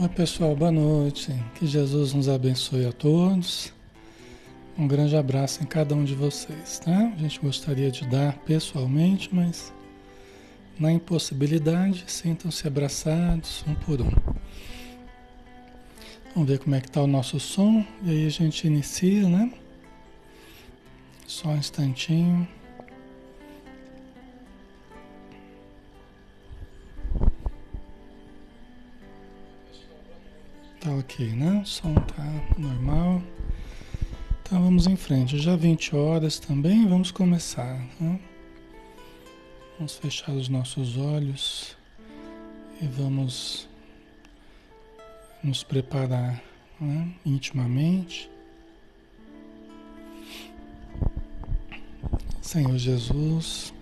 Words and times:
Oi 0.00 0.08
pessoal, 0.08 0.54
boa 0.54 0.70
noite. 0.70 1.34
Que 1.56 1.66
Jesus 1.66 2.14
nos 2.14 2.28
abençoe 2.28 2.86
a 2.86 2.92
todos. 2.92 3.72
Um 4.78 4.86
grande 4.86 5.16
abraço 5.16 5.60
em 5.60 5.66
cada 5.66 5.92
um 5.92 6.04
de 6.04 6.14
vocês, 6.14 6.78
tá? 6.78 7.12
A 7.16 7.18
gente 7.18 7.40
gostaria 7.40 7.90
de 7.90 8.06
dar 8.06 8.38
pessoalmente, 8.44 9.28
mas 9.34 9.72
na 10.78 10.92
impossibilidade, 10.92 12.04
sintam-se 12.06 12.64
abraçados 12.64 13.64
um 13.66 13.74
por 13.74 14.00
um. 14.00 14.12
Vamos 16.32 16.48
ver 16.48 16.60
como 16.60 16.76
é 16.76 16.80
que 16.80 16.88
tá 16.88 17.02
o 17.02 17.08
nosso 17.08 17.40
som 17.40 17.84
e 18.04 18.10
aí 18.10 18.26
a 18.26 18.30
gente 18.30 18.68
inicia, 18.68 19.28
né? 19.28 19.52
Só 21.26 21.48
um 21.48 21.56
instantinho. 21.56 22.46
Ok, 31.08 31.26
né? 31.34 31.62
O 31.62 31.66
som 31.66 31.94
tá 31.94 32.24
normal. 32.58 33.22
Então 34.42 34.62
vamos 34.62 34.86
em 34.86 34.94
frente. 34.94 35.38
Já 35.38 35.56
20 35.56 35.96
horas 35.96 36.38
também, 36.38 36.86
vamos 36.86 37.10
começar. 37.10 37.80
Né? 37.98 38.20
Vamos 39.78 39.96
fechar 39.96 40.32
os 40.32 40.50
nossos 40.50 40.98
olhos 40.98 41.74
e 42.80 42.86
vamos 42.86 43.66
nos 45.42 45.62
preparar 45.62 46.42
né? 46.78 47.14
intimamente. 47.24 48.30
Senhor 52.42 52.76
Jesus, 52.76 53.72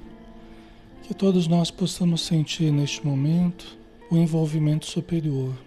que 1.02 1.12
todos 1.12 1.48
nós 1.48 1.72
possamos 1.72 2.20
sentir 2.20 2.70
neste 2.70 3.04
momento 3.04 3.76
o 4.10 4.16
envolvimento 4.16 4.86
superior 4.86 5.65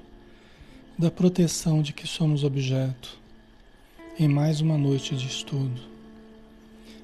da 0.99 1.09
proteção 1.09 1.81
de 1.81 1.93
que 1.93 2.05
somos 2.05 2.43
objeto 2.43 3.17
em 4.19 4.27
mais 4.27 4.59
uma 4.59 4.77
noite 4.77 5.15
de 5.15 5.27
estudo. 5.27 5.81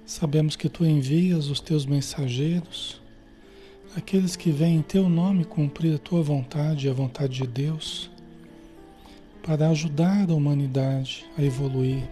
Sabemos 0.06 0.58
que 0.58 0.68
tu 0.68 0.84
envias 0.84 1.48
os 1.48 1.62
teus 1.62 1.86
mensageiros, 1.86 3.02
aqueles 3.96 4.36
que 4.36 4.52
vêm 4.52 4.76
em 4.76 4.82
teu 4.82 5.08
nome 5.08 5.46
cumprir 5.46 5.96
a 5.96 5.98
tua 5.98 6.22
vontade 6.22 6.88
e 6.88 6.90
a 6.90 6.94
vontade 6.94 7.38
de 7.38 7.48
Deus, 7.48 8.12
para 9.42 9.70
ajudar 9.70 10.30
a 10.30 10.34
humanidade 10.34 11.26
a 11.38 11.42
evoluir, 11.42 12.04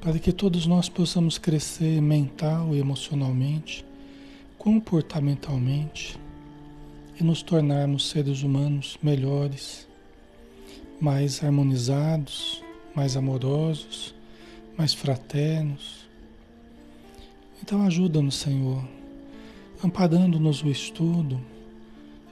para 0.00 0.18
que 0.18 0.32
todos 0.32 0.66
nós 0.66 0.88
possamos 0.88 1.36
crescer 1.36 2.00
mental 2.00 2.74
e 2.74 2.78
emocionalmente, 2.78 3.84
comportamentalmente 4.56 6.18
e 7.20 7.22
nos 7.22 7.42
tornarmos 7.42 8.08
seres 8.08 8.42
humanos 8.42 8.96
melhores 9.02 9.89
mais 11.00 11.42
harmonizados, 11.42 12.62
mais 12.94 13.16
amorosos, 13.16 14.14
mais 14.76 14.92
fraternos. 14.92 16.06
Então 17.62 17.82
ajuda-nos, 17.86 18.34
Senhor, 18.34 18.84
amparando-nos 19.82 20.62
o 20.62 20.68
estudo, 20.68 21.40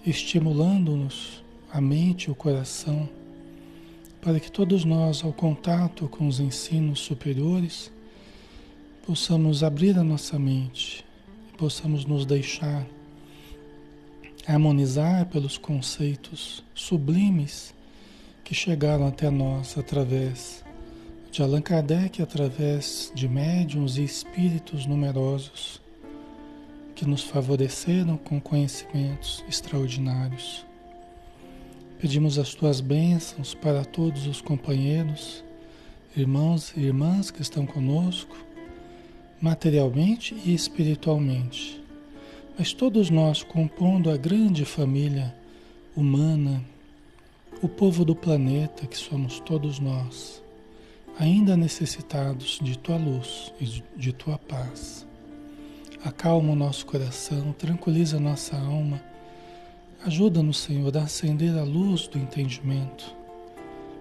estimulando-nos 0.04 1.42
a 1.72 1.80
mente 1.80 2.24
e 2.24 2.30
o 2.30 2.34
coração, 2.34 3.08
para 4.20 4.38
que 4.38 4.50
todos 4.50 4.84
nós, 4.84 5.24
ao 5.24 5.32
contato 5.32 6.08
com 6.08 6.26
os 6.26 6.40
ensinos 6.40 7.00
superiores, 7.00 7.90
possamos 9.06 9.62
abrir 9.62 9.98
a 9.98 10.04
nossa 10.04 10.38
mente 10.38 11.04
e 11.52 11.56
possamos 11.56 12.04
nos 12.04 12.26
deixar 12.26 12.86
harmonizar 14.46 15.26
pelos 15.26 15.58
conceitos 15.58 16.64
sublimes 16.74 17.74
que 18.48 18.54
chegaram 18.54 19.06
até 19.06 19.28
nós 19.28 19.76
através 19.76 20.64
de 21.30 21.42
Allan 21.42 21.60
Kardec, 21.60 22.22
através 22.22 23.12
de 23.14 23.28
médiums 23.28 23.98
e 23.98 24.04
espíritos 24.04 24.86
numerosos 24.86 25.82
que 26.94 27.04
nos 27.04 27.22
favoreceram 27.22 28.16
com 28.16 28.40
conhecimentos 28.40 29.44
extraordinários. 29.46 30.64
Pedimos 32.00 32.38
as 32.38 32.54
tuas 32.54 32.80
bênçãos 32.80 33.52
para 33.54 33.84
todos 33.84 34.26
os 34.26 34.40
companheiros, 34.40 35.44
irmãos 36.16 36.72
e 36.74 36.80
irmãs 36.80 37.30
que 37.30 37.42
estão 37.42 37.66
conosco, 37.66 38.34
materialmente 39.42 40.34
e 40.42 40.54
espiritualmente, 40.54 41.84
mas 42.58 42.72
todos 42.72 43.10
nós 43.10 43.42
compondo 43.42 44.10
a 44.10 44.16
grande 44.16 44.64
família 44.64 45.36
humana 45.94 46.64
o 47.60 47.68
povo 47.68 48.04
do 48.04 48.14
planeta 48.14 48.86
que 48.86 48.96
somos 48.96 49.40
todos 49.40 49.80
nós, 49.80 50.40
ainda 51.18 51.56
necessitados 51.56 52.60
de 52.62 52.78
tua 52.78 52.96
luz 52.96 53.52
e 53.60 53.82
de 53.96 54.12
tua 54.12 54.38
paz. 54.38 55.04
Acalma 56.04 56.52
o 56.52 56.56
nosso 56.56 56.86
coração, 56.86 57.52
tranquiliza 57.52 58.20
nossa 58.20 58.56
alma. 58.56 59.02
Ajuda-nos, 60.04 60.58
Senhor, 60.58 60.96
a 60.96 61.02
acender 61.02 61.58
a 61.58 61.64
luz 61.64 62.06
do 62.06 62.18
entendimento 62.18 63.12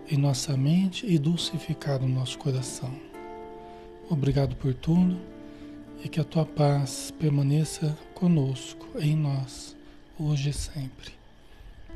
em 0.07 0.17
nossa 0.17 0.55
mente 0.55 1.07
e 1.07 1.17
dulcificar 1.17 2.03
o 2.03 2.07
nosso 2.07 2.37
coração. 2.37 2.93
Obrigado 4.07 4.55
por 4.55 4.75
tudo 4.75 5.19
e 6.03 6.07
que 6.07 6.19
a 6.19 6.23
tua 6.23 6.45
paz 6.45 7.11
permaneça 7.19 7.97
conosco, 8.13 8.87
em 8.99 9.15
nós, 9.15 9.75
hoje 10.19 10.51
e 10.51 10.53
sempre. 10.53 11.11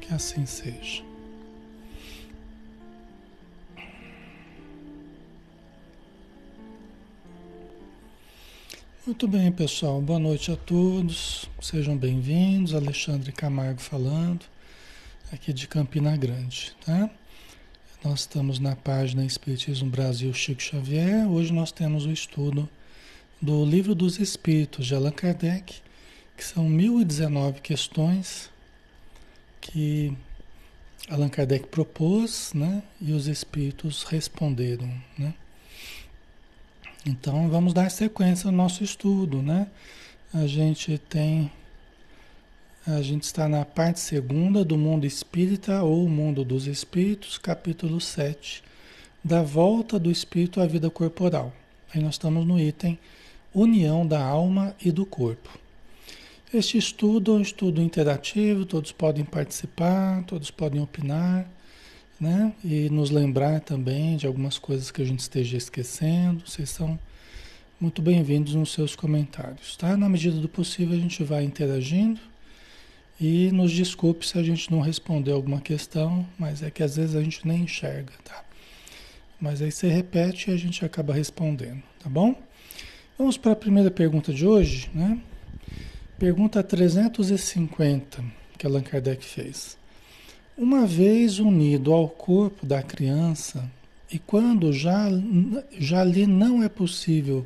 Que 0.01 0.11
assim 0.11 0.47
seja. 0.47 1.10
Muito 9.03 9.27
bem, 9.27 9.51
pessoal. 9.51 9.99
Boa 9.99 10.19
noite 10.19 10.51
a 10.51 10.55
todos. 10.55 11.49
Sejam 11.59 11.97
bem-vindos. 11.97 12.75
Alexandre 12.75 13.31
Camargo 13.31 13.81
falando, 13.81 14.45
aqui 15.33 15.51
de 15.51 15.67
Campina 15.67 16.15
Grande, 16.15 16.75
tá? 16.85 17.09
Nós 18.03 18.19
estamos 18.19 18.59
na 18.59 18.75
página 18.75 19.25
Espiritismo 19.25 19.89
Brasil 19.89 20.31
Chico 20.35 20.61
Xavier. 20.61 21.27
Hoje 21.27 21.51
nós 21.51 21.71
temos 21.71 22.05
o 22.05 22.11
estudo 22.11 22.69
do 23.41 23.65
Livro 23.65 23.95
dos 23.95 24.19
Espíritos 24.19 24.85
de 24.85 24.93
Allan 24.93 25.09
Kardec, 25.09 25.81
que 26.37 26.43
são 26.43 26.69
1019 26.69 27.59
questões 27.61 28.51
que 29.59 30.15
Allan 31.09 31.29
Kardec 31.29 31.69
propôs, 31.69 32.53
né? 32.53 32.83
E 33.01 33.13
os 33.13 33.25
espíritos 33.25 34.03
responderam, 34.03 34.93
né? 35.17 35.33
Então 37.05 37.49
vamos 37.49 37.73
dar 37.73 37.89
sequência 37.89 38.47
ao 38.47 38.51
nosso 38.51 38.83
estudo, 38.83 39.41
né? 39.41 39.67
A 40.33 40.45
gente 40.45 40.97
tem 40.97 41.51
a 42.85 43.01
gente 43.01 43.23
está 43.23 43.47
na 43.47 43.63
parte 43.63 43.99
segunda 43.99 44.65
do 44.65 44.75
mundo 44.75 45.05
espírita 45.05 45.83
ou 45.83 46.09
mundo 46.09 46.43
dos 46.43 46.65
espíritos, 46.65 47.37
capítulo 47.37 48.01
7, 48.01 48.63
da 49.23 49.43
volta 49.43 49.99
do 49.99 50.09
espírito 50.09 50.59
à 50.59 50.65
vida 50.65 50.89
corporal. 50.89 51.53
Aí 51.93 52.01
nós 52.01 52.15
estamos 52.15 52.45
no 52.45 52.59
item 52.59 52.97
união 53.53 54.05
da 54.05 54.23
alma 54.23 54.75
e 54.83 54.91
do 54.91 55.05
corpo. 55.05 55.49
Este 56.53 56.77
estudo 56.77 57.33
é 57.33 57.35
um 57.35 57.41
estudo 57.41 57.81
interativo, 57.81 58.65
todos 58.65 58.91
podem 58.91 59.23
participar, 59.23 60.23
todos 60.23 60.49
podem 60.49 60.81
opinar 60.81 61.47
né? 62.21 62.53
E 62.63 62.87
nos 62.91 63.09
lembrar 63.09 63.61
também 63.61 64.15
de 64.15 64.27
algumas 64.27 64.59
coisas 64.59 64.91
que 64.91 65.01
a 65.01 65.05
gente 65.05 65.21
esteja 65.21 65.57
esquecendo. 65.57 66.47
Vocês 66.47 66.69
são 66.69 66.99
muito 67.79 67.99
bem-vindos 67.99 68.53
nos 68.53 68.71
seus 68.71 68.95
comentários, 68.95 69.75
tá? 69.75 69.97
Na 69.97 70.07
medida 70.07 70.37
do 70.37 70.47
possível 70.47 70.95
a 70.95 71.01
gente 71.01 71.23
vai 71.23 71.43
interagindo 71.43 72.19
e 73.19 73.51
nos 73.51 73.71
desculpe 73.71 74.27
se 74.27 74.37
a 74.37 74.43
gente 74.43 74.69
não 74.69 74.81
responder 74.81 75.31
alguma 75.31 75.59
questão, 75.59 76.23
mas 76.37 76.61
é 76.61 76.69
que 76.69 76.83
às 76.83 76.95
vezes 76.95 77.15
a 77.15 77.23
gente 77.23 77.47
nem 77.47 77.63
enxerga, 77.63 78.13
tá? 78.23 78.45
Mas 79.39 79.59
aí 79.59 79.71
você 79.71 79.87
repete 79.87 80.51
e 80.51 80.53
a 80.53 80.57
gente 80.57 80.85
acaba 80.85 81.15
respondendo, 81.15 81.81
tá 81.99 82.07
bom? 82.07 82.35
Vamos 83.17 83.35
para 83.35 83.53
a 83.53 83.55
primeira 83.55 83.89
pergunta 83.89 84.31
de 84.31 84.45
hoje, 84.45 84.91
né? 84.93 85.19
Pergunta 86.19 86.61
350 86.61 88.23
que 88.59 88.67
Allan 88.67 88.83
Kardec 88.83 89.25
fez. 89.25 89.80
Uma 90.57 90.85
vez 90.85 91.39
unido 91.39 91.93
ao 91.93 92.07
corpo 92.07 92.65
da 92.65 92.83
criança, 92.83 93.69
e 94.11 94.19
quando 94.19 94.73
já, 94.73 95.07
já 95.79 96.03
lhe 96.03 96.27
não 96.27 96.61
é 96.61 96.67
possível 96.67 97.45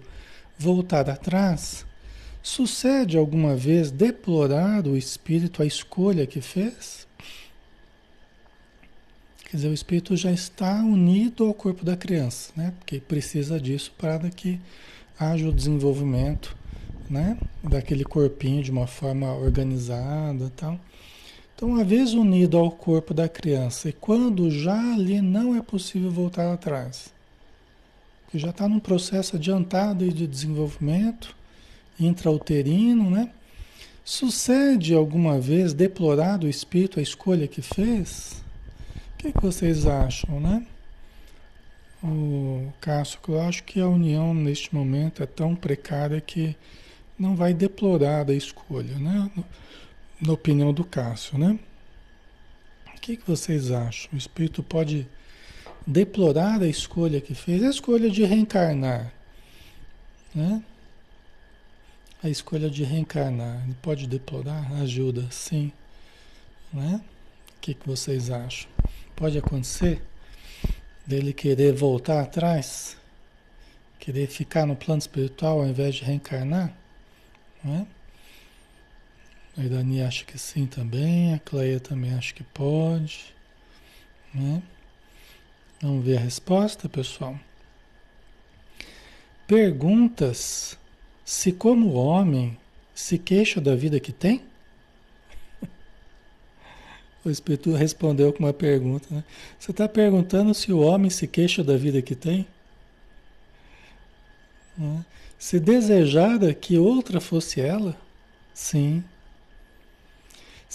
voltar 0.58 1.10
atrás, 1.10 1.86
sucede 2.42 3.18
alguma 3.18 3.56
vez 3.56 3.92
deplorar 3.92 4.88
o 4.88 4.98
espírito 4.98 5.62
a 5.62 5.66
escolha 5.66 6.26
que 6.26 6.42
fez? 6.42 7.06
Quer 9.50 9.58
dizer, 9.58 9.68
o 9.70 9.74
espírito 9.74 10.18
já 10.18 10.32
está 10.32 10.82
unido 10.82 11.46
ao 11.46 11.54
corpo 11.54 11.86
da 11.86 11.96
criança, 11.96 12.52
né? 12.56 12.74
Porque 12.80 13.00
precisa 13.00 13.60
disso 13.60 13.94
para 13.98 14.30
que 14.30 14.60
haja 15.20 15.48
o 15.48 15.54
desenvolvimento, 15.54 16.58
né? 17.10 17.38
Daquele 17.64 18.04
corpinho 18.04 18.64
de 18.64 18.72
uma 18.72 18.88
forma 18.88 19.32
organizada, 19.34 20.52
tal. 20.56 20.80
Então, 21.56 21.70
uma 21.70 21.86
vez 21.86 22.14
unido 22.14 22.58
ao 22.58 22.70
corpo 22.70 23.14
da 23.14 23.30
criança, 23.30 23.88
e 23.88 23.94
quando 23.94 24.52
já 24.52 24.94
ali 24.94 25.22
não 25.22 25.56
é 25.56 25.62
possível 25.62 26.12
voltar 26.12 26.52
atrás, 26.52 27.14
que 28.30 28.38
já 28.38 28.50
está 28.50 28.68
num 28.68 28.80
processo 28.80 29.38
adiantado 29.38 30.12
de 30.12 30.28
desenvolvimento 30.28 31.34
intrauterino, 31.98 33.10
né? 33.10 33.32
Sucede 34.04 34.94
alguma 34.94 35.40
vez 35.40 35.74
deplorar 35.74 36.38
do 36.38 36.48
espírito 36.50 37.00
a 37.00 37.04
escolha 37.04 37.48
que 37.48 37.62
fez? 37.62 38.44
O 39.14 39.18
que, 39.18 39.32
que 39.32 39.42
vocês 39.42 39.86
acham, 39.86 40.42
né? 40.42 40.68
O 42.04 42.68
Cássio, 42.82 43.18
eu 43.30 43.42
acho 43.42 43.64
que 43.64 43.80
a 43.80 43.88
união 43.88 44.34
neste 44.34 44.76
momento 44.76 45.24
é 45.24 45.26
tão 45.26 45.56
precária 45.56 46.20
que 46.20 46.54
não 47.18 47.34
vai 47.34 47.54
deplorar 47.54 48.30
a 48.30 48.34
escolha, 48.34 48.98
né? 49.00 49.32
Na 50.20 50.34
opinião 50.34 50.74
do 50.74 50.84
Cássio, 50.84 51.38
né? 51.38 51.60
O 52.96 53.00
que, 53.02 53.18
que 53.18 53.28
vocês 53.28 53.72
acham? 53.72 54.10
O 54.14 54.18
espírito 54.18 54.64
pode 54.64 55.08
deplorar 55.86 56.62
a 56.62 56.68
escolha 56.68 57.22
que 57.22 57.36
fez, 57.36 57.64
a 57.64 57.70
escolha 57.70 58.10
de 58.10 58.24
reencarnar, 58.24 59.14
né? 60.34 60.64
A 62.24 62.30
escolha 62.30 62.70
de 62.70 62.84
reencarnar, 62.84 63.64
ele 63.66 63.76
pode 63.82 64.08
deplorar? 64.08 64.72
Ajuda, 64.82 65.28
sim, 65.30 65.72
né? 66.74 67.02
O 67.58 67.62
que, 67.62 67.74
que 67.74 67.88
vocês 67.88 68.32
acham? 68.32 68.70
Pode 69.16 69.38
acontecer 69.38 70.02
dele 71.06 71.34
querer 71.34 71.74
voltar 71.74 72.22
atrás, 72.22 72.98
querer 74.00 74.28
ficar 74.28 74.66
no 74.66 74.76
plano 74.76 75.00
espiritual 75.00 75.60
ao 75.60 75.68
invés 75.68 75.96
de 75.96 76.04
reencarnar, 76.04 76.76
né? 77.64 77.86
A 79.58 79.64
Irani 79.64 80.02
acha 80.02 80.26
que 80.26 80.38
sim 80.38 80.66
também, 80.66 81.34
a 81.34 81.40
Cleia 81.40 81.80
também 81.80 82.14
acha 82.14 82.34
que 82.34 82.44
pode, 82.44 83.34
né? 84.34 84.62
Vamos 85.82 86.04
ver 86.04 86.18
a 86.18 86.22
resposta, 86.22 86.90
pessoal. 86.90 87.40
Perguntas 89.48 90.78
se 91.24 91.52
como 91.52 91.94
homem 91.94 92.58
se 92.94 93.18
queixa 93.18 93.62
da 93.62 93.76
vida 93.76 94.00
que 94.00 94.12
tem? 94.12 94.42
O 97.24 97.30
Espírito 97.30 97.74
respondeu 97.74 98.32
com 98.32 98.44
uma 98.44 98.54
pergunta. 98.54 99.08
Né? 99.10 99.24
Você 99.58 99.72
está 99.72 99.90
perguntando 99.90 100.54
se 100.54 100.72
o 100.72 100.80
homem 100.80 101.10
se 101.10 101.28
queixa 101.28 101.64
da 101.64 101.76
vida 101.76 102.00
que 102.02 102.14
tem? 102.14 102.46
Né? 104.78 105.04
Se 105.40 105.60
desejara 105.60 106.54
que 106.54 106.78
outra 106.78 107.20
fosse 107.20 107.60
ela? 107.60 107.98
Sim. 108.54 109.04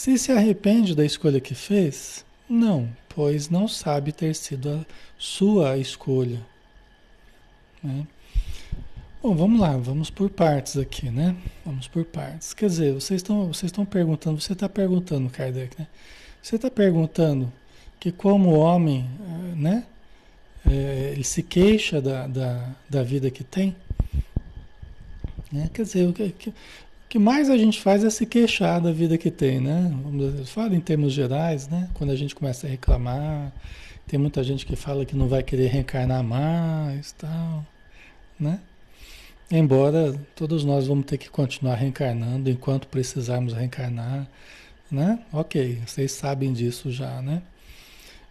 Se 0.00 0.16
se 0.16 0.33
arrepende 0.33 0.95
da 0.95 1.04
escolha 1.04 1.42
que 1.42 1.54
fez? 1.54 2.25
Não, 2.49 2.88
pois 3.11 3.50
não 3.50 3.69
sabe 3.69 4.12
ter 4.12 4.35
sido 4.35 4.71
a 4.71 4.87
sua 5.19 5.76
escolha. 5.76 6.40
Né? 7.83 8.07
Bom, 9.23 9.37
vamos 9.37 9.61
lá, 9.61 9.76
vamos 9.76 10.09
por 10.09 10.30
partes 10.30 10.78
aqui, 10.78 11.11
né? 11.11 11.37
Vamos 11.66 11.87
por 11.87 12.02
partes. 12.07 12.54
Quer 12.54 12.71
dizer, 12.71 12.95
vocês 12.95 13.19
estão 13.19 13.49
vocês 13.49 13.69
estão 13.69 13.85
perguntando, 13.85 14.40
você 14.40 14.54
está 14.54 14.71
perguntando, 14.71 15.28
Kardec, 15.28 15.78
né? 15.78 15.87
Você 16.40 16.57
está 16.57 16.71
perguntando 16.71 17.52
que 18.00 18.11
como 18.11 18.54
homem, 18.54 19.07
eh, 19.21 19.54
né? 19.54 19.87
É, 20.66 21.11
ele 21.12 21.25
se 21.25 21.42
queixa 21.42 22.00
da, 22.00 22.26
da, 22.26 22.75
da 22.88 23.02
vida 23.02 23.30
que 23.30 23.45
tem? 23.45 23.76
Né? 25.52 25.69
Quer 25.75 25.83
dizer, 25.83 26.09
o 26.09 26.14
que, 27.11 27.19
mais 27.19 27.50
a 27.50 27.57
gente 27.59 27.83
faz 27.83 28.05
é 28.05 28.09
se 28.09 28.25
queixar 28.25 28.81
da 28.81 28.93
vida 28.93 29.19
que 29.19 29.33
tem, 29.33 29.61
né? 29.61 29.93
Vamos 30.05 30.49
fala 30.49 30.76
em 30.76 30.81
termos 30.81 31.12
gerais, 31.12 31.69
né? 31.69 31.90
Quando 31.95 32.11
a 32.11 32.17
gente 32.17 32.37
começa 32.37 32.69
a 32.69 32.71
reclamar, 32.71 33.52
tem 34.07 34.19
muita 34.19 34.45
gente 34.45 34.64
que 34.64 34.76
fala 34.76 35.05
que 35.05 35.17
não 35.17 35.26
vai 35.29 35.43
querer 35.43 35.67
reencarnar 35.67 36.23
mais, 36.23 37.11
tal, 37.12 37.67
né? 38.38 38.61
Embora 39.50 40.14
todos 40.37 40.64
nós 40.64 40.87
vamos 40.87 41.05
ter 41.05 41.19
que 41.19 41.29
continuar 41.29 41.75
reencarnando 41.75 42.49
enquanto 42.49 42.87
precisarmos 42.87 43.52
reencarnar, 43.55 44.29
né? 44.88 45.19
Ok, 45.33 45.81
vocês 45.85 46.12
sabem 46.12 46.52
disso 46.52 46.93
já, 46.93 47.21
né? 47.21 47.43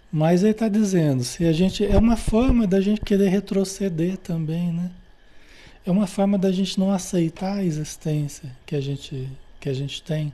Mas 0.10 0.42
ele 0.42 0.52
está 0.52 0.70
dizendo, 0.70 1.24
se 1.26 1.46
a 1.46 1.52
gente 1.52 1.86
é 1.86 1.98
uma 1.98 2.16
forma 2.16 2.66
da 2.66 2.80
gente 2.80 3.02
querer 3.02 3.28
retroceder 3.28 4.18
também, 4.18 4.72
né? 4.72 4.90
É 5.86 5.92
uma 5.92 6.08
forma 6.08 6.38
da 6.38 6.52
gente 6.52 6.80
não 6.80 6.92
aceitar 6.92 7.58
a 7.58 7.64
existência 7.64 8.52
que 8.66 8.76
a 8.76 8.82
gente 8.82 9.30
que 9.60 9.68
a 9.68 9.74
gente 9.74 10.02
tem, 10.02 10.34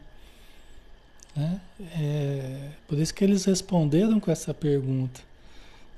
né? 1.36 1.60
É, 1.98 2.70
por 2.88 2.98
isso 3.00 3.14
que 3.14 3.24
eles 3.24 3.44
responderam 3.46 4.20
com 4.20 4.32
essa 4.32 4.54
pergunta. 4.54 5.22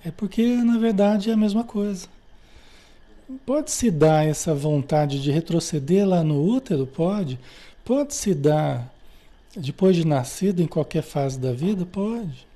É 0.05 0.11
porque 0.11 0.45
na 0.57 0.77
verdade 0.77 1.29
é 1.29 1.33
a 1.33 1.37
mesma 1.37 1.63
coisa. 1.63 2.07
Pode 3.45 3.71
se 3.71 3.91
dar 3.91 4.25
essa 4.25 4.53
vontade 4.55 5.21
de 5.21 5.31
retroceder 5.31 6.07
lá 6.07 6.23
no 6.23 6.41
útero, 6.41 6.87
pode. 6.87 7.37
Pode 7.83 8.13
se 8.15 8.33
dar 8.33 8.89
depois 9.55 9.95
de 9.95 10.05
nascido, 10.05 10.61
em 10.61 10.67
qualquer 10.67 11.03
fase 11.03 11.39
da 11.39 11.51
vida, 11.51 11.85
pode. 11.85 12.47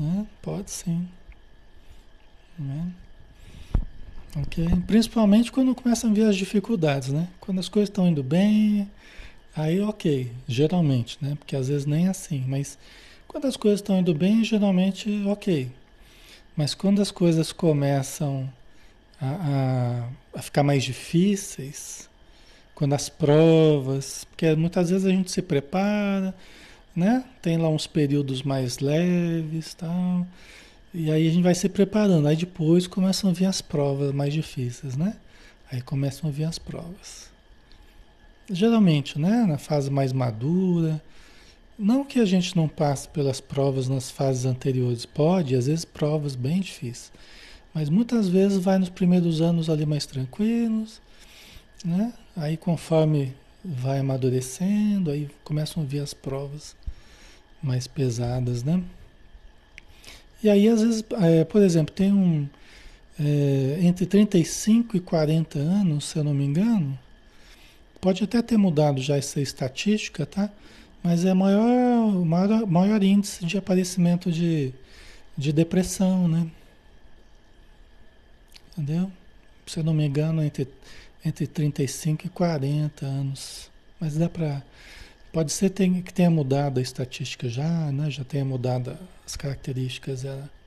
É, 0.00 0.24
pode 0.42 0.70
sim. 0.70 1.08
É. 2.60 3.07
Ok? 4.36 4.66
Principalmente 4.86 5.50
quando 5.50 5.74
começam 5.74 6.10
a 6.10 6.14
vir 6.14 6.24
as 6.24 6.36
dificuldades, 6.36 7.08
né? 7.08 7.28
Quando 7.40 7.58
as 7.58 7.68
coisas 7.68 7.88
estão 7.88 8.06
indo 8.06 8.22
bem, 8.22 8.88
aí 9.56 9.80
ok, 9.80 10.30
geralmente, 10.46 11.18
né? 11.20 11.34
Porque 11.38 11.56
às 11.56 11.68
vezes 11.68 11.86
nem 11.86 12.06
é 12.06 12.10
assim, 12.10 12.44
mas 12.46 12.78
quando 13.26 13.46
as 13.46 13.56
coisas 13.56 13.80
estão 13.80 13.98
indo 13.98 14.14
bem, 14.14 14.44
geralmente 14.44 15.22
ok. 15.26 15.70
Mas 16.56 16.74
quando 16.74 17.00
as 17.00 17.10
coisas 17.10 17.52
começam 17.52 18.50
a, 19.20 20.08
a, 20.34 20.38
a 20.38 20.42
ficar 20.42 20.62
mais 20.62 20.82
difíceis, 20.82 22.08
quando 22.74 22.94
as 22.94 23.08
provas, 23.08 24.24
porque 24.24 24.54
muitas 24.54 24.90
vezes 24.90 25.06
a 25.06 25.10
gente 25.10 25.30
se 25.30 25.42
prepara, 25.42 26.34
né? 26.94 27.24
Tem 27.42 27.56
lá 27.56 27.68
uns 27.68 27.86
períodos 27.86 28.42
mais 28.42 28.78
leves, 28.78 29.74
tal. 29.74 30.26
E 30.92 31.10
aí 31.10 31.28
a 31.28 31.30
gente 31.30 31.42
vai 31.42 31.54
se 31.54 31.68
preparando. 31.68 32.26
Aí 32.26 32.36
depois 32.36 32.86
começam 32.86 33.30
a 33.30 33.32
vir 33.32 33.46
as 33.46 33.60
provas 33.60 34.12
mais 34.12 34.32
difíceis, 34.32 34.96
né? 34.96 35.16
Aí 35.70 35.82
começam 35.82 36.30
a 36.30 36.32
vir 36.32 36.44
as 36.44 36.58
provas. 36.58 37.30
Geralmente, 38.50 39.18
né? 39.18 39.44
Na 39.46 39.58
fase 39.58 39.90
mais 39.90 40.12
madura. 40.12 41.02
Não 41.78 42.04
que 42.04 42.18
a 42.18 42.24
gente 42.24 42.56
não 42.56 42.66
passe 42.66 43.06
pelas 43.08 43.40
provas 43.40 43.88
nas 43.88 44.10
fases 44.10 44.44
anteriores. 44.44 45.04
Pode, 45.04 45.54
às 45.54 45.66
vezes 45.66 45.84
provas 45.84 46.34
bem 46.34 46.60
difíceis. 46.60 47.12
Mas 47.74 47.88
muitas 47.88 48.28
vezes 48.28 48.58
vai 48.58 48.78
nos 48.78 48.88
primeiros 48.88 49.40
anos 49.40 49.68
ali 49.68 49.86
mais 49.86 50.06
tranquilos, 50.06 51.00
né? 51.84 52.12
Aí 52.34 52.56
conforme 52.56 53.34
vai 53.64 53.98
amadurecendo, 53.98 55.10
aí 55.10 55.28
começam 55.44 55.82
a 55.82 55.86
vir 55.86 56.00
as 56.00 56.14
provas 56.14 56.74
mais 57.62 57.86
pesadas, 57.86 58.64
né? 58.64 58.82
E 60.42 60.48
aí, 60.48 60.68
às 60.68 60.82
vezes, 60.82 61.04
é, 61.22 61.44
por 61.44 61.62
exemplo, 61.62 61.94
tem 61.94 62.12
um. 62.12 62.48
É, 63.20 63.78
entre 63.82 64.06
35 64.06 64.96
e 64.96 65.00
40 65.00 65.58
anos, 65.58 66.04
se 66.04 66.16
eu 66.16 66.22
não 66.22 66.32
me 66.32 66.44
engano, 66.44 66.96
pode 68.00 68.22
até 68.22 68.40
ter 68.40 68.56
mudado 68.56 69.00
já 69.00 69.16
essa 69.16 69.40
estatística, 69.40 70.24
tá? 70.24 70.50
Mas 71.02 71.24
é 71.24 71.34
maior, 71.34 72.12
maior, 72.24 72.66
maior 72.66 73.02
índice 73.02 73.44
de 73.44 73.58
aparecimento 73.58 74.30
de, 74.30 74.72
de 75.36 75.52
depressão, 75.52 76.28
né? 76.28 76.46
Entendeu? 78.72 79.10
Se 79.66 79.80
eu 79.80 79.84
não 79.84 79.92
me 79.92 80.06
engano, 80.06 80.42
entre 80.42 80.68
entre 81.24 81.46
35 81.46 82.26
e 82.26 82.28
40 82.28 83.04
anos. 83.06 83.70
Mas 84.00 84.16
dá 84.16 84.28
para. 84.28 84.62
Pode 85.32 85.52
ser 85.52 85.70
que 85.70 86.12
tenha 86.12 86.30
mudado 86.30 86.78
a 86.78 86.82
estatística 86.82 87.48
já, 87.48 87.92
né? 87.92 88.10
já 88.10 88.24
tenha 88.24 88.44
mudado 88.44 88.96
as 89.26 89.36
características 89.36 90.24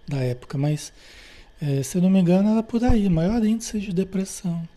da 0.07 0.17
época, 0.17 0.57
mas 0.57 0.93
é, 1.61 1.83
se 1.83 1.97
eu 1.97 2.01
não 2.01 2.09
me 2.09 2.19
engano 2.19 2.49
era 2.49 2.63
por 2.63 2.83
aí, 2.83 3.07
maior 3.09 3.43
índice 3.45 3.79
de 3.79 3.93
depressão. 3.93 4.67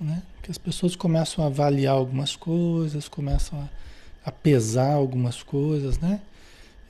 Né? 0.00 0.22
Que 0.42 0.50
as 0.50 0.58
pessoas 0.58 0.96
começam 0.96 1.44
a 1.44 1.46
avaliar 1.46 1.94
algumas 1.94 2.36
coisas, 2.36 3.08
começam 3.08 3.60
a, 3.60 4.28
a 4.28 4.32
pesar 4.32 4.92
algumas 4.92 5.42
coisas, 5.42 5.98
né? 5.98 6.20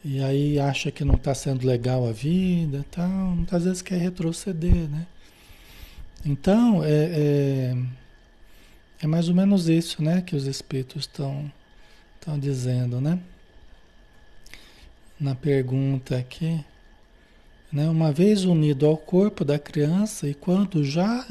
E 0.05 0.23
aí 0.23 0.59
acha 0.59 0.91
que 0.91 1.05
não 1.05 1.15
está 1.15 1.35
sendo 1.35 1.67
legal 1.67 2.07
a 2.07 2.13
vida 2.13 2.85
tal, 2.91 3.09
muitas 3.09 3.65
vezes 3.65 3.81
quer 3.81 3.99
retroceder, 3.99 4.89
né? 4.89 5.07
Então, 6.27 6.83
é, 6.83 6.89
é, 6.89 7.77
é, 9.03 9.07
mais 9.07 9.29
ou 9.29 9.35
menos 9.35 9.69
isso 9.69 10.03
né, 10.03 10.23
que 10.23 10.37
os 10.37 10.47
espíritos 10.47 11.03
estão, 11.03 11.51
estão 12.19 12.39
dizendo, 12.39 13.01
né? 13.01 13.19
Na 15.19 15.35
pergunta 15.35 16.17
aqui, 16.17 16.65
né, 17.73 17.89
uma 17.89 18.13
vez 18.13 18.45
unido 18.45 18.87
ao 18.87 18.97
corpo 18.97 19.45
da 19.45 19.59
criança 19.59 20.29
e 20.29 20.35
quando 20.35 20.85
já 20.85 21.27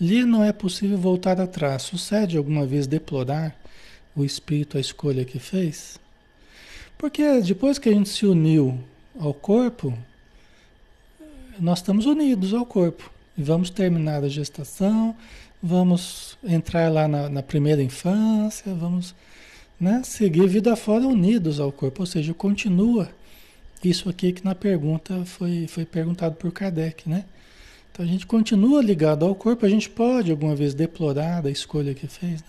lhe 0.00 0.24
não 0.24 0.42
é 0.42 0.52
possível 0.52 0.98
voltar 0.98 1.40
atrás, 1.40 1.82
sucede 1.82 2.36
alguma 2.36 2.66
vez 2.66 2.86
deplorar 2.86 3.56
o 4.14 4.24
espírito 4.24 4.76
a 4.76 4.80
escolha 4.80 5.24
que 5.24 5.38
fez? 5.38 5.98
Porque 6.98 7.40
depois 7.40 7.78
que 7.78 7.88
a 7.88 7.92
gente 7.92 8.08
se 8.08 8.26
uniu 8.26 8.78
ao 9.18 9.34
corpo, 9.34 9.96
nós 11.58 11.78
estamos 11.78 12.06
unidos 12.06 12.54
ao 12.54 12.64
corpo. 12.64 13.10
E 13.36 13.42
vamos 13.42 13.70
terminar 13.70 14.22
a 14.22 14.28
gestação, 14.28 15.16
vamos 15.62 16.36
entrar 16.42 16.90
lá 16.90 17.06
na, 17.06 17.28
na 17.28 17.42
primeira 17.42 17.82
infância, 17.82 18.74
vamos 18.74 19.14
né, 19.78 20.02
seguir 20.04 20.48
vida 20.48 20.74
fora 20.74 21.06
unidos 21.06 21.60
ao 21.60 21.70
corpo. 21.70 22.02
Ou 22.02 22.06
seja, 22.06 22.34
continua 22.34 23.08
isso 23.84 24.08
aqui 24.08 24.32
que 24.32 24.44
na 24.44 24.54
pergunta 24.54 25.24
foi, 25.24 25.66
foi 25.66 25.84
perguntado 25.84 26.36
por 26.36 26.52
Kardec, 26.52 27.08
né? 27.08 27.24
Então 27.90 28.04
a 28.04 28.08
gente 28.08 28.26
continua 28.26 28.80
ligado 28.80 29.24
ao 29.24 29.34
corpo, 29.34 29.66
a 29.66 29.68
gente 29.68 29.90
pode 29.90 30.30
alguma 30.30 30.54
vez 30.54 30.72
deplorar 30.72 31.44
a 31.44 31.50
escolha 31.50 31.92
que 31.92 32.06
fez, 32.06 32.40
né? 32.40 32.48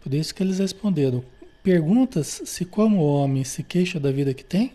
Por 0.00 0.12
isso 0.12 0.34
que 0.34 0.42
eles 0.42 0.58
responderam: 0.58 1.24
perguntas 1.62 2.42
se 2.44 2.64
como 2.64 3.02
homem 3.02 3.44
se 3.44 3.62
queixa 3.62 3.98
da 3.98 4.10
vida 4.10 4.34
que 4.34 4.44
tem? 4.44 4.72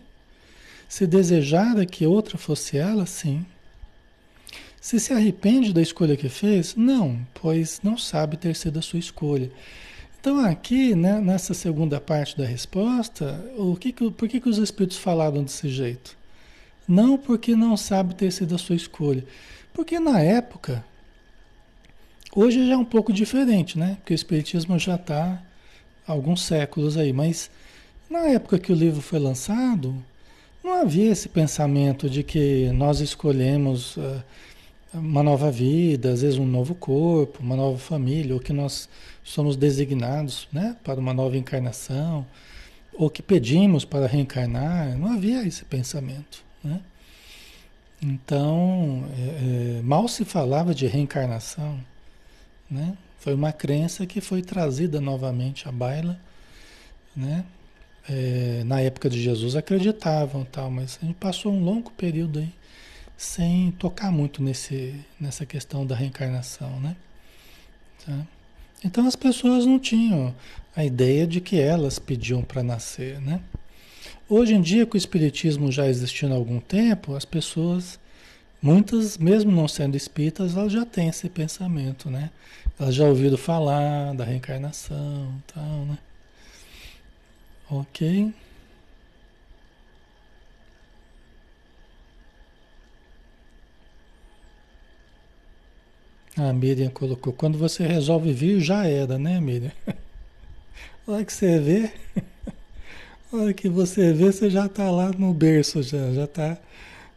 Se 0.88 1.06
desejara 1.06 1.86
que 1.86 2.06
outra 2.06 2.38
fosse 2.38 2.76
ela, 2.76 3.06
sim. 3.06 3.44
Se 4.84 5.00
se 5.00 5.14
arrepende 5.14 5.72
da 5.72 5.80
escolha 5.80 6.14
que 6.14 6.28
fez? 6.28 6.76
Não, 6.76 7.26
pois 7.32 7.80
não 7.82 7.96
sabe 7.96 8.36
ter 8.36 8.54
sido 8.54 8.78
a 8.78 8.82
sua 8.82 8.98
escolha. 8.98 9.50
Então 10.20 10.38
aqui, 10.38 10.94
né, 10.94 11.22
nessa 11.22 11.54
segunda 11.54 11.98
parte 11.98 12.36
da 12.36 12.44
resposta, 12.44 13.42
o 13.56 13.76
que, 13.76 13.94
por 13.94 14.28
que, 14.28 14.38
que 14.38 14.48
os 14.48 14.58
espíritos 14.58 14.98
falaram 14.98 15.42
desse 15.42 15.70
jeito? 15.70 16.14
Não 16.86 17.16
porque 17.16 17.56
não 17.56 17.78
sabe 17.78 18.14
ter 18.14 18.30
sido 18.30 18.54
a 18.54 18.58
sua 18.58 18.76
escolha. 18.76 19.24
Porque 19.72 19.98
na 19.98 20.20
época, 20.20 20.84
hoje 22.36 22.66
já 22.66 22.74
é 22.74 22.76
um 22.76 22.84
pouco 22.84 23.10
diferente, 23.10 23.78
né? 23.78 23.96
Porque 24.00 24.12
o 24.12 24.14
Espiritismo 24.14 24.78
já 24.78 24.96
está 24.96 25.42
há 26.06 26.12
alguns 26.12 26.42
séculos 26.42 26.98
aí, 26.98 27.10
mas 27.10 27.50
na 28.10 28.26
época 28.26 28.58
que 28.58 28.70
o 28.70 28.76
livro 28.76 29.00
foi 29.00 29.18
lançado, 29.18 29.96
não 30.62 30.74
havia 30.82 31.10
esse 31.10 31.30
pensamento 31.30 32.10
de 32.10 32.22
que 32.22 32.70
nós 32.74 33.00
escolhemos 33.00 33.96
uh, 33.96 34.22
uma 34.94 35.22
nova 35.22 35.50
vida, 35.50 36.12
às 36.12 36.22
vezes 36.22 36.38
um 36.38 36.46
novo 36.46 36.74
corpo, 36.74 37.42
uma 37.42 37.56
nova 37.56 37.78
família, 37.78 38.34
ou 38.34 38.40
que 38.40 38.52
nós 38.52 38.88
somos 39.22 39.56
designados 39.56 40.48
né, 40.52 40.76
para 40.84 41.00
uma 41.00 41.12
nova 41.12 41.36
encarnação, 41.36 42.26
ou 42.92 43.10
que 43.10 43.22
pedimos 43.22 43.84
para 43.84 44.06
reencarnar. 44.06 44.96
Não 44.96 45.12
havia 45.12 45.46
esse 45.46 45.64
pensamento. 45.64 46.44
Né? 46.62 46.80
Então, 48.00 49.04
é, 49.16 49.78
é, 49.78 49.82
mal 49.82 50.06
se 50.06 50.24
falava 50.24 50.74
de 50.74 50.86
reencarnação, 50.86 51.80
né? 52.70 52.96
Foi 53.18 53.34
uma 53.34 53.52
crença 53.52 54.04
que 54.04 54.20
foi 54.20 54.42
trazida 54.42 55.00
novamente 55.00 55.66
à 55.66 55.72
baila, 55.72 56.20
né? 57.16 57.44
É, 58.06 58.62
na 58.66 58.80
época 58.80 59.08
de 59.08 59.22
Jesus 59.22 59.56
acreditavam 59.56 60.44
tal, 60.44 60.70
mas 60.70 60.98
a 61.02 61.06
gente 61.06 61.16
passou 61.16 61.50
um 61.50 61.64
longo 61.64 61.90
período 61.92 62.40
aí 62.40 62.52
sem 63.16 63.70
tocar 63.72 64.10
muito 64.10 64.42
nesse, 64.42 64.94
nessa 65.20 65.46
questão 65.46 65.86
da 65.86 65.94
reencarnação, 65.94 66.80
né? 66.80 66.96
Tá? 68.04 68.26
Então 68.84 69.06
as 69.06 69.16
pessoas 69.16 69.64
não 69.64 69.78
tinham 69.78 70.34
a 70.76 70.84
ideia 70.84 71.26
de 71.26 71.40
que 71.40 71.58
elas 71.58 71.98
pediam 71.98 72.42
para 72.42 72.62
nascer, 72.62 73.20
né? 73.20 73.40
Hoje 74.28 74.54
em 74.54 74.60
dia, 74.60 74.86
com 74.86 74.94
o 74.94 74.98
Espiritismo 74.98 75.70
já 75.70 75.86
existindo 75.86 76.32
há 76.32 76.36
algum 76.36 76.58
tempo, 76.58 77.14
as 77.14 77.24
pessoas, 77.24 77.98
muitas, 78.60 79.18
mesmo 79.18 79.52
não 79.52 79.68
sendo 79.68 79.96
espíritas, 79.96 80.56
elas 80.56 80.72
já 80.72 80.84
têm 80.84 81.08
esse 81.08 81.28
pensamento, 81.28 82.10
né? 82.10 82.30
Elas 82.78 82.94
já 82.94 83.04
ouviram 83.04 83.36
falar 83.36 84.14
da 84.14 84.24
reencarnação 84.24 85.32
tal, 85.46 85.84
né? 85.84 85.98
Ok? 87.70 88.32
A 96.36 96.52
Miriam 96.52 96.90
colocou, 96.90 97.32
quando 97.32 97.56
você 97.56 97.86
resolve 97.86 98.32
vir, 98.32 98.60
já 98.60 98.86
era, 98.86 99.18
né, 99.18 99.40
Miriam? 99.40 99.72
Olha 101.06 101.24
que 101.24 101.32
você 101.32 101.58
vê. 101.58 101.92
hora 103.36 103.52
que 103.52 103.68
você 103.68 104.12
vê, 104.12 104.32
você 104.32 104.48
já 104.48 104.66
está 104.66 104.90
lá 104.90 105.10
no 105.10 105.32
berço 105.34 105.82
já, 105.82 106.12
já 106.12 106.24
está 106.24 106.58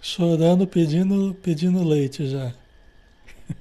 chorando, 0.01 0.67
pedindo, 0.67 1.35
pedindo 1.41 1.83
leite 1.83 2.27
já. 2.27 2.53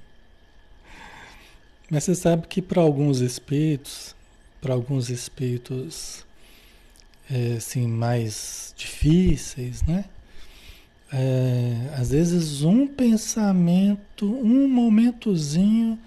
Mas 1.89 2.03
você 2.03 2.15
sabe 2.15 2.47
que 2.47 2.61
para 2.61 2.81
alguns 2.81 3.19
espíritos, 3.21 4.15
para 4.61 4.73
alguns 4.73 5.09
espíritos 5.09 6.25
é, 7.29 7.53
assim, 7.57 7.87
mais 7.87 8.73
difíceis, 8.77 9.83
né? 9.83 10.05
É, 11.11 11.93
às 11.97 12.11
vezes 12.11 12.63
um 12.63 12.85
pensamento, 12.85 14.25
um 14.25 14.67
momentozinho 14.67 15.97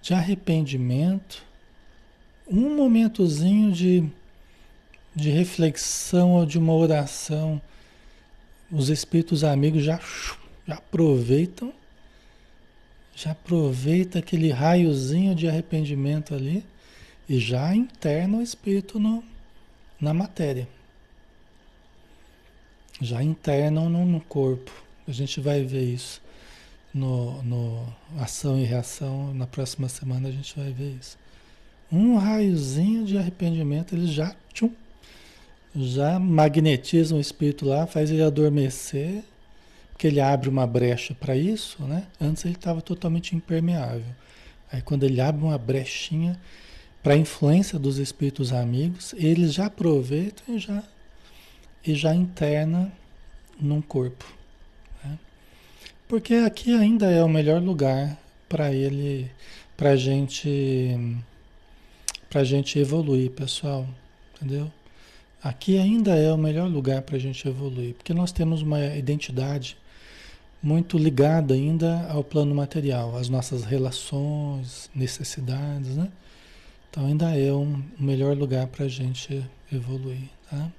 de 0.00 0.14
arrependimento, 0.14 1.44
um 2.48 2.76
momentozinho 2.76 3.70
de 3.70 4.10
de 5.14 5.30
reflexão 5.30 6.32
ou 6.32 6.46
de 6.46 6.58
uma 6.58 6.72
oração, 6.72 7.60
os 8.70 8.88
espíritos 8.88 9.44
amigos 9.44 9.84
já, 9.84 10.00
já 10.66 10.74
aproveitam, 10.74 11.72
já 13.14 13.32
aproveita 13.32 14.18
aquele 14.18 14.50
raiozinho 14.50 15.34
de 15.34 15.46
arrependimento 15.46 16.34
ali 16.34 16.64
e 17.28 17.38
já 17.38 17.74
interna 17.74 18.38
o 18.38 18.42
espírito 18.42 18.98
no, 18.98 19.22
na 20.00 20.14
matéria. 20.14 20.66
Já 23.00 23.22
internam 23.22 23.88
no, 23.88 24.04
no 24.04 24.20
corpo. 24.20 24.70
A 25.06 25.12
gente 25.12 25.40
vai 25.40 25.62
ver 25.64 25.82
isso 25.82 26.20
no, 26.92 27.42
no 27.42 27.86
ação 28.18 28.58
e 28.58 28.64
reação. 28.64 29.32
Na 29.34 29.46
próxima 29.46 29.88
semana 29.88 30.28
a 30.28 30.32
gente 30.32 30.56
vai 30.56 30.72
ver 30.72 30.96
isso. 31.00 31.16
Um 31.90 32.16
raiozinho 32.16 33.04
de 33.04 33.18
arrependimento, 33.18 33.94
ele 33.94 34.06
já 34.06 34.34
tchum, 34.52 34.70
já 35.74 36.18
magnetiza 36.18 37.14
o 37.14 37.20
espírito 37.20 37.66
lá, 37.66 37.86
faz 37.86 38.10
ele 38.10 38.22
adormecer, 38.22 39.22
porque 39.92 40.06
ele 40.06 40.20
abre 40.20 40.48
uma 40.48 40.66
brecha 40.66 41.14
para 41.14 41.36
isso, 41.36 41.82
né? 41.82 42.06
Antes 42.20 42.44
ele 42.44 42.54
estava 42.54 42.80
totalmente 42.80 43.36
impermeável. 43.36 44.14
Aí 44.70 44.80
quando 44.80 45.04
ele 45.04 45.20
abre 45.20 45.42
uma 45.42 45.58
brechinha 45.58 46.38
para 47.02 47.14
a 47.14 47.16
influência 47.16 47.78
dos 47.78 47.98
espíritos 47.98 48.52
amigos, 48.52 49.14
eles 49.18 49.52
já 49.52 49.66
aproveitam 49.66 50.54
e 50.54 50.58
já, 50.58 50.82
e 51.84 51.94
já 51.94 52.14
interna 52.14 52.92
num 53.60 53.80
corpo. 53.80 54.24
Né? 55.04 55.18
Porque 56.08 56.34
aqui 56.34 56.74
ainda 56.74 57.10
é 57.10 57.22
o 57.22 57.28
melhor 57.28 57.60
lugar 57.60 58.18
para 58.48 58.72
ele, 58.72 59.30
para 59.76 59.96
gente, 59.96 61.18
para 62.28 62.44
gente 62.44 62.78
evoluir, 62.78 63.30
pessoal, 63.30 63.86
entendeu? 64.34 64.70
Aqui 65.42 65.76
ainda 65.76 66.14
é 66.14 66.32
o 66.32 66.38
melhor 66.38 66.68
lugar 66.68 67.02
para 67.02 67.16
a 67.16 67.18
gente 67.18 67.48
evoluir, 67.48 67.94
porque 67.94 68.14
nós 68.14 68.30
temos 68.30 68.62
uma 68.62 68.84
identidade 68.94 69.76
muito 70.62 70.96
ligada 70.96 71.54
ainda 71.54 72.06
ao 72.08 72.22
plano 72.22 72.54
material, 72.54 73.16
às 73.16 73.28
nossas 73.28 73.64
relações, 73.64 74.88
necessidades, 74.94 75.96
né? 75.96 76.08
Então 76.88 77.06
ainda 77.06 77.36
é 77.36 77.52
um 77.52 77.82
melhor 77.98 78.36
lugar 78.36 78.68
para 78.68 78.84
a 78.84 78.88
gente 78.88 79.42
evoluir, 79.72 80.28
tá? 80.48 80.70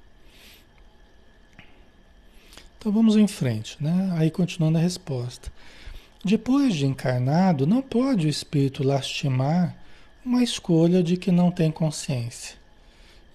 Então 2.84 2.92
vamos 2.92 3.16
em 3.16 3.28
frente, 3.28 3.78
né? 3.80 4.14
Aí 4.18 4.30
continuando 4.30 4.78
a 4.78 4.82
resposta. 4.82 5.50
Depois 6.22 6.76
de 6.76 6.86
encarnado, 6.86 7.66
não 7.66 7.82
pode 7.82 8.28
o 8.28 8.30
espírito 8.30 8.84
lastimar 8.84 9.74
uma 10.26 10.44
escolha 10.44 11.02
de 11.02 11.16
que 11.16 11.32
não 11.32 11.50
tem 11.50 11.72
consciência. 11.72 12.58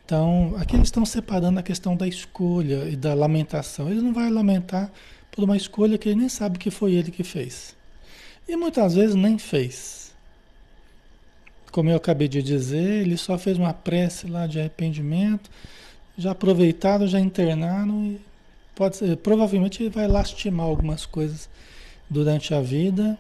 Então, 0.05 0.55
aqui 0.59 0.77
eles 0.77 0.89
estão 0.89 1.07
separando 1.07 1.59
a 1.59 1.63
questão 1.63 1.97
da 1.97 2.07
escolha 2.07 2.91
e 2.91 2.95
da 2.95 3.15
lamentação. 3.15 3.91
Ele 3.91 4.03
não 4.03 4.13
vai 4.13 4.29
lamentar 4.29 4.93
por 5.31 5.43
uma 5.45 5.57
escolha 5.57 5.97
que 5.97 6.11
ele 6.11 6.21
nem 6.21 6.29
sabe 6.29 6.59
que 6.59 6.71
foi 6.71 6.93
ele 6.93 7.11
que 7.11 7.25
fez. 7.25 7.75
E 8.47 8.55
muitas 8.55 8.97
vezes 8.97 9.15
nem 9.17 9.39
fez. 9.39 10.15
Como 11.73 11.89
eu 11.89 11.97
acabei 11.97 12.29
de 12.29 12.43
dizer, 12.43 13.01
ele 13.01 13.17
só 13.17 13.39
fez 13.39 13.57
uma 13.57 13.73
prece 13.73 14.27
lá 14.27 14.47
de 14.47 14.61
arrependimento, 14.61 15.51
já 16.19 16.33
aproveitaram, 16.33 17.07
já 17.07 17.19
internaram 17.19 18.05
e 18.05 18.28
pode 18.79 18.97
ser, 18.97 19.17
provavelmente 19.17 19.83
ele 19.83 19.91
vai 19.91 20.07
lastimar 20.07 20.65
algumas 20.65 21.05
coisas 21.05 21.51
durante 22.09 22.55
a 22.55 22.61
vida, 22.61 23.19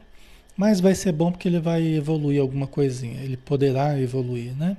mas 0.57 0.79
vai 0.79 0.94
ser 0.94 1.11
bom 1.11 1.33
porque 1.33 1.49
ele 1.49 1.59
vai 1.59 1.83
evoluir 1.83 2.40
alguma 2.40 2.68
coisinha, 2.68 3.21
ele 3.23 3.37
poderá 3.37 4.01
evoluir, 4.01 4.57
né? 4.57 4.77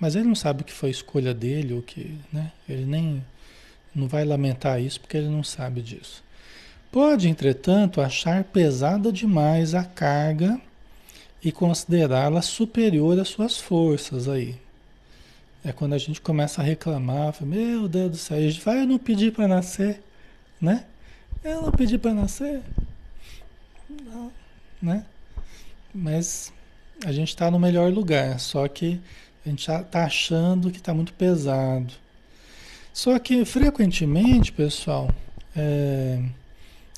Mas 0.00 0.16
ele 0.16 0.24
não 0.24 0.34
sabe 0.34 0.62
o 0.62 0.64
que 0.64 0.72
foi 0.72 0.90
escolha 0.90 1.32
dele, 1.32 1.72
ou 1.72 1.82
que, 1.82 2.16
né? 2.32 2.50
Ele 2.68 2.84
nem 2.84 3.24
não 3.94 4.08
vai 4.08 4.24
lamentar 4.24 4.80
isso 4.82 5.00
porque 5.00 5.16
ele 5.16 5.28
não 5.28 5.44
sabe 5.44 5.80
disso. 5.82 6.22
Pode, 6.90 7.28
entretanto, 7.28 8.00
achar 8.00 8.42
pesada 8.42 9.12
demais 9.12 9.72
a 9.72 9.84
carga 9.84 10.60
e 11.44 11.52
considerá-la 11.52 12.42
superior 12.42 13.20
às 13.20 13.28
suas 13.28 13.58
forças 13.58 14.28
aí. 14.28 14.56
É 15.64 15.70
quando 15.70 15.92
a 15.92 15.98
gente 15.98 16.20
começa 16.20 16.60
a 16.60 16.64
reclamar, 16.64 17.34
meu 17.40 17.86
Deus 17.86 18.10
do 18.10 18.16
céu, 18.16 18.36
a 18.38 18.64
vai, 18.64 18.80
eu 18.80 18.86
não 18.86 18.98
pedi 18.98 19.30
para 19.30 19.46
nascer, 19.46 20.00
né? 20.60 20.84
Eu 21.42 21.62
não 21.62 21.72
pedi 21.72 21.98
para 21.98 22.14
nascer. 22.14 22.62
Não, 24.04 24.32
né? 24.82 25.04
Mas 25.94 26.52
a 27.04 27.12
gente 27.12 27.28
está 27.28 27.50
no 27.50 27.58
melhor 27.58 27.92
lugar, 27.92 28.38
só 28.40 28.66
que 28.68 29.00
a 29.44 29.48
gente 29.48 29.60
está 29.60 30.04
achando 30.04 30.70
que 30.70 30.78
está 30.78 30.92
muito 30.92 31.12
pesado. 31.12 31.92
Só 32.92 33.18
que 33.18 33.44
frequentemente, 33.44 34.52
pessoal, 34.52 35.08
é, 35.56 36.20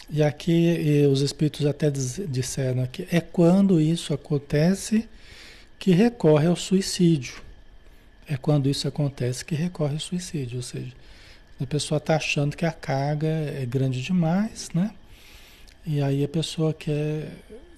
e 0.08 0.22
aqui 0.22 0.52
e 0.52 1.06
os 1.06 1.20
espíritos 1.20 1.66
até 1.66 1.90
disseram 1.90 2.82
aqui, 2.82 3.06
é 3.12 3.20
quando 3.20 3.80
isso 3.80 4.12
acontece 4.12 5.08
que 5.78 5.92
recorre 5.92 6.46
ao 6.46 6.56
suicídio. 6.56 7.42
É 8.26 8.36
quando 8.36 8.68
isso 8.68 8.88
acontece 8.88 9.44
que 9.44 9.54
recorre 9.54 9.94
ao 9.94 10.00
suicídio, 10.00 10.56
ou 10.56 10.62
seja, 10.62 10.92
a 11.64 11.66
pessoa 11.66 11.98
está 11.98 12.16
achando 12.16 12.56
que 12.56 12.64
a 12.64 12.72
carga 12.72 13.26
é 13.26 13.66
grande 13.66 14.02
demais, 14.02 14.70
né? 14.74 14.92
E 15.86 16.02
aí 16.02 16.24
a 16.24 16.28
pessoa 16.28 16.72
quer, 16.72 17.32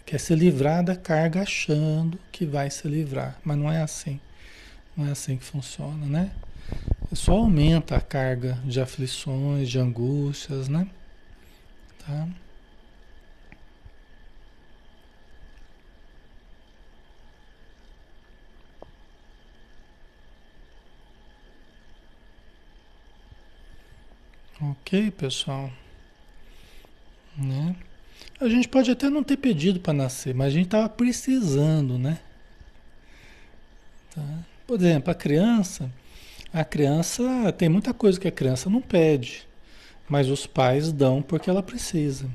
quer 0.05 0.18
se 0.18 0.35
livrar 0.35 0.85
da 0.85 0.95
carga 0.97 1.42
achando 1.42 2.18
que 2.31 2.45
vai 2.45 2.71
se 2.71 2.87
livrar, 2.87 3.38
mas 3.45 3.57
não 3.57 3.71
é 3.71 3.83
assim. 3.83 4.21
Não 4.97 5.07
é 5.07 5.12
assim 5.12 5.37
que 5.37 5.45
funciona, 5.45 6.07
né? 6.07 6.31
Só 7.12 7.33
aumenta 7.33 7.97
a 7.97 8.01
carga 8.01 8.59
de 8.64 8.81
aflições, 8.81 9.68
de 9.68 9.79
angústias, 9.79 10.68
né? 10.68 10.87
Tá? 12.07 12.29
Ok, 24.62 25.11
pessoal. 25.11 25.70
Né? 27.37 27.75
A 28.40 28.48
gente 28.48 28.68
pode 28.68 28.90
até 28.90 29.11
não 29.11 29.25
ter 29.25 29.37
pedido 29.37 29.81
para 29.81 29.92
nascer, 29.92 30.35
mas 30.35 30.48
a 30.48 30.51
gente 30.51 30.66
estava 30.66 30.88
precisando, 30.88 31.98
né? 31.98 32.20
Tá? 34.14 34.22
Por 34.66 34.79
exemplo, 34.79 35.11
a 35.11 35.14
criança, 35.14 35.90
a 36.53 36.64
criança 36.64 37.53
tem 37.59 37.68
muita 37.68 37.92
coisa 37.92 38.20
que 38.20 38.29
a 38.29 38.33
criança 38.33 38.70
não 38.70 38.81
pede, 38.81 39.48
mas 40.09 40.29
os 40.29 40.46
pais 40.46 40.92
dão 40.92 41.20
porque 41.20 41.51
ela 41.51 41.62
precisa. 41.62 42.31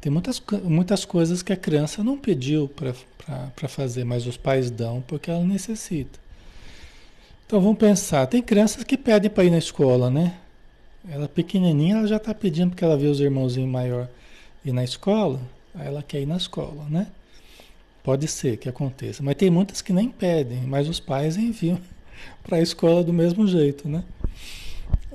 Tem 0.00 0.10
muitas, 0.10 0.42
muitas 0.64 1.04
coisas 1.04 1.42
que 1.42 1.52
a 1.52 1.56
criança 1.56 2.02
não 2.02 2.18
pediu 2.18 2.68
para 2.68 3.68
fazer, 3.68 4.02
mas 4.02 4.26
os 4.26 4.36
pais 4.36 4.68
dão 4.68 5.00
porque 5.00 5.30
ela 5.30 5.44
necessita. 5.44 6.18
Então 7.46 7.60
vamos 7.60 7.78
pensar, 7.78 8.26
tem 8.26 8.42
crianças 8.42 8.82
que 8.82 8.96
pedem 8.96 9.30
para 9.30 9.44
ir 9.44 9.50
na 9.50 9.58
escola, 9.58 10.10
né? 10.10 10.38
Ela 11.08 11.28
pequenininha, 11.28 11.96
ela 11.96 12.06
já 12.06 12.16
está 12.16 12.32
pedindo 12.32 12.70
porque 12.70 12.84
ela 12.84 12.96
vê 12.96 13.06
os 13.06 13.20
irmãozinhos 13.20 13.70
maior 13.70 14.08
ir 14.64 14.72
na 14.72 14.84
escola, 14.84 15.40
aí 15.74 15.86
ela 15.86 16.02
quer 16.02 16.20
ir 16.20 16.26
na 16.26 16.36
escola, 16.36 16.84
né? 16.88 17.08
Pode 18.04 18.28
ser 18.28 18.56
que 18.56 18.68
aconteça, 18.68 19.22
mas 19.22 19.34
tem 19.34 19.50
muitas 19.50 19.82
que 19.82 19.92
nem 19.92 20.08
pedem, 20.08 20.62
mas 20.62 20.88
os 20.88 21.00
pais 21.00 21.36
enviam 21.36 21.80
para 22.42 22.58
a 22.58 22.62
escola 22.62 23.02
do 23.02 23.12
mesmo 23.12 23.46
jeito, 23.46 23.88
né? 23.88 24.04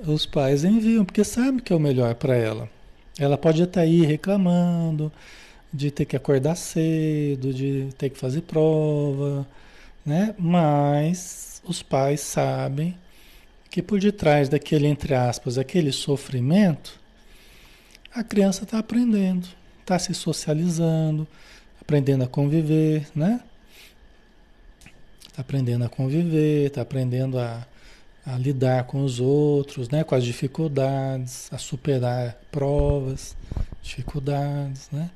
Os 0.06 0.26
pais 0.26 0.62
enviam 0.62 1.04
porque 1.04 1.24
sabem 1.24 1.58
que 1.58 1.72
é 1.72 1.76
o 1.76 1.80
melhor 1.80 2.14
para 2.14 2.36
ela. 2.36 2.68
Ela 3.18 3.36
pode 3.36 3.62
estar 3.62 3.80
aí 3.80 4.04
reclamando 4.04 5.10
de 5.72 5.90
ter 5.90 6.04
que 6.04 6.16
acordar 6.16 6.54
cedo, 6.54 7.52
de 7.52 7.88
ter 7.98 8.10
que 8.10 8.18
fazer 8.18 8.42
prova, 8.42 9.46
né? 10.04 10.34
Mas 10.38 11.62
os 11.64 11.82
pais 11.82 12.20
sabem 12.20 12.94
que 13.70 13.82
por 13.82 14.00
detrás 14.00 14.48
daquele, 14.48 14.86
entre 14.86 15.14
aspas, 15.14 15.58
aquele 15.58 15.92
sofrimento, 15.92 16.98
a 18.14 18.24
criança 18.24 18.64
está 18.64 18.78
aprendendo, 18.78 19.46
está 19.80 19.98
se 19.98 20.14
socializando, 20.14 21.26
aprendendo 21.80 22.24
a 22.24 22.26
conviver, 22.26 23.06
né? 23.14 23.40
Está 25.26 25.42
aprendendo 25.42 25.84
a 25.84 25.88
conviver, 25.88 26.66
está 26.66 26.82
aprendendo 26.82 27.38
a, 27.38 27.66
a 28.24 28.36
lidar 28.36 28.84
com 28.84 29.04
os 29.04 29.20
outros, 29.20 29.88
né? 29.88 30.02
Com 30.02 30.14
as 30.14 30.24
dificuldades, 30.24 31.48
a 31.52 31.58
superar 31.58 32.38
provas, 32.50 33.36
dificuldades, 33.82 34.88
né? 34.90 35.10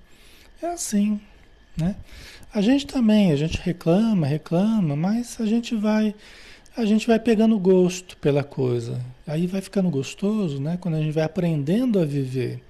É 0.63 0.67
assim, 0.67 1.21
né? 1.77 1.97
A 2.55 2.61
gente 2.61 2.87
também, 2.87 3.33
a 3.33 3.37
gente 3.37 3.59
reclama, 3.59 4.27
reclama, 4.27 4.95
mas 4.95 5.41
a 5.41 5.47
gente 5.47 5.75
vai 5.75 6.15
a 6.77 6.85
gente 6.85 7.07
vai 7.07 7.19
pegando 7.19 7.59
gosto 7.59 8.17
pela 8.17 8.43
coisa. 8.43 9.01
Aí 9.27 9.47
vai 9.47 9.61
ficando 9.61 9.91
gostoso, 9.91 10.61
né? 10.61 10.79
Quando 10.81 10.95
a 10.95 11.01
gente 11.01 11.13
vai 11.13 11.25
aprendendo 11.25 11.99
a 11.99 12.05
viver. 12.05 12.63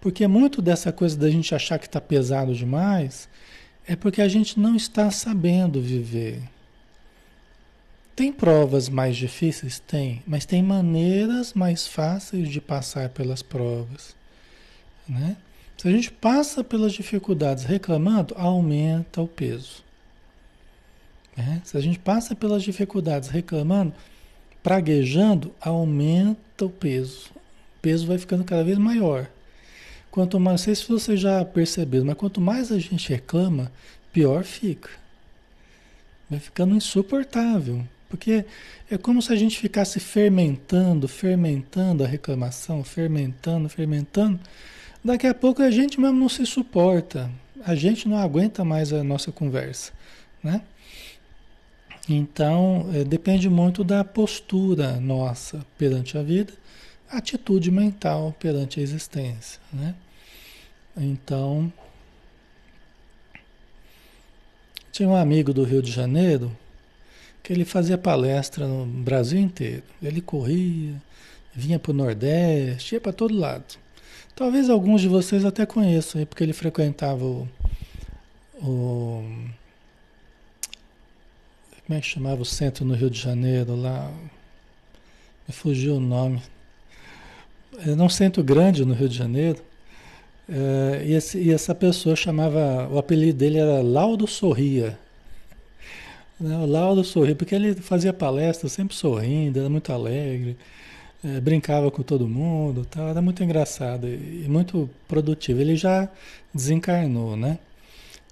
Porque 0.00 0.26
muito 0.26 0.60
dessa 0.60 0.92
coisa 0.92 1.16
da 1.16 1.30
gente 1.30 1.54
achar 1.54 1.78
que 1.78 1.86
está 1.86 2.00
pesado 2.00 2.54
demais 2.54 3.28
é 3.86 3.96
porque 3.96 4.20
a 4.20 4.28
gente 4.28 4.58
não 4.60 4.76
está 4.76 5.10
sabendo 5.10 5.80
viver. 5.80 6.42
Tem 8.14 8.32
provas 8.32 8.88
mais 8.88 9.16
difíceis? 9.16 9.78
Tem, 9.78 10.22
mas 10.26 10.44
tem 10.44 10.62
maneiras 10.62 11.54
mais 11.54 11.86
fáceis 11.86 12.48
de 12.48 12.60
passar 12.60 13.08
pelas 13.10 13.42
provas. 13.42 14.14
Né? 15.08 15.36
Se 15.76 15.86
a 15.86 15.90
gente 15.90 16.10
passa 16.10 16.64
pelas 16.64 16.92
dificuldades 16.92 17.64
reclamando, 17.64 18.34
aumenta 18.36 19.22
o 19.22 19.28
peso. 19.28 19.84
Né? 21.38 21.62
Se 21.64 21.76
a 21.76 21.80
gente 21.80 22.00
passa 22.00 22.34
pelas 22.34 22.64
dificuldades 22.64 23.28
reclamando, 23.28 23.94
praguejando, 24.60 25.54
aumenta 25.60 26.64
o 26.64 26.68
peso. 26.70 27.30
O 27.76 27.80
peso 27.80 28.08
vai 28.08 28.18
ficando 28.18 28.42
cada 28.42 28.64
vez 28.64 28.76
maior. 28.76 29.30
Quanto 30.10 30.40
mais, 30.40 30.60
não 30.60 30.64
sei 30.64 30.74
se 30.74 30.88
você 30.88 31.16
já 31.16 31.44
percebeu, 31.44 32.04
mas 32.04 32.16
quanto 32.16 32.40
mais 32.40 32.72
a 32.72 32.78
gente 32.80 33.08
reclama, 33.10 33.70
pior 34.12 34.42
fica. 34.42 34.90
Vai 36.28 36.40
ficando 36.40 36.74
insuportável. 36.74 37.86
Porque 38.08 38.44
é 38.90 38.98
como 38.98 39.22
se 39.22 39.32
a 39.32 39.36
gente 39.36 39.58
ficasse 39.58 40.00
fermentando, 40.00 41.06
fermentando 41.06 42.02
a 42.02 42.06
reclamação, 42.06 42.82
fermentando, 42.82 43.68
fermentando. 43.68 44.40
Daqui 45.04 45.26
a 45.26 45.34
pouco 45.34 45.62
a 45.62 45.70
gente 45.70 46.00
mesmo 46.00 46.18
não 46.18 46.28
se 46.28 46.44
suporta. 46.46 47.30
A 47.64 47.76
gente 47.76 48.08
não 48.08 48.16
aguenta 48.16 48.64
mais 48.64 48.92
a 48.92 49.04
nossa 49.04 49.30
conversa, 49.30 49.92
né? 50.42 50.62
Então, 52.08 52.88
é, 52.94 53.04
depende 53.04 53.50
muito 53.50 53.84
da 53.84 54.02
postura 54.02 54.98
nossa 54.98 55.64
perante 55.76 56.16
a 56.16 56.22
vida, 56.22 56.52
atitude 57.10 57.70
mental 57.70 58.34
perante 58.38 58.80
a 58.80 58.82
existência, 58.82 59.60
né? 59.72 59.94
Então, 60.96 61.70
tinha 64.90 65.08
um 65.08 65.14
amigo 65.14 65.52
do 65.52 65.62
Rio 65.62 65.82
de 65.82 65.92
Janeiro 65.92 66.50
que 67.42 67.52
ele 67.52 67.64
fazia 67.64 67.96
palestra 67.96 68.66
no 68.66 68.84
Brasil 68.84 69.38
inteiro. 69.38 69.84
Ele 70.02 70.20
corria, 70.20 71.00
vinha 71.54 71.78
para 71.78 71.92
o 71.92 71.94
Nordeste, 71.94 72.94
ia 72.94 73.00
para 73.00 73.12
todo 73.12 73.38
lado. 73.38 73.78
Talvez 74.34 74.68
alguns 74.68 75.00
de 75.00 75.08
vocês 75.08 75.44
até 75.44 75.64
conheçam, 75.66 76.24
porque 76.26 76.42
ele 76.42 76.52
frequentava 76.52 77.24
o, 77.24 77.48
o 78.60 79.48
como 81.88 81.96
é 81.96 82.02
que 82.02 82.06
chamava 82.06 82.42
o 82.42 82.44
centro 82.44 82.84
no 82.84 82.92
Rio 82.92 83.08
de 83.08 83.18
Janeiro 83.18 83.74
lá? 83.74 84.12
Me 85.48 85.54
fugiu 85.54 85.96
o 85.96 86.00
nome. 86.00 86.42
Era 87.78 88.02
um 88.02 88.10
centro 88.10 88.44
grande 88.44 88.84
no 88.84 88.92
Rio 88.92 89.08
de 89.08 89.16
Janeiro. 89.16 89.62
É, 90.46 91.02
e, 91.06 91.14
esse, 91.14 91.38
e, 91.38 91.50
essa 91.50 91.74
pessoa 91.74 92.14
chamava, 92.14 92.86
o 92.90 92.98
apelido 92.98 93.38
dele 93.38 93.56
era 93.56 93.80
Laudo 93.82 94.26
Sorria. 94.26 94.98
Né, 96.38 96.56
o 96.56 96.66
Laudo 96.66 97.02
Sorria, 97.02 97.34
porque 97.34 97.52
ele 97.52 97.74
fazia 97.74 98.12
palestra 98.12 98.68
sempre 98.68 98.94
sorrindo, 98.94 99.58
era 99.58 99.68
muito 99.68 99.92
alegre, 99.92 100.56
é, 101.24 101.40
brincava 101.40 101.90
com 101.90 102.00
todo 102.00 102.28
mundo, 102.28 102.86
tal, 102.88 103.08
era 103.08 103.20
muito 103.20 103.42
engraçado 103.42 104.06
e, 104.06 104.44
e 104.44 104.48
muito 104.48 104.88
produtivo. 105.08 105.60
Ele 105.60 105.74
já 105.74 106.08
desencarnou, 106.54 107.36
né? 107.36 107.58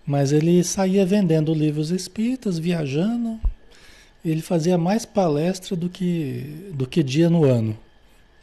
Mas 0.07 0.31
ele 0.31 0.63
saía 0.63 1.05
vendendo 1.05 1.53
livros 1.53 1.91
espíritas, 1.91 2.59
viajando. 2.59 3.41
Ele 4.25 4.41
fazia 4.41 4.79
mais 4.79 5.05
palestra 5.05 5.75
do 5.75 5.89
que, 5.89 6.71
do 6.73 6.87
que 6.87 7.03
dia 7.03 7.29
no 7.29 7.45
ano. 7.45 7.77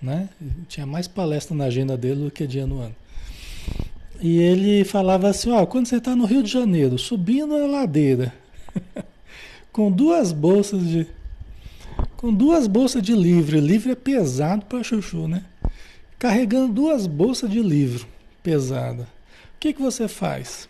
Né? 0.02 0.28
Tinha 0.67 0.86
mais 0.86 1.08
palestra 1.08 1.56
na 1.56 1.65
agenda 1.65 1.95
dele 1.95 2.26
do 2.26 2.32
que 2.32 2.45
dia 2.45 2.67
no 2.67 2.82
ano. 2.82 2.95
E 4.19 4.39
ele 4.39 4.84
falava 4.84 5.30
assim: 5.30 5.52
ó, 5.52 5.65
quando 5.65 5.88
você 5.88 5.97
está 5.97 6.15
no 6.15 6.26
Rio 6.26 6.43
de 6.43 6.52
Janeiro, 6.52 6.97
subindo 6.97 7.56
a 7.56 7.65
ladeira, 7.65 8.34
com 9.71 9.89
duas 9.89 10.32
bolsas 10.32 10.86
de. 10.86 11.08
Com 12.17 12.34
duas 12.34 12.67
bolsas 12.67 13.02
de 13.02 13.13
livro. 13.13 13.60
Livro 13.60 13.91
é 13.91 13.95
pesado 13.95 14.65
para 14.65 14.84
chuchu, 14.84 15.28
né? 15.28 15.43
Carregando 16.19 16.73
duas 16.73 17.08
bolsas 17.08 17.49
de 17.49 17.62
livro 17.62 18.08
pesada. 18.41 19.04
O 19.04 19.60
que, 19.60 19.73
que 19.73 19.82
você 19.82 20.08
faz? 20.08 20.69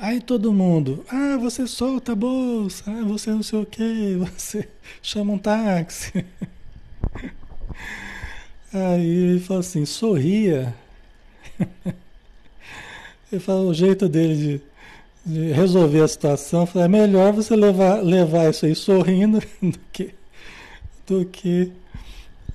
Aí 0.00 0.20
todo 0.20 0.52
mundo, 0.52 1.04
ah, 1.08 1.36
você 1.38 1.66
solta 1.66 2.12
a 2.12 2.14
bolsa, 2.14 2.84
ah, 2.86 3.02
você 3.02 3.30
não 3.30 3.42
sei 3.42 3.58
o 3.60 3.66
que, 3.66 4.14
você 4.36 4.68
chama 5.02 5.32
um 5.32 5.38
táxi. 5.38 6.24
Aí 8.72 9.06
ele 9.06 9.40
falou 9.40 9.60
assim, 9.60 9.84
sorria. 9.84 10.74
Ele 13.30 13.42
falou, 13.42 13.68
o 13.68 13.74
jeito 13.74 14.08
dele 14.08 14.60
de, 15.26 15.30
de 15.30 15.52
resolver 15.52 16.00
a 16.00 16.08
situação, 16.08 16.64
falou, 16.64 16.86
é 16.86 16.88
melhor 16.88 17.30
você 17.30 17.54
levar, 17.54 18.02
levar 18.02 18.48
isso 18.48 18.64
aí 18.64 18.74
sorrindo 18.74 19.38
do 19.60 19.78
que, 19.92 20.14
do 21.06 21.26
que 21.26 21.72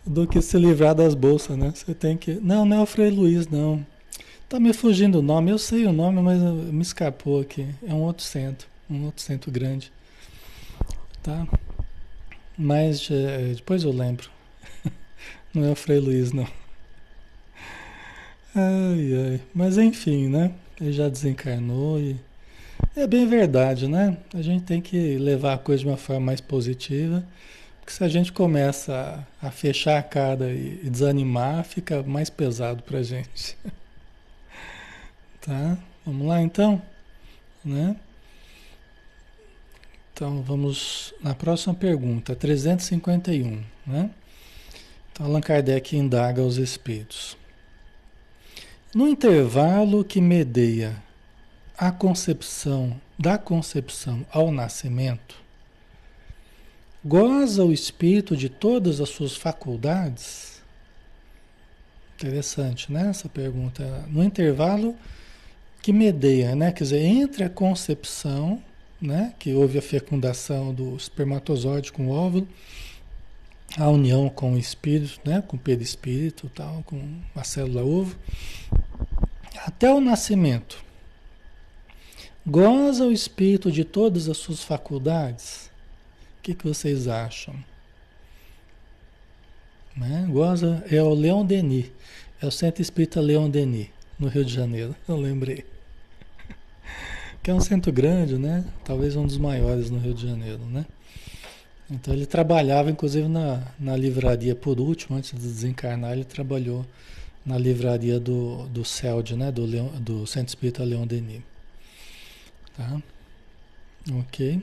do 0.05 0.27
que 0.27 0.41
se 0.41 0.57
livrar 0.57 0.95
das 0.95 1.13
bolsas, 1.13 1.57
né? 1.57 1.71
Você 1.73 1.93
tem 1.93 2.17
que. 2.17 2.33
Não, 2.41 2.65
não 2.65 2.77
é 2.77 2.81
o 2.81 2.85
Frei 2.85 3.09
Luiz, 3.09 3.47
não. 3.47 3.85
Tá 4.49 4.59
me 4.59 4.73
fugindo 4.73 5.19
o 5.19 5.21
nome, 5.21 5.51
eu 5.51 5.57
sei 5.57 5.85
o 5.85 5.93
nome, 5.93 6.21
mas 6.21 6.39
me 6.41 6.81
escapou 6.81 7.41
aqui. 7.41 7.67
É 7.87 7.93
um 7.93 8.01
outro 8.01 8.23
centro, 8.23 8.67
um 8.89 9.05
outro 9.05 9.21
centro 9.21 9.51
grande. 9.51 9.91
Tá? 11.23 11.47
Mas 12.57 13.09
é, 13.09 13.53
depois 13.55 13.83
eu 13.83 13.91
lembro. 13.91 14.29
Não 15.53 15.65
é 15.65 15.71
o 15.71 15.75
Frei 15.75 15.99
Luiz, 15.99 16.31
não. 16.31 16.47
Ai, 18.55 19.13
ai. 19.13 19.41
Mas 19.53 19.77
enfim, 19.77 20.27
né? 20.27 20.51
Ele 20.79 20.91
já 20.93 21.09
desencarnou 21.09 21.99
e. 21.99 22.15
É 22.95 23.07
bem 23.07 23.27
verdade, 23.27 23.87
né? 23.87 24.17
A 24.33 24.41
gente 24.41 24.63
tem 24.63 24.79
que 24.81 25.17
levar 25.17 25.53
a 25.53 25.57
coisa 25.57 25.81
de 25.83 25.89
uma 25.89 25.97
forma 25.97 26.27
mais 26.27 26.41
positiva. 26.41 27.25
Porque 27.79 27.93
se 27.93 28.03
a 28.03 28.07
gente 28.07 28.31
começa 28.31 29.25
a, 29.41 29.47
a 29.47 29.51
fechar 29.51 29.97
a 29.97 30.03
cara 30.03 30.51
e, 30.51 30.81
e, 30.83 30.89
desanimar, 30.89 31.63
fica 31.63 32.03
mais 32.03 32.29
pesado 32.29 32.83
pra 32.83 33.01
gente. 33.03 33.57
tá? 35.45 35.77
Vamos 36.05 36.27
lá 36.27 36.41
então? 36.41 36.81
Né? 37.63 37.95
Então 40.13 40.41
vamos 40.41 41.13
na 41.21 41.33
próxima 41.33 41.73
pergunta, 41.73 42.35
351, 42.35 43.63
né? 43.85 44.09
Então 45.11 45.25
Allan 45.25 45.41
Kardec 45.41 45.95
indaga 45.95 46.41
os 46.41 46.57
espíritos. 46.57 47.37
No 48.93 49.07
intervalo 49.07 50.03
que 50.03 50.21
medeia 50.21 51.01
a 51.77 51.91
concepção 51.91 52.99
da 53.17 53.37
concepção 53.37 54.25
ao 54.31 54.51
nascimento, 54.51 55.43
Goza 57.05 57.65
o 57.65 57.73
espírito 57.73 58.37
de 58.37 58.47
todas 58.47 59.01
as 59.01 59.09
suas 59.09 59.35
faculdades? 59.35 60.61
Interessante, 62.15 62.89
né? 62.89 63.09
Essa 63.09 63.27
pergunta. 63.27 64.05
No 64.07 64.23
intervalo 64.23 64.95
que 65.83 65.93
medeia, 65.93 66.55
né? 66.55 66.71
Quer 66.71 66.83
dizer, 66.85 66.99
entre 66.99 67.43
a 67.43 67.49
concepção, 67.49 68.59
né? 68.99 69.35
Que 69.37 69.53
houve 69.53 69.77
a 69.77 69.81
fecundação 69.83 70.73
do 70.73 70.95
espermatozoide 70.95 71.91
com 71.91 72.07
o 72.07 72.11
óvulo, 72.11 72.47
a 73.77 73.87
união 73.87 74.27
com 74.29 74.53
o 74.53 74.57
espírito, 74.57 75.19
né? 75.23 75.43
Com 75.47 75.55
o 75.55 75.59
perispírito, 75.59 76.49
tal, 76.55 76.81
com 76.87 76.99
a 77.35 77.43
célula 77.43 77.83
ovo, 77.83 78.17
até 79.63 79.93
o 79.93 80.01
nascimento. 80.01 80.83
Goza 82.43 83.05
o 83.05 83.11
espírito 83.11 83.71
de 83.71 83.83
todas 83.83 84.27
as 84.27 84.37
suas 84.37 84.63
faculdades? 84.63 85.71
que, 86.43 86.53
que 86.53 86.67
vocês 86.67 87.07
acham? 87.07 87.55
Né? 89.95 90.27
Goza 90.29 90.83
é 90.91 91.01
o 91.01 91.13
Leon 91.13 91.45
Denis, 91.45 91.89
é 92.41 92.45
o 92.45 92.51
Centro 92.51 92.81
Espírita 92.81 93.21
Leon 93.21 93.49
Denis, 93.49 93.87
no 94.19 94.27
Rio 94.27 94.43
de 94.43 94.53
Janeiro, 94.53 94.93
eu 95.07 95.15
lembrei. 95.15 95.65
Que 97.43 97.51
é 97.51 97.53
um 97.53 97.59
centro 97.59 97.91
grande, 97.91 98.37
né? 98.37 98.63
Talvez 98.85 99.17
um 99.17 99.27
dos 99.27 99.37
maiores 99.37 99.89
no 99.89 99.99
Rio 99.99 100.13
de 100.13 100.25
Janeiro, 100.25 100.65
né? 100.65 100.85
Então 101.91 102.13
ele 102.13 102.25
trabalhava, 102.25 102.89
inclusive, 102.89 103.27
na, 103.27 103.61
na 103.77 103.95
livraria, 103.97 104.55
por 104.55 104.79
último, 104.79 105.17
antes 105.17 105.31
de 105.31 105.39
desencarnar, 105.39 106.13
ele 106.13 106.23
trabalhou 106.23 106.85
na 107.45 107.57
livraria 107.57 108.19
do, 108.19 108.65
do 108.67 108.85
CELD, 108.85 109.35
né? 109.35 109.51
Do, 109.51 109.65
Leon, 109.65 109.89
do 109.99 110.25
Centro 110.25 110.47
Espírita 110.47 110.83
Leon 110.85 111.05
Denis. 111.05 111.41
Tá? 112.77 113.01
Ok. 114.19 114.61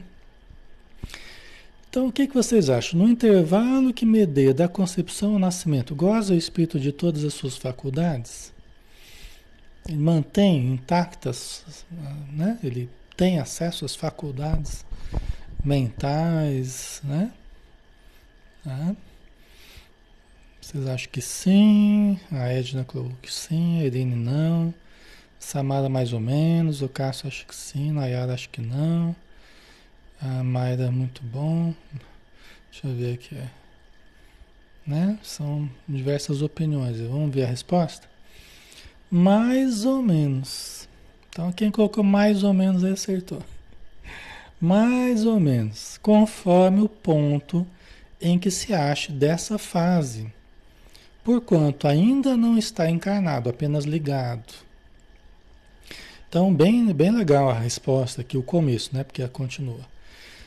Então, 1.91 2.07
o 2.07 2.13
que, 2.13 2.27
que 2.27 2.35
vocês 2.35 2.71
acham? 2.71 2.99
No 2.99 3.09
intervalo 3.09 3.93
que 3.93 4.07
medeia 4.07 4.55
da 4.55 4.69
concepção 4.69 5.35
ao 5.35 5.39
nascimento, 5.39 5.95
goza 5.95 6.33
o 6.33 6.37
espírito 6.37 6.81
de 6.81 6.93
todas 6.93 7.25
as 7.25 7.35
suas 7.35 7.57
faculdades? 7.57 8.53
Mantém 9.89 10.73
intactas, 10.73 11.65
né? 12.33 12.59
Ele 12.63 12.89
tem 13.17 13.39
acesso 13.39 13.85
às 13.85 13.95
faculdades 13.95 14.85
mentais, 15.65 17.01
né? 17.05 17.33
Tá? 18.63 18.95
Vocês 20.61 20.87
acham 20.87 21.11
que 21.11 21.21
sim? 21.21 22.21
A 22.31 22.49
Edna 22.49 22.85
colocou 22.85 23.17
que 23.23 23.33
sim, 23.33 23.81
a 23.81 23.85
Irene 23.85 24.15
não. 24.15 24.73
Samara 25.39 25.89
mais 25.89 26.13
ou 26.13 26.21
menos, 26.21 26.83
o 26.83 26.89
Cássio 26.89 27.27
acha 27.27 27.45
que 27.45 27.55
sim, 27.55 27.93
Nayara 27.93 28.35
acha 28.35 28.49
que 28.49 28.61
não. 28.61 29.17
A 30.21 30.45
Mayra, 30.45 30.91
muito 30.91 31.23
bom. 31.23 31.75
Deixa 32.71 32.87
eu 32.87 32.95
ver 32.95 33.15
aqui. 33.15 33.43
Né? 34.87 35.19
São 35.23 35.69
diversas 35.89 36.43
opiniões. 36.43 37.01
Vamos 37.01 37.35
ver 37.35 37.45
a 37.45 37.49
resposta? 37.49 38.10
Mais 39.11 39.85
ou 39.85 40.01
menos. 40.01 40.89
Então, 41.29 41.51
quem 41.51 41.71
colocou 41.71 42.05
mais 42.05 42.45
ou 42.45 42.53
menos 42.53 42.85
acertou. 42.85 43.43
Mais 44.61 45.25
ou 45.25 45.41
menos. 45.41 45.99
Conforme 46.01 46.83
o 46.83 46.89
ponto 46.89 47.67
em 48.21 48.39
que 48.39 48.51
se 48.51 48.73
ache 48.73 49.11
dessa 49.11 49.59
fase. 49.59 50.33
Porquanto 51.25 51.89
ainda 51.89 52.37
não 52.37 52.57
está 52.57 52.89
encarnado, 52.89 53.51
apenas 53.51 53.85
ligado. 53.85 54.55
Então, 56.29 56.55
bem, 56.55 56.93
bem 56.93 57.11
legal 57.11 57.51
a 57.51 57.59
resposta 57.59 58.21
aqui, 58.21 58.39
o 58.39 58.43
começo, 58.43 58.91
né? 58.95 59.03
Porque 59.03 59.27
continua. 59.29 59.81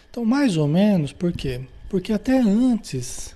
Então, 0.10 0.24
mais 0.24 0.56
ou 0.56 0.68
menos, 0.68 1.12
por 1.12 1.34
quê? 1.34 1.62
Porque 1.90 2.14
até 2.14 2.40
antes, 2.40 3.36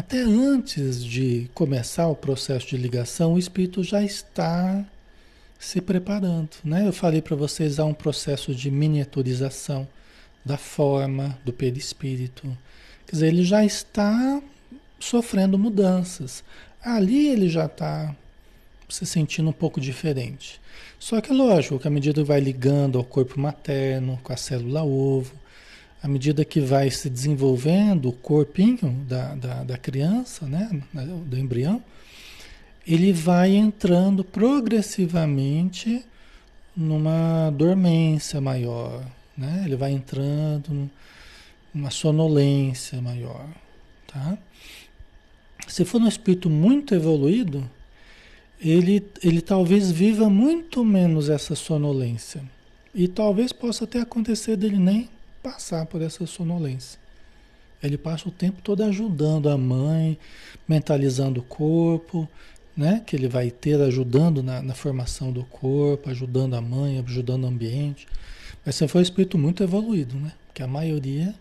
até 0.00 0.22
antes 0.22 1.04
de 1.04 1.50
começar 1.52 2.08
o 2.08 2.16
processo 2.16 2.68
de 2.68 2.76
ligação, 2.78 3.34
o 3.34 3.38
espírito 3.38 3.84
já 3.84 4.02
está 4.02 4.82
se 5.58 5.78
preparando, 5.78 6.48
né? 6.64 6.88
Eu 6.88 6.92
falei 6.92 7.20
para 7.20 7.36
vocês 7.36 7.78
há 7.78 7.84
um 7.84 7.92
processo 7.92 8.54
de 8.54 8.70
miniaturização 8.70 9.86
da 10.42 10.56
forma 10.56 11.38
do 11.44 11.52
perispírito. 11.52 12.56
Quer 13.06 13.12
dizer, 13.12 13.26
ele 13.26 13.44
já 13.44 13.62
está 13.62 14.42
sofrendo 14.98 15.58
mudanças. 15.58 16.42
Ali 16.82 17.28
ele 17.28 17.50
já 17.50 17.66
está 17.66 18.16
se 18.88 19.04
sentindo 19.04 19.50
um 19.50 19.52
pouco 19.52 19.78
diferente. 19.78 20.58
Só 20.98 21.20
que 21.20 21.30
lógico 21.30 21.78
que 21.78 21.88
à 21.88 21.90
medida 21.90 22.22
que 22.22 22.26
vai 22.26 22.40
ligando 22.40 22.96
ao 22.96 23.04
corpo 23.04 23.38
materno, 23.38 24.18
com 24.22 24.32
a 24.32 24.36
célula 24.38 24.82
ovo, 24.82 25.34
à 26.02 26.08
medida 26.08 26.44
que 26.44 26.60
vai 26.60 26.90
se 26.90 27.10
desenvolvendo 27.10 28.08
o 28.08 28.12
corpinho 28.12 29.04
da, 29.06 29.34
da, 29.34 29.62
da 29.64 29.78
criança, 29.78 30.46
né, 30.46 30.82
do 31.26 31.38
embrião, 31.38 31.82
ele 32.86 33.12
vai 33.12 33.54
entrando 33.54 34.24
progressivamente 34.24 36.04
numa 36.74 37.50
dormência 37.50 38.40
maior, 38.40 39.04
né? 39.36 39.62
Ele 39.66 39.76
vai 39.76 39.92
entrando 39.92 40.90
numa 41.74 41.90
sonolência 41.90 43.00
maior, 43.02 43.46
tá? 44.06 44.38
Se 45.68 45.84
for 45.84 46.00
um 46.00 46.08
espírito 46.08 46.48
muito 46.48 46.94
evoluído, 46.94 47.68
ele, 48.60 49.06
ele 49.22 49.40
talvez 49.40 49.90
viva 49.90 50.28
muito 50.30 50.84
menos 50.84 51.28
essa 51.28 51.54
sonolência. 51.54 52.42
E 52.94 53.06
talvez 53.06 53.52
possa 53.52 53.84
até 53.84 54.00
acontecer 54.00 54.56
dele 54.56 54.78
nem 54.78 55.08
passar 55.42 55.86
por 55.86 56.02
essa 56.02 56.26
sonolência. 56.26 56.98
Ele 57.82 57.96
passa 57.96 58.28
o 58.28 58.32
tempo 58.32 58.60
todo 58.62 58.82
ajudando 58.82 59.48
a 59.48 59.56
mãe, 59.56 60.18
mentalizando 60.68 61.40
o 61.40 61.42
corpo, 61.42 62.28
né? 62.76 63.02
Que 63.06 63.16
ele 63.16 63.28
vai 63.28 63.50
ter 63.50 63.80
ajudando 63.80 64.42
na, 64.42 64.62
na 64.62 64.74
formação 64.74 65.32
do 65.32 65.44
corpo, 65.44 66.10
ajudando 66.10 66.54
a 66.54 66.60
mãe, 66.60 66.98
ajudando 66.98 67.44
o 67.44 67.46
ambiente. 67.46 68.06
Mas 68.64 68.74
você 68.74 68.86
foi 68.86 69.00
um 69.00 69.02
espírito 69.02 69.38
muito 69.38 69.62
evoluído, 69.62 70.16
né? 70.16 70.32
Porque 70.46 70.62
a 70.62 70.66
maioria, 70.66 71.34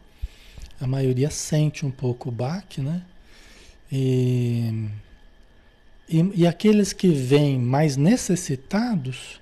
a 0.79 0.87
maioria 0.87 1.29
sente 1.29 1.85
um 1.85 1.91
pouco 1.91 2.29
o 2.29 2.31
baque, 2.31 2.79
né? 2.79 3.01
E, 3.91 4.87
e, 6.07 6.31
e 6.35 6.47
aqueles 6.47 6.93
que 6.93 7.09
vêm 7.09 7.59
mais 7.59 7.97
necessitados, 7.97 9.41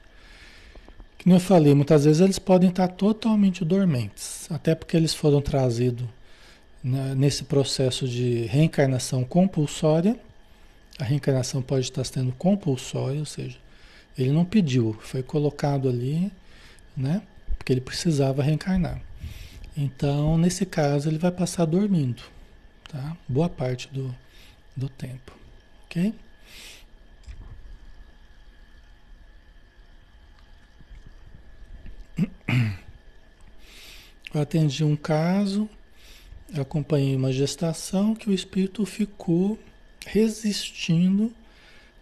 como 1.27 1.35
eu 1.35 1.41
falei, 1.41 1.75
muitas 1.75 2.05
vezes 2.05 2.21
eles 2.21 2.39
podem 2.39 2.69
estar 2.69 2.87
totalmente 2.87 3.65
dormentes, 3.65 4.47
até 4.49 4.73
porque 4.73 4.95
eles 4.95 5.13
foram 5.13 5.41
trazidos 5.41 6.07
né, 6.81 7.15
nesse 7.17 7.43
processo 7.43 8.07
de 8.07 8.45
reencarnação 8.45 9.25
compulsória. 9.25 10.17
A 10.97 11.03
reencarnação 11.03 11.61
pode 11.61 11.81
estar 11.81 12.05
sendo 12.05 12.31
compulsória, 12.31 13.19
ou 13.19 13.25
seja, 13.25 13.57
ele 14.17 14.31
não 14.31 14.45
pediu, 14.45 14.97
foi 15.01 15.21
colocado 15.21 15.89
ali 15.89 16.31
né? 16.95 17.21
Porque 17.57 17.73
ele 17.73 17.81
precisava 17.81 18.41
reencarnar. 18.41 19.01
Então, 19.75 20.37
nesse 20.37 20.65
caso, 20.65 21.09
ele 21.09 21.17
vai 21.17 21.31
passar 21.31 21.65
dormindo, 21.65 22.23
tá? 22.87 23.17
Boa 23.27 23.49
parte 23.49 23.89
do, 23.89 24.15
do 24.77 24.87
tempo, 24.87 25.33
ok? 25.85 26.13
Eu 34.33 34.41
atendi 34.41 34.83
um 34.83 34.95
caso, 34.95 35.69
acompanhei 36.59 37.15
uma 37.15 37.31
gestação 37.31 38.13
que 38.13 38.29
o 38.29 38.33
espírito 38.33 38.85
ficou 38.85 39.57
resistindo, 40.05 41.33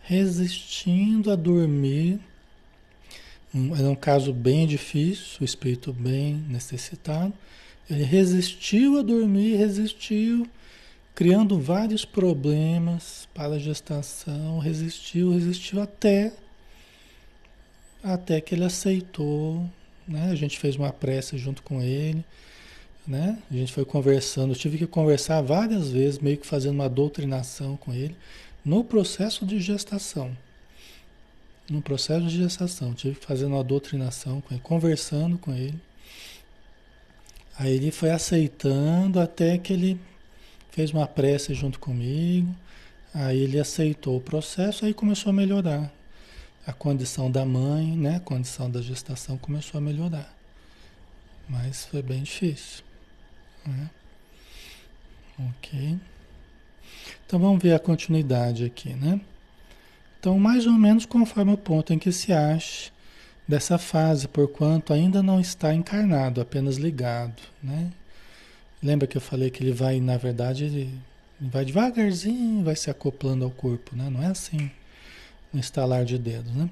resistindo 0.04 1.32
a 1.32 1.36
dormir. 1.36 2.20
Era 3.78 3.90
um 3.90 3.96
caso 3.96 4.34
bem 4.34 4.68
difícil, 4.68 5.38
o 5.42 5.46
espírito 5.46 5.94
bem 5.94 6.36
necessitado. 6.50 7.34
Ele 7.90 8.04
resistiu 8.04 9.00
a 9.00 9.02
dormir, 9.02 9.56
resistiu, 9.56 10.48
criando 11.14 11.60
vários 11.60 12.04
problemas 12.04 13.30
para 13.34 13.56
a 13.56 13.60
gestação, 13.60 14.60
resistiu, 14.60 15.32
resistiu 15.32 15.82
até 15.82 16.34
até 18.04 18.40
que 18.40 18.54
ele 18.54 18.64
aceitou, 18.64 19.68
né? 20.08 20.30
A 20.32 20.36
gente 20.36 20.60
fez 20.60 20.76
uma 20.76 20.92
prece 20.92 21.38
junto 21.38 21.62
com 21.64 21.82
ele, 21.82 22.24
né? 23.08 23.38
A 23.50 23.54
gente 23.54 23.74
foi 23.74 23.86
conversando, 23.86 24.54
eu 24.54 24.58
tive 24.58 24.78
que 24.78 24.88
conversar 24.88 25.42
várias 25.42 25.90
vezes, 25.90 26.20
meio 26.20 26.38
que 26.38 26.48
fazendo 26.48 26.76
uma 26.76 26.90
doutrinação 26.90 27.78
com 27.78 27.94
ele 27.94 28.16
no 28.64 28.84
processo 28.84 29.46
de 29.46 29.60
gestação. 29.60 30.36
No 31.70 31.82
processo 31.82 32.26
de 32.28 32.38
gestação, 32.38 32.94
tive 32.94 33.20
que 33.20 33.26
fazer 33.26 33.46
uma 33.46 33.64
doutrinação 33.64 34.42
com 34.42 34.54
ele, 34.54 34.62
conversando 34.62 35.38
com 35.38 35.54
ele. 35.54 35.80
Aí 37.58 37.74
ele 37.74 37.92
foi 37.92 38.12
aceitando 38.12 39.20
até 39.20 39.58
que 39.58 39.74
ele 39.74 40.00
fez 40.72 40.92
uma 40.92 41.08
prece 41.08 41.54
junto 41.54 41.80
comigo. 41.80 42.54
Aí 43.14 43.40
ele 43.40 43.58
aceitou 43.58 44.18
o 44.18 44.22
processo, 44.22 44.86
aí 44.86 44.94
começou 44.94 45.30
a 45.30 45.34
melhorar. 45.34 45.92
A 46.66 46.74
condição 46.74 47.30
da 47.30 47.46
mãe, 47.46 47.96
né? 47.96 48.18
A 48.18 48.20
condição 48.20 48.70
da 48.70 48.82
gestação 48.82 49.38
começou 49.38 49.78
a 49.78 49.82
melhorar. 49.82 50.34
Mas 51.48 51.86
foi 51.86 52.02
bem 52.02 52.24
difícil. 52.24 52.84
Né? 53.66 53.90
Ok. 55.40 56.00
Então 57.26 57.40
vamos 57.40 57.62
ver 57.62 57.74
a 57.74 57.80
continuidade 57.80 58.66
aqui, 58.66 58.90
né? 58.90 59.20
Então, 60.20 60.40
mais 60.40 60.66
ou 60.66 60.74
menos 60.74 61.06
conforme 61.06 61.54
o 61.54 61.58
ponto 61.58 61.94
em 61.94 62.00
que 62.00 62.12
se 62.12 62.34
acha 62.34 62.92
dessa 63.48 63.78
fase, 63.78 64.28
porquanto 64.28 64.92
ainda 64.92 65.22
não 65.22 65.40
está 65.40 65.74
encarnado, 65.74 66.42
apenas 66.42 66.78
ligado, 66.78 67.42
né? 67.62 67.92
Lembra 68.82 69.08
que 69.08 69.18
eu 69.18 69.22
falei 69.22 69.52
que 69.52 69.64
ele 69.64 69.72
vai, 69.72 70.00
na 70.00 70.18
verdade, 70.18 70.66
ele 70.66 71.00
vai 71.40 71.64
devagarzinho, 71.64 72.64
vai 72.64 72.76
se 72.76 72.90
acoplando 72.90 73.46
ao 73.46 73.52
corpo, 73.52 73.96
né? 73.96 74.10
Não 74.10 74.24
é 74.24 74.28
assim, 74.28 74.72
no 75.56 75.62
estalar 75.62 76.04
de 76.04 76.18
dedos, 76.18 76.54
né? 76.54 76.70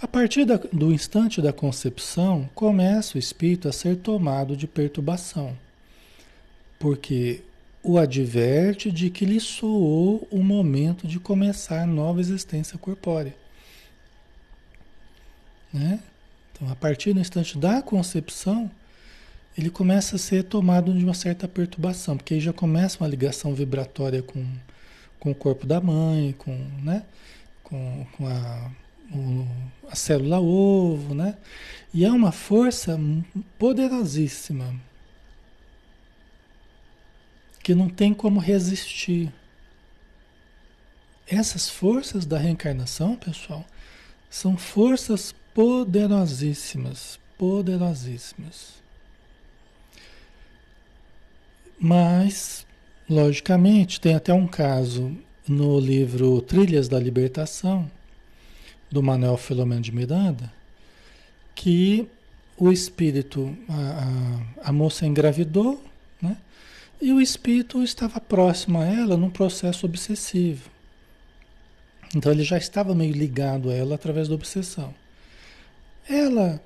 A 0.00 0.08
partir 0.08 0.44
da, 0.44 0.56
do 0.56 0.92
instante 0.92 1.42
da 1.42 1.52
concepção, 1.52 2.48
começa 2.54 3.16
o 3.16 3.18
espírito 3.18 3.68
a 3.68 3.72
ser 3.72 3.96
tomado 3.96 4.56
de 4.56 4.66
perturbação, 4.66 5.56
porque 6.78 7.42
o 7.82 7.98
adverte 7.98 8.90
de 8.90 9.10
que 9.10 9.24
lhe 9.24 9.40
soou 9.40 10.26
o 10.30 10.42
momento 10.42 11.06
de 11.06 11.18
começar 11.18 11.86
nova 11.86 12.20
existência 12.20 12.78
corpórea. 12.78 13.34
Né? 15.72 16.00
Então, 16.52 16.70
a 16.70 16.76
partir 16.76 17.12
do 17.12 17.20
instante 17.20 17.58
da 17.58 17.82
concepção, 17.82 18.70
ele 19.58 19.70
começa 19.70 20.16
a 20.16 20.18
ser 20.18 20.44
tomado 20.44 20.92
de 20.96 21.04
uma 21.04 21.14
certa 21.14 21.48
perturbação, 21.48 22.16
porque 22.16 22.34
aí 22.34 22.40
já 22.40 22.52
começa 22.52 22.98
uma 23.02 23.08
ligação 23.08 23.54
vibratória 23.54 24.22
com, 24.22 24.44
com 25.18 25.30
o 25.30 25.34
corpo 25.34 25.66
da 25.66 25.80
mãe, 25.80 26.34
com, 26.38 26.56
né, 26.82 27.02
com, 27.72 28.06
com 28.18 28.28
a, 28.28 28.70
o, 29.10 29.48
a 29.88 29.96
célula 29.96 30.38
ovo, 30.38 31.14
né? 31.14 31.38
E 31.94 32.04
é 32.04 32.10
uma 32.10 32.30
força 32.30 33.00
poderosíssima 33.58 34.78
que 37.62 37.74
não 37.74 37.88
tem 37.88 38.12
como 38.12 38.38
resistir. 38.38 39.32
Essas 41.26 41.70
forças 41.70 42.26
da 42.26 42.36
reencarnação, 42.36 43.16
pessoal, 43.16 43.64
são 44.28 44.58
forças 44.58 45.34
poderosíssimas, 45.54 47.18
poderosíssimas. 47.38 48.82
Mas, 51.80 52.66
logicamente, 53.08 53.98
tem 53.98 54.14
até 54.14 54.34
um 54.34 54.46
caso 54.46 55.16
no 55.46 55.78
livro 55.78 56.40
Trilhas 56.42 56.88
da 56.88 56.98
Libertação, 56.98 57.90
do 58.90 59.02
Manuel 59.02 59.36
Filomeno 59.36 59.80
de 59.80 59.92
Miranda, 59.92 60.52
que 61.54 62.06
o 62.56 62.70
espírito, 62.70 63.56
a, 63.68 64.64
a, 64.64 64.68
a 64.68 64.72
moça 64.72 65.06
engravidou, 65.06 65.82
né? 66.20 66.36
E 67.00 67.12
o 67.12 67.20
espírito 67.20 67.82
estava 67.82 68.20
próximo 68.20 68.78
a 68.78 68.86
ela 68.86 69.16
num 69.16 69.30
processo 69.30 69.86
obsessivo. 69.86 70.70
Então 72.14 72.30
ele 72.30 72.44
já 72.44 72.58
estava 72.58 72.94
meio 72.94 73.12
ligado 73.12 73.70
a 73.70 73.74
ela 73.74 73.94
através 73.94 74.28
da 74.28 74.34
obsessão. 74.34 74.94
Ela 76.08 76.62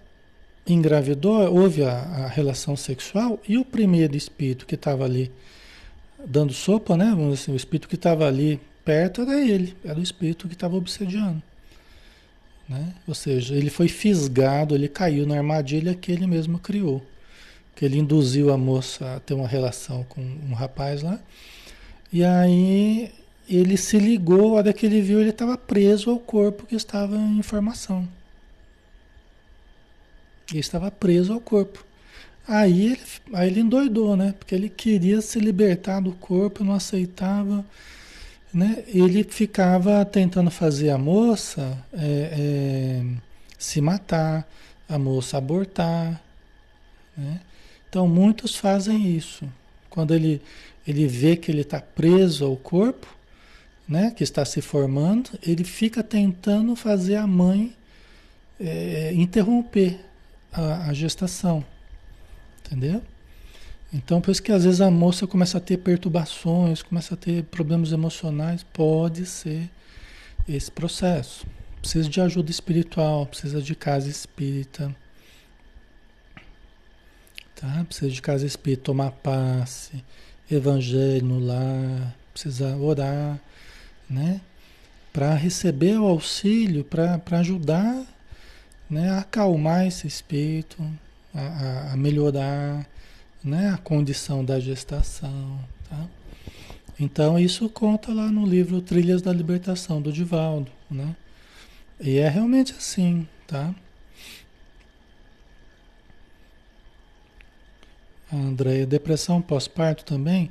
engravidou, 0.66 1.40
houve 1.54 1.84
a, 1.84 1.92
a 1.92 2.28
relação 2.28 2.76
sexual 2.76 3.40
e 3.48 3.56
o 3.56 3.64
primeiro 3.64 4.16
espírito 4.16 4.66
que 4.66 4.74
estava 4.74 5.04
ali 5.04 5.30
dando 6.26 6.52
sopa, 6.52 6.96
né? 6.96 7.06
Vamos 7.10 7.40
assim, 7.40 7.52
o 7.52 7.56
espírito 7.56 7.88
que 7.88 7.94
estava 7.94 8.26
ali 8.26 8.60
perto 8.84 9.22
era 9.22 9.40
ele, 9.40 9.76
era 9.84 9.98
o 9.98 10.02
espírito 10.02 10.48
que 10.48 10.54
estava 10.54 10.76
obsediando. 10.76 11.42
Né? 12.68 12.92
Ou 13.06 13.14
seja, 13.14 13.54
ele 13.54 13.70
foi 13.70 13.88
fisgado, 13.88 14.74
ele 14.74 14.88
caiu 14.88 15.26
na 15.26 15.36
armadilha 15.36 15.94
que 15.94 16.10
ele 16.10 16.26
mesmo 16.26 16.58
criou. 16.58 17.04
Que 17.74 17.84
ele 17.84 17.98
induziu 17.98 18.52
a 18.52 18.56
moça 18.56 19.16
a 19.16 19.20
ter 19.20 19.34
uma 19.34 19.46
relação 19.46 20.04
com 20.04 20.20
um 20.20 20.54
rapaz 20.54 21.02
lá. 21.02 21.20
E 22.12 22.24
aí 22.24 23.12
ele 23.48 23.76
se 23.76 23.98
ligou, 23.98 24.54
a 24.54 24.58
hora 24.58 24.72
que 24.72 24.86
ele 24.86 25.00
viu, 25.00 25.20
ele 25.20 25.30
estava 25.30 25.56
preso 25.56 26.10
ao 26.10 26.18
corpo 26.18 26.66
que 26.66 26.74
estava 26.74 27.16
em 27.16 27.42
formação. 27.42 28.08
Ele 30.50 30.60
estava 30.60 30.90
preso 30.90 31.32
ao 31.32 31.40
corpo. 31.40 31.84
Aí 32.48 32.92
ele, 32.92 33.00
aí 33.32 33.48
ele 33.48 33.60
endoidou, 33.60 34.16
né? 34.16 34.34
Porque 34.38 34.54
ele 34.54 34.68
queria 34.68 35.20
se 35.20 35.40
libertar 35.40 36.00
do 36.00 36.12
corpo, 36.12 36.62
não 36.62 36.74
aceitava. 36.74 37.64
Né? 38.54 38.84
Ele 38.86 39.24
ficava 39.24 40.04
tentando 40.04 40.50
fazer 40.50 40.90
a 40.90 40.98
moça 40.98 41.76
é, 41.92 43.02
é, 43.02 43.04
se 43.58 43.80
matar, 43.80 44.48
a 44.88 44.98
moça 44.98 45.38
abortar. 45.38 46.22
Né? 47.16 47.40
Então 47.88 48.06
muitos 48.06 48.54
fazem 48.54 49.16
isso. 49.16 49.44
Quando 49.90 50.14
ele, 50.14 50.40
ele 50.86 51.06
vê 51.06 51.36
que 51.36 51.50
ele 51.50 51.62
está 51.62 51.80
preso 51.80 52.44
ao 52.44 52.56
corpo, 52.56 53.06
né, 53.88 54.10
que 54.10 54.24
está 54.24 54.44
se 54.44 54.60
formando, 54.60 55.30
ele 55.42 55.62
fica 55.64 56.02
tentando 56.02 56.74
fazer 56.74 57.16
a 57.16 57.26
mãe 57.26 57.74
é, 58.58 59.12
interromper 59.14 60.00
a, 60.52 60.88
a 60.88 60.92
gestação. 60.92 61.64
Entendeu? 62.66 63.02
Então, 63.92 64.20
por 64.20 64.32
isso 64.32 64.42
que 64.42 64.50
às 64.50 64.64
vezes 64.64 64.80
a 64.80 64.90
moça 64.90 65.26
começa 65.26 65.58
a 65.58 65.60
ter 65.60 65.78
perturbações, 65.78 66.82
começa 66.82 67.14
a 67.14 67.16
ter 67.16 67.44
problemas 67.44 67.92
emocionais, 67.92 68.64
pode 68.64 69.24
ser 69.24 69.70
esse 70.48 70.70
processo. 70.70 71.46
Precisa 71.80 72.08
de 72.08 72.20
ajuda 72.20 72.50
espiritual, 72.50 73.26
precisa 73.26 73.62
de 73.62 73.74
casa 73.74 74.08
espírita. 74.08 74.94
Tá? 77.54 77.84
Precisa 77.84 78.10
de 78.10 78.20
casa 78.20 78.44
espírita, 78.44 78.82
tomar 78.82 79.12
passe, 79.12 80.04
evangelho 80.50 81.24
no 81.24 81.38
lar, 81.38 82.14
precisa 82.32 82.76
orar, 82.76 83.40
né? 84.10 84.40
Para 85.12 85.34
receber 85.34 85.98
o 85.98 86.04
auxílio, 86.04 86.84
para 86.84 87.38
ajudar 87.38 88.04
né, 88.90 89.10
a 89.10 89.20
acalmar 89.20 89.86
esse 89.86 90.06
espírito, 90.06 90.86
a, 91.36 91.92
a, 91.92 91.96
melhorar 91.96 92.86
né, 93.44 93.70
a 93.70 93.78
condição 93.78 94.44
da 94.44 94.58
gestação. 94.58 95.60
Tá? 95.88 96.06
Então 96.98 97.38
isso 97.38 97.68
conta 97.68 98.12
lá 98.12 98.26
no 98.26 98.46
livro 98.46 98.80
Trilhas 98.80 99.20
da 99.20 99.32
Libertação, 99.32 100.00
do 100.00 100.12
Divaldo. 100.12 100.70
Né? 100.90 101.14
E 102.00 102.18
é 102.18 102.28
realmente 102.28 102.72
assim, 102.72 103.28
tá? 103.46 103.74
Andréia, 108.32 108.86
depressão 108.86 109.40
pós-parto 109.40 110.04
também? 110.04 110.50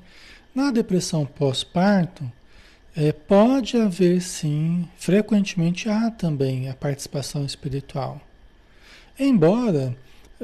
Na 0.53 0.71
depressão 0.71 1.25
pós-parto, 1.25 2.31
é, 2.95 3.11
pode 3.11 3.75
haver 3.75 4.21
sim, 4.21 4.87
frequentemente 4.95 5.89
há 5.89 6.09
também 6.09 6.69
a 6.69 6.73
participação 6.73 7.43
espiritual. 7.43 8.21
Embora 9.19 9.95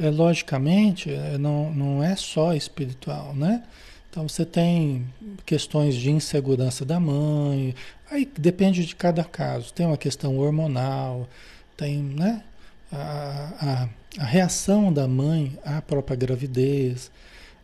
é, 0.01 0.09
logicamente, 0.09 1.11
é, 1.11 1.37
não, 1.37 1.71
não 1.71 2.03
é 2.03 2.15
só 2.15 2.53
espiritual, 2.53 3.35
né? 3.35 3.63
Então 4.09 4.27
você 4.27 4.43
tem 4.43 5.07
questões 5.45 5.95
de 5.95 6.11
insegurança 6.11 6.83
da 6.83 6.99
mãe, 6.99 7.73
aí 8.09 8.29
depende 8.37 8.85
de 8.85 8.95
cada 8.95 9.23
caso. 9.23 9.71
Tem 9.71 9.85
uma 9.85 9.97
questão 9.97 10.37
hormonal, 10.37 11.29
tem 11.77 11.99
né, 11.99 12.43
a, 12.91 13.87
a, 14.17 14.21
a 14.21 14.25
reação 14.25 14.91
da 14.91 15.07
mãe 15.07 15.57
à 15.63 15.81
própria 15.81 16.17
gravidez, 16.17 17.09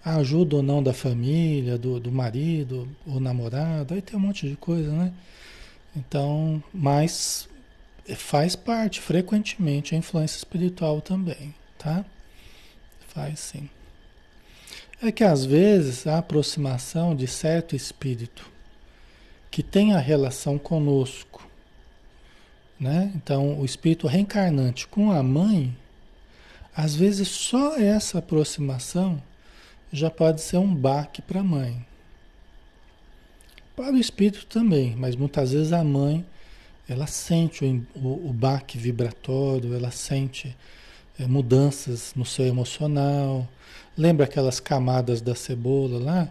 a 0.06 0.16
ajuda 0.18 0.58
ou 0.58 0.64
não 0.64 0.82
da 0.82 0.94
família, 0.94 1.78
do, 1.78 2.00
do 2.00 2.12
marido 2.12 2.88
ou 3.06 3.20
namorado, 3.20 3.94
aí 3.94 4.02
tem 4.02 4.16
um 4.16 4.22
monte 4.22 4.48
de 4.48 4.56
coisa, 4.56 4.90
né? 4.90 5.12
Então, 5.96 6.64
mas 6.74 7.50
faz 8.16 8.56
parte 8.56 9.02
frequentemente 9.02 9.96
a 9.96 9.98
influência 9.98 10.38
espiritual 10.38 11.02
também, 11.02 11.54
tá? 11.78 12.06
Faz 13.18 13.40
sim. 13.40 13.68
É 15.02 15.12
que 15.12 15.24
às 15.24 15.44
vezes 15.44 16.06
a 16.06 16.20
aproximação 16.20 17.16
de 17.16 17.26
certo 17.26 17.76
espírito 17.76 18.48
que 19.50 19.64
tem 19.64 19.96
a 19.96 19.98
relação 19.98 20.60
conosco, 20.60 21.50
né? 22.80 23.12
Então, 23.16 23.60
o 23.60 23.66
espírito 23.66 24.06
reencarnante 24.06 24.88
com 24.88 25.12
a 25.12 25.24
mãe, 25.24 25.76
às 26.76 26.94
vezes 26.94 27.28
só 27.28 27.76
essa 27.76 28.20
aproximação 28.20 29.20
já 29.92 30.12
pode 30.12 30.40
ser 30.40 30.58
um 30.58 30.76
baque 30.76 31.20
para 31.20 31.40
a 31.40 31.44
mãe. 31.44 31.84
Para 33.76 33.94
o 33.94 33.98
espírito 33.98 34.46
também, 34.46 34.96
mas 34.96 35.16
muitas 35.16 35.54
vezes 35.54 35.74
a 35.74 35.84
mãe 35.84 36.24
ela 36.88 37.08
sente 37.08 37.66
o, 37.66 37.88
o, 37.96 38.30
o 38.30 38.32
baque 38.32 38.78
vibratório, 38.78 39.74
ela 39.74 39.90
sente 39.90 40.56
mudanças 41.26 42.14
no 42.16 42.26
seu 42.26 42.46
emocional, 42.46 43.48
Lembra 43.98 44.26
aquelas 44.26 44.60
camadas 44.60 45.22
da 45.22 45.34
cebola 45.34 45.98
lá? 45.98 46.30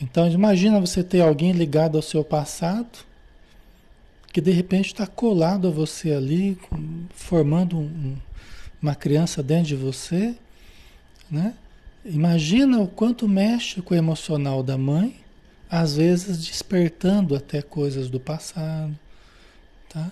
Então 0.00 0.30
imagina 0.30 0.80
você 0.80 1.02
ter 1.02 1.20
alguém 1.20 1.50
ligado 1.50 1.96
ao 1.96 2.02
seu 2.02 2.22
passado, 2.22 3.00
que 4.32 4.40
de 4.40 4.52
repente 4.52 4.86
está 4.86 5.04
colado 5.04 5.66
a 5.66 5.70
você 5.70 6.12
ali, 6.12 6.56
formando 7.10 7.76
um, 7.76 8.16
uma 8.80 8.94
criança 8.94 9.42
dentro 9.42 9.66
de 9.66 9.76
você, 9.76 10.36
né? 11.28 11.54
Imagina 12.04 12.78
o 12.78 12.86
quanto 12.86 13.28
mexe 13.28 13.82
com 13.82 13.92
o 13.92 13.98
emocional 13.98 14.62
da 14.62 14.78
mãe, 14.78 15.16
às 15.68 15.96
vezes 15.96 16.46
despertando 16.46 17.34
até 17.34 17.60
coisas 17.60 18.08
do 18.08 18.20
passado, 18.20 18.96
tá? 19.88 20.10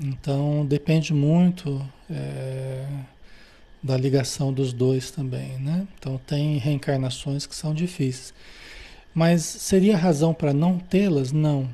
Então 0.00 0.64
depende 0.66 1.12
muito. 1.12 1.86
É 2.10 2.86
da 3.82 3.96
ligação 3.96 4.52
dos 4.52 4.72
dois 4.72 5.10
também, 5.10 5.58
né? 5.58 5.86
Então 5.98 6.18
tem 6.26 6.58
reencarnações 6.58 7.46
que 7.46 7.54
são 7.54 7.74
difíceis. 7.74 8.34
Mas 9.14 9.42
seria 9.42 9.96
razão 9.96 10.34
para 10.34 10.52
não 10.52 10.78
tê-las? 10.78 11.32
Não. 11.32 11.68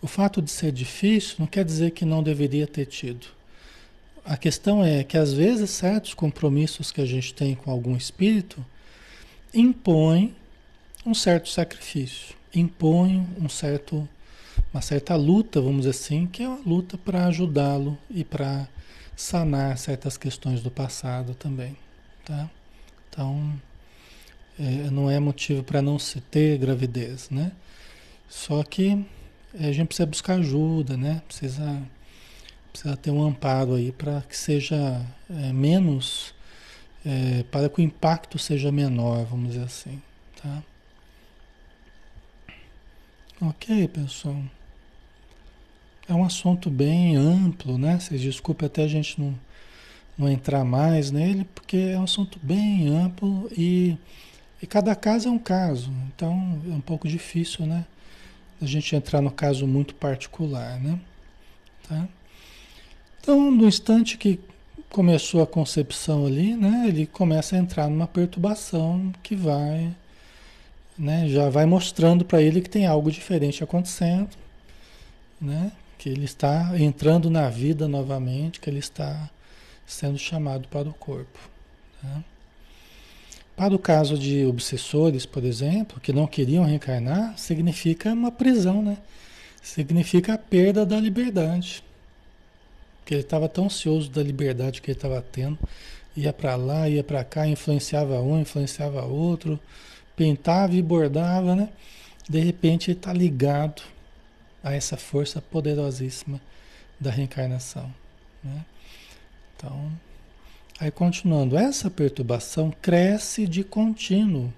O 0.00 0.06
fato 0.06 0.40
de 0.40 0.50
ser 0.50 0.72
difícil 0.72 1.36
não 1.38 1.46
quer 1.46 1.64
dizer 1.64 1.90
que 1.90 2.04
não 2.04 2.22
deveria 2.22 2.66
ter 2.66 2.86
tido. 2.86 3.26
A 4.24 4.36
questão 4.36 4.84
é 4.84 5.02
que 5.02 5.18
às 5.18 5.32
vezes 5.32 5.70
certos 5.70 6.14
compromissos 6.14 6.92
que 6.92 7.00
a 7.00 7.06
gente 7.06 7.34
tem 7.34 7.54
com 7.54 7.70
algum 7.70 7.96
espírito 7.96 8.64
impõem 9.52 10.34
um 11.04 11.12
certo 11.12 11.48
sacrifício, 11.48 12.36
impõem 12.54 13.26
um 13.38 13.48
certo, 13.48 14.08
uma 14.72 14.80
certa 14.80 15.14
luta, 15.16 15.60
vamos 15.60 15.78
dizer 15.78 15.90
assim, 15.90 16.26
que 16.26 16.42
é 16.42 16.48
uma 16.48 16.60
luta 16.64 16.96
para 16.96 17.26
ajudá-lo 17.26 17.98
e 18.10 18.24
para 18.24 18.68
sanar 19.16 19.76
certas 19.78 20.16
questões 20.16 20.62
do 20.62 20.70
passado 20.70 21.34
também, 21.34 21.76
tá? 22.24 22.50
Então, 23.08 23.60
é, 24.58 24.90
não 24.90 25.10
é 25.10 25.20
motivo 25.20 25.62
para 25.62 25.82
não 25.82 25.98
se 25.98 26.20
ter 26.20 26.58
gravidez, 26.58 27.30
né? 27.30 27.52
Só 28.28 28.62
que 28.62 29.04
é, 29.54 29.68
a 29.68 29.72
gente 29.72 29.88
precisa 29.88 30.06
buscar 30.06 30.38
ajuda, 30.38 30.96
né? 30.96 31.22
Precisa, 31.26 31.82
precisa 32.72 32.96
ter 32.96 33.10
um 33.10 33.22
amparo 33.22 33.74
aí 33.74 33.92
para 33.92 34.22
que 34.22 34.36
seja 34.36 35.04
é, 35.28 35.52
menos, 35.52 36.34
é, 37.04 37.44
para 37.50 37.68
que 37.68 37.80
o 37.80 37.84
impacto 37.84 38.38
seja 38.38 38.72
menor, 38.72 39.26
vamos 39.26 39.50
dizer 39.50 39.64
assim, 39.64 40.00
tá? 40.42 40.62
Ok, 43.44 43.88
pessoal. 43.88 44.40
É 46.08 46.14
um 46.14 46.24
assunto 46.24 46.70
bem 46.70 47.16
amplo, 47.16 47.76
né? 47.76 47.98
Vocês 47.98 48.20
desculpem 48.20 48.66
até 48.66 48.84
a 48.84 48.88
gente 48.88 49.20
não, 49.20 49.34
não 50.16 50.28
entrar 50.28 50.64
mais 50.64 51.10
nele, 51.10 51.44
porque 51.52 51.76
é 51.76 51.98
um 51.98 52.04
assunto 52.04 52.38
bem 52.40 52.86
amplo 52.86 53.50
e, 53.58 53.98
e 54.62 54.66
cada 54.66 54.94
caso 54.94 55.28
é 55.28 55.32
um 55.32 55.40
caso. 55.40 55.90
Então 56.14 56.62
é 56.70 56.72
um 56.72 56.80
pouco 56.80 57.08
difícil, 57.08 57.66
né? 57.66 57.84
A 58.60 58.66
gente 58.66 58.94
entrar 58.94 59.20
no 59.20 59.30
caso 59.32 59.66
muito 59.66 59.92
particular, 59.96 60.78
né? 60.78 61.00
Tá? 61.88 62.08
Então, 63.20 63.50
no 63.50 63.66
instante 63.66 64.16
que 64.18 64.38
começou 64.88 65.42
a 65.42 65.48
concepção 65.48 66.26
ali, 66.26 66.54
né? 66.54 66.84
Ele 66.86 67.06
começa 67.06 67.56
a 67.56 67.58
entrar 67.58 67.88
numa 67.88 68.06
perturbação 68.06 69.12
que 69.20 69.34
vai, 69.34 69.92
né? 70.98 71.28
Já 71.28 71.48
vai 71.48 71.66
mostrando 71.66 72.24
para 72.24 72.40
ele 72.42 72.60
que 72.60 72.70
tem 72.70 72.86
algo 72.86 73.10
diferente 73.10 73.62
acontecendo, 73.62 74.30
né? 75.40 75.72
que 76.02 76.08
ele 76.08 76.24
está 76.24 76.72
entrando 76.76 77.30
na 77.30 77.48
vida 77.48 77.86
novamente, 77.86 78.58
que 78.58 78.68
ele 78.68 78.80
está 78.80 79.30
sendo 79.86 80.18
chamado 80.18 80.66
para 80.66 80.88
o 80.88 80.92
corpo. 80.94 81.38
Né? 82.02 82.24
Para 83.54 83.72
o 83.72 83.78
caso 83.78 84.18
de 84.18 84.44
obsessores, 84.44 85.24
por 85.24 85.44
exemplo, 85.44 86.00
que 86.00 86.12
não 86.12 86.26
queriam 86.26 86.64
reencarnar, 86.64 87.38
significa 87.38 88.12
uma 88.12 88.32
prisão, 88.32 88.82
né? 88.82 88.98
Significa 89.62 90.34
a 90.34 90.38
perda 90.38 90.84
da 90.84 90.98
liberdade. 90.98 91.84
Porque 92.98 93.14
ele 93.14 93.20
estava 93.20 93.48
tão 93.48 93.66
ansioso 93.66 94.10
da 94.10 94.24
liberdade 94.24 94.82
que 94.82 94.90
ele 94.90 94.98
estava 94.98 95.22
tendo, 95.22 95.56
ia 96.16 96.32
para 96.32 96.56
lá, 96.56 96.88
ia 96.88 97.04
para 97.04 97.22
cá, 97.22 97.46
influenciava 97.46 98.20
um, 98.20 98.40
influenciava 98.40 99.04
outro, 99.04 99.60
pintava 100.16 100.74
e 100.74 100.82
bordava, 100.82 101.54
né? 101.54 101.68
De 102.28 102.38
repente 102.40 102.90
ele 102.90 102.98
está 102.98 103.12
ligado 103.12 103.82
a 104.62 104.72
essa 104.74 104.96
força 104.96 105.40
poderosíssima 105.40 106.40
da 106.98 107.10
reencarnação. 107.10 107.92
Né? 108.42 108.64
Então, 109.56 109.90
aí 110.78 110.90
continuando, 110.90 111.56
essa 111.56 111.90
perturbação 111.90 112.72
cresce 112.80 113.46
de 113.46 113.64
contínuo 113.64 114.52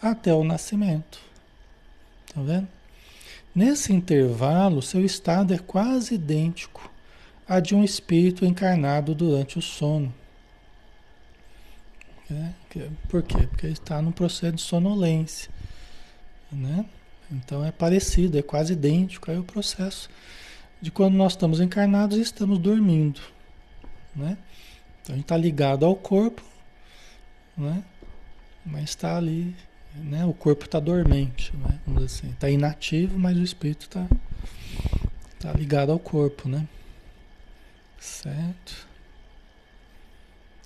até 0.00 0.32
o 0.32 0.42
nascimento. 0.42 1.20
Tá 2.34 2.40
vendo? 2.40 2.68
Nesse 3.54 3.92
intervalo, 3.92 4.80
seu 4.80 5.04
estado 5.04 5.52
é 5.52 5.58
quase 5.58 6.14
idêntico 6.14 6.90
a 7.48 7.58
de 7.58 7.74
um 7.74 7.82
espírito 7.82 8.44
encarnado 8.44 9.14
durante 9.14 9.58
o 9.58 9.62
sono. 9.62 10.14
É, 12.30 12.88
por 13.08 13.22
quê? 13.22 13.46
Porque 13.48 13.66
está 13.66 14.00
num 14.00 14.12
processo 14.12 14.54
de 14.54 14.62
sonolência. 14.62 15.50
Né? 16.52 16.84
Então 17.30 17.64
é 17.64 17.70
parecido, 17.70 18.38
é 18.38 18.42
quase 18.42 18.72
idêntico 18.72 19.30
aí 19.30 19.38
o 19.38 19.44
processo 19.44 20.08
de 20.80 20.90
quando 20.90 21.14
nós 21.14 21.32
estamos 21.32 21.60
encarnados 21.60 22.16
e 22.16 22.20
estamos 22.20 22.58
dormindo, 22.58 23.20
né? 24.16 24.36
Então 25.02 25.14
a 25.14 25.16
gente 25.16 25.24
está 25.24 25.36
ligado 25.36 25.84
ao 25.84 25.94
corpo, 25.94 26.42
né? 27.56 27.84
Mas 28.64 28.90
está 28.90 29.16
ali, 29.16 29.54
né? 29.94 30.24
O 30.24 30.32
corpo 30.32 30.64
está 30.64 30.80
dormente, 30.80 31.54
né? 31.56 31.78
Vamos 31.86 32.02
dizer 32.04 32.18
assim, 32.18 32.32
está 32.32 32.50
inativo, 32.50 33.18
mas 33.18 33.36
o 33.36 33.42
espírito 33.42 33.82
está 33.82 34.08
tá 35.38 35.52
ligado 35.52 35.92
ao 35.92 35.98
corpo, 35.98 36.48
né? 36.48 36.66
Certo? 37.98 38.88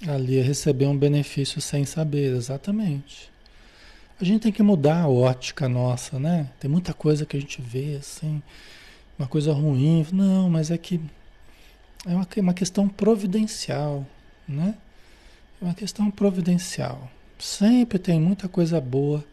Ali 0.06 0.38
é 0.38 0.42
receber 0.42 0.86
um 0.86 0.96
benefício 0.96 1.60
sem 1.60 1.84
saber, 1.84 2.34
exatamente. 2.34 3.32
A 4.20 4.24
gente 4.24 4.42
tem 4.42 4.52
que 4.52 4.62
mudar 4.62 5.02
a 5.02 5.08
ótica 5.08 5.68
nossa, 5.68 6.18
né? 6.18 6.50
Tem 6.60 6.70
muita 6.70 6.92
coisa 6.92 7.24
que 7.26 7.36
a 7.36 7.40
gente 7.40 7.60
vê 7.60 7.96
assim, 7.98 8.42
uma 9.18 9.26
coisa 9.26 9.52
ruim. 9.52 10.06
Não, 10.12 10.50
mas 10.50 10.70
é 10.70 10.78
que 10.78 11.00
é 12.06 12.14
uma, 12.14 12.26
uma 12.36 12.54
questão 12.54 12.88
providencial, 12.88 14.06
né? 14.46 14.74
É 15.60 15.64
uma 15.64 15.74
questão 15.74 16.10
providencial. 16.10 17.10
Sempre 17.38 17.98
tem 17.98 18.20
muita 18.20 18.48
coisa 18.48 18.80
boa 18.80 19.24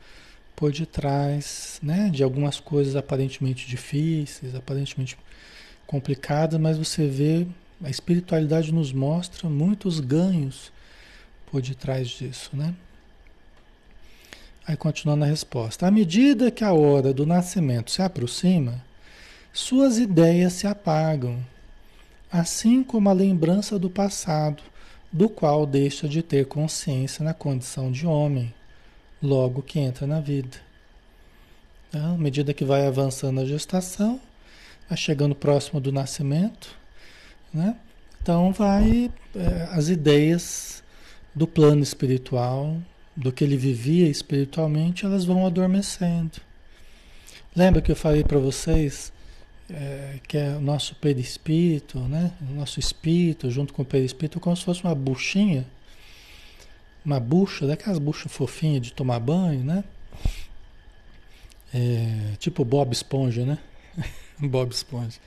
por 0.55 0.71
detrás, 0.71 1.79
né? 1.83 2.09
De 2.09 2.23
algumas 2.23 2.59
coisas 2.59 2.95
aparentemente 2.95 3.67
difíceis, 3.67 4.55
aparentemente 4.55 5.17
complicadas, 5.85 6.59
mas 6.59 6.77
você 6.77 7.07
vê, 7.07 7.45
a 7.83 7.89
espiritualidade 7.89 8.71
nos 8.71 8.91
mostra 8.93 9.49
muitos 9.49 9.99
ganhos 9.99 10.71
por 11.49 11.61
detrás 11.61 12.07
disso, 12.07 12.51
né? 12.53 12.73
Aí 14.67 14.77
continuando 14.77 15.23
a 15.23 15.27
resposta. 15.27 15.87
À 15.87 15.91
medida 15.91 16.51
que 16.51 16.63
a 16.63 16.71
hora 16.71 17.13
do 17.13 17.25
nascimento 17.25 17.91
se 17.91 18.01
aproxima, 18.01 18.83
suas 19.51 19.97
ideias 19.97 20.53
se 20.53 20.67
apagam, 20.67 21.43
assim 22.31 22.83
como 22.83 23.09
a 23.09 23.13
lembrança 23.13 23.77
do 23.77 23.89
passado 23.89 24.63
do 25.11 25.27
qual 25.27 25.65
deixa 25.65 26.07
de 26.07 26.21
ter 26.21 26.45
consciência 26.45 27.23
na 27.23 27.33
condição 27.33 27.91
de 27.91 28.07
homem, 28.07 28.53
logo 29.21 29.61
que 29.61 29.79
entra 29.79 30.07
na 30.07 30.21
vida. 30.21 30.57
Então, 31.89 32.15
à 32.15 32.17
medida 32.17 32.53
que 32.53 32.63
vai 32.63 32.87
avançando 32.87 33.41
a 33.41 33.45
gestação, 33.45 34.21
vai 34.87 34.97
chegando 34.97 35.35
próximo 35.35 35.81
do 35.81 35.91
nascimento, 35.91 36.79
né? 37.53 37.75
Então 38.21 38.51
vai 38.51 39.11
é, 39.35 39.67
as 39.71 39.89
ideias 39.89 40.83
do 41.33 41.47
plano 41.47 41.81
espiritual, 41.81 42.77
do 43.15 43.31
que 43.31 43.43
ele 43.43 43.57
vivia 43.57 44.07
espiritualmente, 44.07 45.05
elas 45.05 45.25
vão 45.25 45.45
adormecendo. 45.45 46.39
Lembra 47.55 47.81
que 47.81 47.91
eu 47.91 47.95
falei 47.95 48.23
para 48.23 48.39
vocês 48.39 49.11
é, 49.69 50.19
que 50.27 50.37
é 50.37 50.49
o 50.49 50.61
nosso 50.61 50.95
perispírito, 50.95 51.99
né? 51.99 52.31
O 52.49 52.53
nosso 52.53 52.79
espírito 52.79 53.49
junto 53.49 53.73
com 53.73 53.81
o 53.81 53.85
perispírito 53.85 54.39
como 54.39 54.55
se 54.55 54.63
fosse 54.63 54.83
uma 54.83 54.93
buchinha, 54.93 55.65
uma 57.05 57.19
bucha, 57.19 57.65
daquelas 57.65 57.97
buchas 57.97 58.31
fofinhas 58.31 58.81
de 58.81 58.93
tomar 58.93 59.19
banho, 59.19 59.63
né? 59.63 59.83
É, 61.73 62.35
tipo 62.37 62.65
Bob 62.65 62.91
Esponja, 62.91 63.45
né? 63.45 63.57
Bob 64.39 64.71
Esponja. 64.71 65.19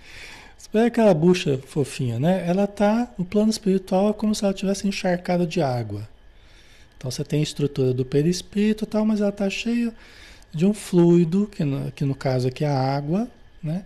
Você 0.64 0.70
pega 0.72 0.86
aquela 0.86 1.12
bucha 1.12 1.60
fofinha, 1.66 2.18
né? 2.18 2.42
Ela 2.48 2.66
tá 2.66 3.12
no 3.18 3.24
plano 3.24 3.50
espiritual 3.50 4.08
é 4.08 4.12
como 4.14 4.34
se 4.34 4.46
ela 4.46 4.54
tivesse 4.54 4.88
encharcada 4.88 5.46
de 5.46 5.60
água. 5.60 6.08
Então 6.96 7.10
você 7.10 7.22
tem 7.22 7.40
a 7.40 7.42
estrutura 7.42 7.92
do 7.92 8.02
perispírito 8.02 8.84
e 8.84 8.86
tal, 8.86 9.04
mas 9.04 9.20
ela 9.20 9.30
tá 9.30 9.50
cheia 9.50 9.92
de 10.50 10.64
um 10.64 10.72
fluido, 10.72 11.46
que 11.48 11.62
no, 11.64 11.92
que 11.92 12.02
no 12.06 12.14
caso 12.14 12.48
aqui 12.48 12.64
é 12.64 12.68
a 12.68 12.96
água, 12.96 13.28
né? 13.62 13.84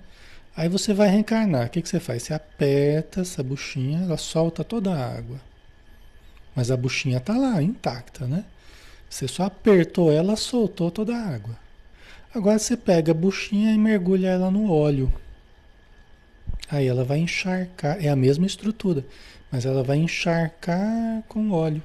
Aí 0.56 0.68
você 0.68 0.94
vai 0.94 1.08
reencarnar. 1.08 1.66
O 1.66 1.70
que, 1.70 1.82
que 1.82 1.88
você 1.88 1.98
faz? 1.98 2.22
Você 2.22 2.32
aperta 2.32 3.22
essa 3.22 3.42
buchinha, 3.42 4.04
ela 4.04 4.16
solta 4.16 4.62
toda 4.62 4.94
a 4.94 5.16
água. 5.16 5.40
Mas 6.54 6.70
a 6.70 6.76
buchinha 6.76 7.18
tá 7.18 7.36
lá, 7.36 7.60
intacta, 7.60 8.24
né? 8.24 8.44
Você 9.10 9.26
só 9.26 9.46
apertou 9.46 10.12
ela, 10.12 10.36
soltou 10.36 10.92
toda 10.92 11.16
a 11.16 11.26
água. 11.34 11.56
Agora 12.32 12.56
você 12.56 12.76
pega 12.76 13.10
a 13.10 13.14
buchinha 13.16 13.72
e 13.72 13.78
mergulha 13.78 14.28
ela 14.28 14.48
no 14.48 14.70
óleo. 14.70 15.12
Aí 16.70 16.86
ela 16.86 17.04
vai 17.04 17.18
encharcar, 17.18 18.04
é 18.04 18.08
a 18.08 18.16
mesma 18.16 18.46
estrutura, 18.46 19.04
mas 19.50 19.64
ela 19.64 19.82
vai 19.82 19.96
encharcar 19.96 21.22
com 21.28 21.50
óleo. 21.50 21.82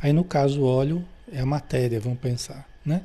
Aí 0.00 0.12
no 0.12 0.24
caso 0.24 0.62
o 0.62 0.66
óleo 0.66 1.04
é 1.32 1.40
a 1.40 1.46
matéria, 1.46 2.00
vamos 2.00 2.18
pensar, 2.18 2.68
né? 2.84 3.02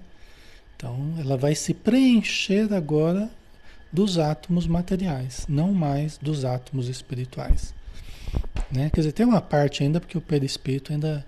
Então 0.76 1.14
ela 1.20 1.38
vai 1.38 1.54
se 1.54 1.74
preencher 1.74 2.74
agora 2.74 3.30
dos 3.92 4.18
átomos 4.18 4.66
materiais, 4.66 5.46
não 5.48 5.74
mais 5.74 6.18
dos 6.18 6.46
átomos 6.46 6.88
espirituais. 6.88 7.74
Né? 8.72 8.90
Quer 8.90 9.02
dizer, 9.02 9.12
tem 9.12 9.26
uma 9.26 9.42
parte 9.42 9.84
ainda 9.84 10.00
porque 10.00 10.18
o 10.18 10.22
perispírito 10.22 10.94
ainda 10.94 11.26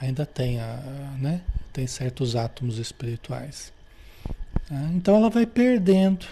ainda 0.00 0.24
tem 0.24 0.60
a, 0.60 0.76
né? 1.18 1.40
Tem 1.72 1.86
certos 1.86 2.36
átomos 2.36 2.78
espirituais. 2.78 3.72
Né? 4.70 4.92
Então 4.94 5.16
ela 5.16 5.30
vai 5.30 5.46
perdendo, 5.46 6.26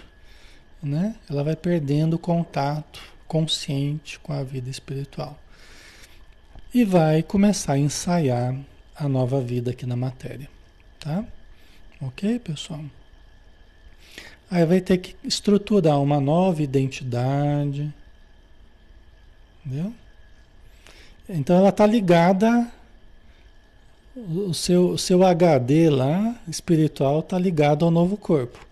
né? 0.87 1.15
Ela 1.29 1.43
vai 1.43 1.55
perdendo 1.55 2.15
o 2.15 2.19
contato 2.19 3.01
consciente 3.27 4.19
com 4.19 4.33
a 4.33 4.43
vida 4.43 4.69
espiritual. 4.69 5.37
E 6.73 6.83
vai 6.83 7.21
começar 7.21 7.73
a 7.73 7.77
ensaiar 7.77 8.55
a 8.95 9.07
nova 9.07 9.41
vida 9.41 9.71
aqui 9.71 9.85
na 9.85 9.95
matéria, 9.95 10.49
tá? 10.99 11.23
OK, 12.01 12.39
pessoal? 12.39 12.83
Aí 14.49 14.65
vai 14.65 14.79
ter 14.79 14.97
que 14.97 15.15
estruturar 15.23 16.01
uma 16.01 16.21
nova 16.21 16.63
identidade. 16.63 17.93
Entendeu? 19.65 19.93
Então 21.27 21.57
ela 21.57 21.69
está 21.69 21.85
ligada 21.85 22.71
o 24.15 24.53
seu, 24.53 24.89
o 24.91 24.97
seu 24.97 25.23
HD 25.23 25.89
lá, 25.89 26.35
espiritual, 26.47 27.19
está 27.19 27.37
ligado 27.37 27.85
ao 27.85 27.91
novo 27.91 28.17
corpo. 28.17 28.66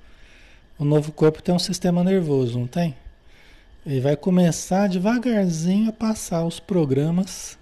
O 0.77 0.83
novo 0.83 1.11
corpo 1.11 1.41
tem 1.41 1.55
um 1.55 1.59
sistema 1.59 2.03
nervoso, 2.03 2.59
não 2.59 2.67
tem? 2.67 2.95
Ele 3.85 4.01
vai 4.01 4.15
começar 4.17 4.89
devagarzinho 4.89 5.89
a 5.89 5.93
passar 5.93 6.43
os 6.43 6.59
programas, 6.59 7.57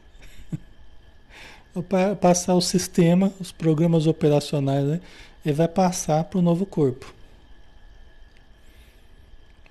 passar 2.20 2.56
o 2.56 2.62
sistema, 2.62 3.32
os 3.40 3.52
programas 3.52 4.08
operacionais, 4.08 4.86
né? 4.86 5.02
ele 5.46 5.54
vai 5.54 5.68
passar 5.68 6.24
para 6.24 6.40
o 6.40 6.42
novo 6.42 6.66
corpo. 6.66 7.14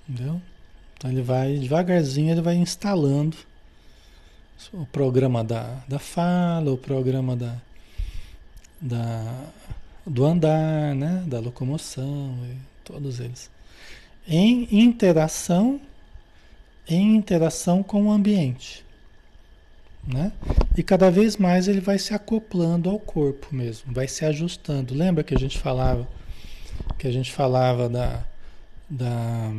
Entendeu? 0.09 0.41
Então 0.97 1.11
ele 1.11 1.23
vai 1.23 1.57
devagarzinho, 1.57 2.31
ele 2.31 2.43
vai 2.43 2.55
instalando 2.55 3.37
o 4.73 4.87
programa 4.87 5.43
da, 5.43 5.83
da 5.89 5.99
fala, 5.99 6.71
o 6.71 6.79
programa 6.79 7.35
da, 7.35 7.57
da, 8.81 9.47
do 10.07 10.25
andar, 10.25 10.95
né? 10.95 11.25
da 11.27 11.41
locomoção, 11.41 12.39
todos 12.85 13.21
eles. 13.21 13.51
Em 14.27 14.69
interação, 14.71 15.81
em 16.89 17.17
interação 17.17 17.83
com 17.83 18.05
o 18.05 18.13
ambiente. 18.13 18.85
Né? 20.07 20.33
E 20.77 20.83
cada 20.83 21.11
vez 21.11 21.37
mais 21.37 21.69
ele 21.69 21.81
vai 21.81 21.99
se 21.99 22.13
acoplando 22.13 22.91
ao 22.91 22.99
corpo 22.99 23.55
mesmo, 23.55 23.93
vai 23.93 24.09
se 24.09 24.25
ajustando. 24.25 24.95
Lembra 24.95 25.23
que 25.23 25.35
a 25.35 25.39
gente 25.39 25.59
falava 25.59 26.09
que 26.99 27.07
a 27.07 27.13
gente 27.13 27.33
falava 27.33 27.89
da, 27.89 28.25
da 28.89 29.53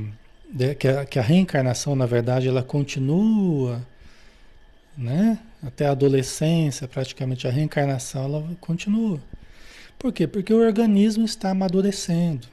que 0.79 0.87
a, 0.87 1.05
que 1.05 1.19
a 1.19 1.21
reencarnação, 1.21 1.95
na 1.95 2.05
verdade, 2.05 2.47
ela 2.47 2.63
continua, 2.63 3.85
né? 4.97 5.39
Até 5.61 5.87
a 5.87 5.91
adolescência, 5.91 6.87
praticamente 6.87 7.47
a 7.47 7.51
reencarnação, 7.51 8.25
ela 8.25 8.55
continua. 8.59 9.19
Por 9.97 10.11
quê? 10.11 10.27
Porque 10.27 10.53
o 10.53 10.61
organismo 10.61 11.25
está 11.25 11.51
amadurecendo. 11.51 12.47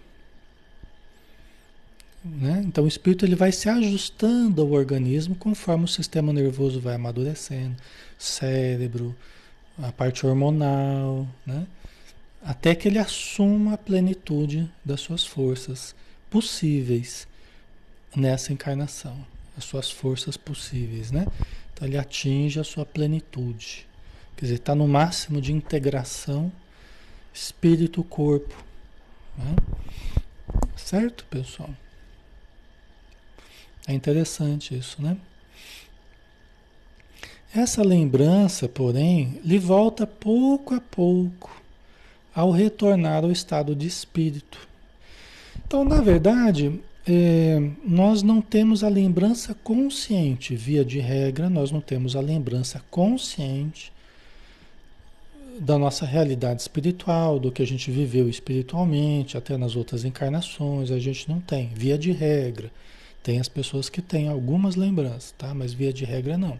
Né? 2.24 2.62
Então 2.66 2.84
o 2.84 2.88
espírito 2.88 3.24
ele 3.24 3.34
vai 3.34 3.50
se 3.50 3.68
ajustando 3.68 4.60
ao 4.60 4.70
organismo 4.70 5.34
conforme 5.34 5.84
o 5.84 5.88
sistema 5.88 6.32
nervoso 6.32 6.80
vai 6.80 6.94
amadurecendo, 6.94 7.76
cérebro, 8.18 9.16
a 9.78 9.90
parte 9.90 10.26
hormonal, 10.26 11.26
né? 11.46 11.66
até 12.42 12.74
que 12.74 12.88
ele 12.88 12.98
assuma 12.98 13.74
a 13.74 13.78
plenitude 13.78 14.70
das 14.84 15.00
suas 15.00 15.24
forças 15.24 15.94
possíveis 16.28 17.26
nessa 18.14 18.52
encarnação, 18.52 19.16
as 19.56 19.64
suas 19.64 19.90
forças 19.90 20.36
possíveis, 20.36 21.10
né? 21.10 21.26
Então 21.72 21.86
ele 21.86 21.98
atinge 21.98 22.58
a 22.58 22.64
sua 22.64 22.84
plenitude. 22.84 23.86
Quer 24.36 24.46
dizer, 24.46 24.54
está 24.56 24.74
no 24.74 24.88
máximo 24.88 25.40
de 25.40 25.52
integração 25.52 26.50
espírito-corpo. 27.32 28.54
Né? 29.36 29.56
Certo, 30.76 31.24
pessoal? 31.26 31.70
É 33.90 33.92
interessante 33.92 34.78
isso, 34.78 35.02
né? 35.02 35.16
Essa 37.52 37.82
lembrança, 37.82 38.68
porém, 38.68 39.40
lhe 39.44 39.58
volta 39.58 40.06
pouco 40.06 40.76
a 40.76 40.80
pouco 40.80 41.60
ao 42.32 42.52
retornar 42.52 43.24
ao 43.24 43.32
estado 43.32 43.74
de 43.74 43.88
espírito. 43.88 44.60
Então, 45.66 45.84
na 45.84 46.00
verdade, 46.00 46.80
é, 47.04 47.60
nós 47.84 48.22
não 48.22 48.40
temos 48.40 48.84
a 48.84 48.88
lembrança 48.88 49.54
consciente, 49.54 50.54
via 50.54 50.84
de 50.84 51.00
regra, 51.00 51.50
nós 51.50 51.72
não 51.72 51.80
temos 51.80 52.14
a 52.14 52.20
lembrança 52.20 52.80
consciente 52.92 53.92
da 55.58 55.76
nossa 55.76 56.06
realidade 56.06 56.62
espiritual, 56.62 57.40
do 57.40 57.50
que 57.50 57.60
a 57.60 57.66
gente 57.66 57.90
viveu 57.90 58.28
espiritualmente, 58.28 59.36
até 59.36 59.56
nas 59.56 59.74
outras 59.74 60.04
encarnações, 60.04 60.92
a 60.92 60.98
gente 61.00 61.28
não 61.28 61.40
tem, 61.40 61.70
via 61.74 61.98
de 61.98 62.12
regra. 62.12 62.70
Tem 63.22 63.38
as 63.38 63.48
pessoas 63.48 63.88
que 63.88 64.00
têm 64.00 64.28
algumas 64.28 64.76
lembranças, 64.76 65.34
tá? 65.36 65.52
Mas 65.54 65.72
via 65.72 65.92
de 65.92 66.04
regra 66.04 66.38
não. 66.38 66.58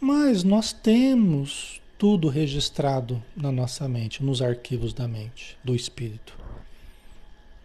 Mas 0.00 0.44
nós 0.44 0.72
temos 0.72 1.80
tudo 1.96 2.28
registrado 2.28 3.22
na 3.36 3.50
nossa 3.50 3.88
mente, 3.88 4.22
nos 4.22 4.40
arquivos 4.40 4.92
da 4.92 5.08
mente, 5.08 5.58
do 5.64 5.74
espírito. 5.74 6.38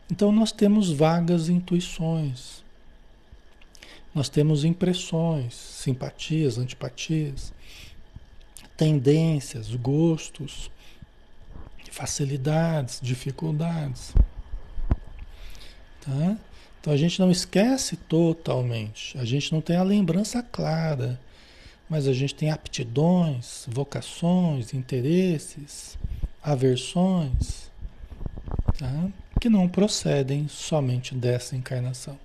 Então 0.10 0.32
nós 0.32 0.52
temos 0.52 0.92
vagas 0.92 1.50
intuições. 1.50 2.64
Nós 4.14 4.30
temos 4.30 4.64
impressões, 4.64 5.54
simpatias, 5.56 6.58
antipatias, 6.58 7.54
tendências, 8.78 9.74
gostos, 9.76 10.70
facilidades, 11.92 13.00
dificuldades. 13.02 14.14
Tá? 16.02 16.38
Então 16.84 16.92
a 16.92 16.98
gente 16.98 17.18
não 17.18 17.32
esquece 17.32 17.96
totalmente, 17.96 19.18
a 19.18 19.24
gente 19.24 19.54
não 19.54 19.62
tem 19.62 19.78
a 19.78 19.84
lembrança 19.84 20.44
clara, 20.44 21.18
mas 21.90 22.10
a 22.10 22.12
gente 22.14 22.36
tem 22.36 22.52
aptidões, 22.52 23.66
vocações, 23.70 24.74
interesses, 24.74 25.98
aversões. 26.44 27.72
Tá? 28.78 29.10
que 29.44 29.50
não 29.50 29.68
procedem 29.68 30.48
somente 30.48 31.14
dessa 31.14 31.54
encarnação. 31.54 32.18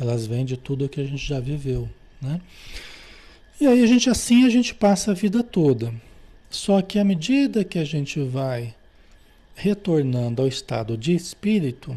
Elas 0.00 0.26
vêm 0.26 0.42
de 0.42 0.56
tudo 0.56 0.86
o 0.86 0.88
que 0.88 1.02
a 1.02 1.04
gente 1.04 1.22
já 1.22 1.38
viveu, 1.38 1.86
né? 2.18 2.40
E 3.60 3.66
aí 3.66 3.84
a 3.84 3.86
gente 3.86 4.08
assim 4.08 4.46
a 4.46 4.48
gente 4.48 4.74
passa 4.74 5.10
a 5.10 5.14
vida 5.14 5.42
toda. 5.42 5.92
Só 6.48 6.80
que 6.80 6.98
à 6.98 7.04
medida 7.04 7.62
que 7.62 7.78
a 7.78 7.84
gente 7.84 8.18
vai 8.22 8.74
retornando 9.54 10.40
ao 10.40 10.48
estado 10.48 10.96
de 10.96 11.14
espírito, 11.14 11.94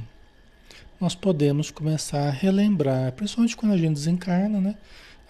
nós 1.00 1.16
podemos 1.16 1.72
começar 1.72 2.28
a 2.28 2.32
relembrar, 2.32 3.14
principalmente 3.14 3.56
quando 3.56 3.72
a 3.72 3.78
gente 3.78 3.94
desencarna, 3.94 4.60
né? 4.60 4.76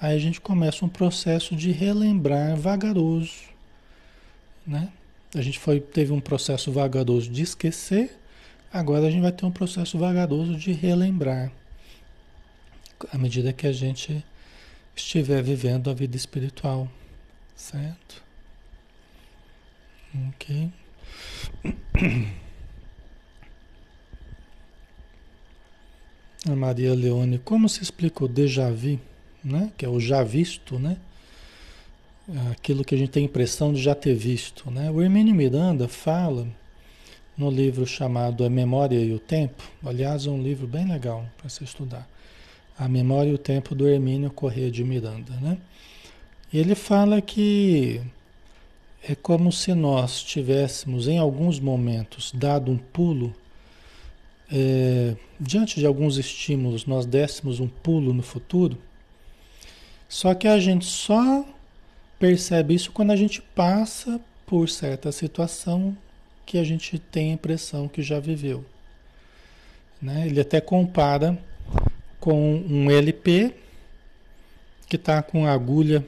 Aí 0.02 0.16
a 0.16 0.20
gente 0.20 0.42
começa 0.42 0.84
um 0.84 0.90
processo 0.90 1.56
de 1.56 1.72
relembrar 1.72 2.58
vagaroso, 2.58 3.50
né? 4.66 4.90
A 5.36 5.42
gente 5.42 5.60
foi, 5.60 5.80
teve 5.80 6.12
um 6.12 6.20
processo 6.20 6.72
vagaroso 6.72 7.30
de 7.30 7.44
esquecer, 7.44 8.18
agora 8.74 9.08
a 9.08 9.12
gente 9.12 9.22
vai 9.22 9.32
ter 9.32 9.46
um 9.46 9.52
processo 9.52 9.98
vagaroso 9.98 10.56
de 10.56 10.72
relembrar, 10.72 11.52
à 13.14 13.18
medida 13.18 13.54
que 13.54 13.68
a 13.68 13.72
gente 13.72 14.26
estiver 14.96 15.44
vivendo 15.44 15.90
a 15.90 15.94
vida 15.94 16.18
espiritual, 16.18 16.90
certo? 17.56 18.24
Ok. 20.30 20.72
A 26.52 26.56
Maria 26.56 26.94
Leone, 26.94 27.40
como 27.40 27.68
se 27.70 27.82
explica 27.84 28.24
o 28.24 28.28
déjà 28.28 28.70
vu, 28.70 29.00
né? 29.44 29.72
Que 29.78 29.86
é 29.86 29.90
o 29.90 30.00
já 30.00 30.24
visto, 30.24 30.80
né? 30.80 30.98
Aquilo 32.52 32.84
que 32.84 32.94
a 32.94 32.98
gente 32.98 33.10
tem 33.10 33.26
impressão 33.26 33.74
de 33.74 33.82
já 33.82 33.96
ter 33.96 34.14
visto, 34.14 34.70
né? 34.70 34.92
O 34.92 35.02
Hermínio 35.02 35.34
Miranda 35.34 35.88
fala 35.88 36.48
no 37.38 37.50
livro 37.50 37.88
chamado 37.88 38.44
A 38.44 38.50
Memória 38.50 39.00
e 39.00 39.14
o 39.14 39.20
Tempo, 39.20 39.64
aliás, 39.84 40.28
é 40.28 40.30
um 40.30 40.42
livro 40.42 40.68
bem 40.68 40.88
legal 40.88 41.26
para 41.38 41.50
se 41.50 41.64
estudar. 41.64 42.08
A 42.78 42.88
Memória 42.88 43.30
e 43.30 43.34
o 43.34 43.38
Tempo 43.38 43.74
do 43.74 43.88
Hermínio 43.88 44.30
Corrêa 44.30 44.70
de 44.70 44.84
Miranda, 44.84 45.34
né? 45.42 45.58
Ele 46.54 46.76
fala 46.76 47.22
que 47.22 48.02
é 49.08 49.16
como 49.16 49.52
se 49.52 49.74
nós 49.74 50.22
tivéssemos, 50.22 51.08
em 51.08 51.18
alguns 51.18 51.60
momentos, 51.60 52.32
dado 52.36 52.72
um 52.72 52.78
pulo, 52.78 53.34
é, 54.52 55.16
diante 55.40 55.80
de 55.80 55.86
alguns 55.86 56.18
estímulos, 56.18 56.86
nós 56.86 57.06
dessemos 57.06 57.60
um 57.60 57.68
pulo 57.68 58.14
no 58.14 58.24
futuro, 58.24 58.78
só 60.08 60.34
que 60.34 60.48
a 60.48 60.60
gente 60.60 60.86
só 60.86 61.46
percebe 62.18 62.74
isso 62.74 62.92
quando 62.92 63.12
a 63.12 63.16
gente 63.16 63.42
passa 63.42 64.20
por 64.46 64.68
certa 64.68 65.12
situação 65.12 65.96
que 66.46 66.58
a 66.58 66.64
gente 66.64 66.98
tem 66.98 67.32
a 67.32 67.34
impressão 67.36 67.88
que 67.88 68.02
já 68.02 68.20
viveu. 68.20 68.66
Né? 70.02 70.26
Ele 70.26 70.42
até 70.42 70.60
compara 70.60 71.38
com 72.20 72.56
um 72.68 72.90
LP 72.90 73.54
que 74.88 74.96
está 74.96 75.22
com 75.22 75.46
a 75.46 75.52
agulha 75.52 76.04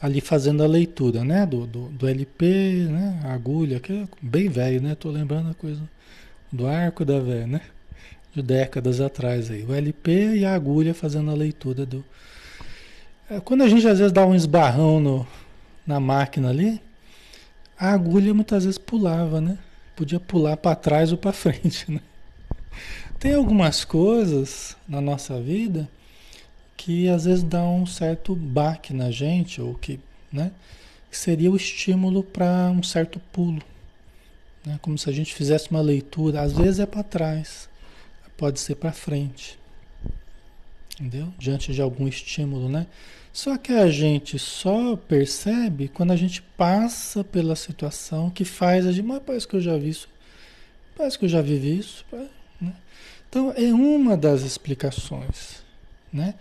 ali 0.00 0.20
fazendo 0.20 0.62
a 0.62 0.66
leitura, 0.66 1.22
né? 1.22 1.44
Do, 1.44 1.66
do, 1.66 1.88
do 1.90 2.08
LP, 2.08 2.86
né? 2.88 3.20
A 3.22 3.34
agulha, 3.34 3.78
que 3.78 3.92
é 3.92 4.08
bem 4.22 4.48
velho, 4.48 4.80
né? 4.80 4.94
Tô 4.94 5.10
lembrando 5.10 5.50
a 5.50 5.54
coisa 5.54 5.82
do 6.52 6.66
arco 6.66 7.04
da 7.04 7.18
velha, 7.20 7.46
né? 7.46 7.60
De 8.34 8.42
décadas 8.42 9.00
atrás 9.00 9.50
aí. 9.50 9.64
O 9.64 9.74
LP 9.74 10.36
e 10.36 10.44
a 10.44 10.54
agulha 10.54 10.94
fazendo 10.94 11.30
a 11.30 11.34
leitura 11.34 11.84
do. 11.84 12.04
É, 13.28 13.40
quando 13.40 13.62
a 13.62 13.68
gente 13.68 13.86
às 13.86 13.98
vezes 13.98 14.12
dá 14.12 14.26
um 14.26 14.34
esbarrão 14.34 15.00
no, 15.00 15.26
na 15.86 16.00
máquina 16.00 16.50
ali, 16.50 16.80
a 17.78 17.92
agulha 17.92 18.34
muitas 18.34 18.64
vezes 18.64 18.78
pulava, 18.78 19.40
né? 19.40 19.58
Podia 19.96 20.20
pular 20.20 20.56
para 20.56 20.76
trás 20.76 21.12
ou 21.12 21.18
para 21.18 21.32
frente, 21.32 21.90
né? 21.90 22.00
Tem 23.18 23.34
algumas 23.34 23.84
coisas 23.84 24.76
na 24.88 25.00
nossa 25.00 25.40
vida 25.40 25.88
que 26.76 27.10
às 27.10 27.26
vezes 27.26 27.42
dá 27.42 27.62
um 27.62 27.84
certo 27.84 28.34
baque 28.34 28.94
na 28.94 29.10
gente, 29.10 29.60
ou 29.60 29.74
que, 29.74 30.00
né, 30.32 30.50
que 31.10 31.18
seria 31.18 31.50
o 31.50 31.56
estímulo 31.56 32.22
para 32.22 32.70
um 32.70 32.82
certo 32.82 33.20
pulo. 33.30 33.62
Né? 34.64 34.78
Como 34.82 34.98
se 34.98 35.08
a 35.08 35.12
gente 35.12 35.34
fizesse 35.34 35.70
uma 35.70 35.80
leitura, 35.80 36.42
às 36.42 36.52
vezes 36.52 36.80
é 36.80 36.86
para 36.86 37.02
trás, 37.02 37.68
pode 38.36 38.60
ser 38.60 38.76
para 38.76 38.92
frente. 38.92 39.58
Entendeu? 40.94 41.32
Diante 41.38 41.72
de 41.72 41.80
algum 41.80 42.06
estímulo, 42.06 42.68
né? 42.68 42.86
Só 43.32 43.56
que 43.56 43.72
a 43.72 43.88
gente 43.88 44.38
só 44.38 44.96
percebe 44.96 45.88
quando 45.88 46.10
a 46.10 46.16
gente 46.16 46.42
passa 46.42 47.22
pela 47.22 47.54
situação 47.54 48.28
que 48.28 48.44
faz 48.44 48.86
a 48.86 48.92
gente, 48.92 49.06
mas 49.06 49.22
parece 49.24 49.46
que 49.46 49.56
eu 49.56 49.60
já 49.60 49.76
vi 49.76 49.90
isso, 49.90 50.08
parece 50.96 51.18
que 51.18 51.24
eu 51.24 51.28
já 51.28 51.40
vivi 51.40 51.78
isso. 51.78 52.04
Né? 52.60 52.74
Então 53.28 53.52
é 53.56 53.72
uma 53.72 54.16
das 54.16 54.42
explicações, 54.42 55.62
né? 56.12 56.34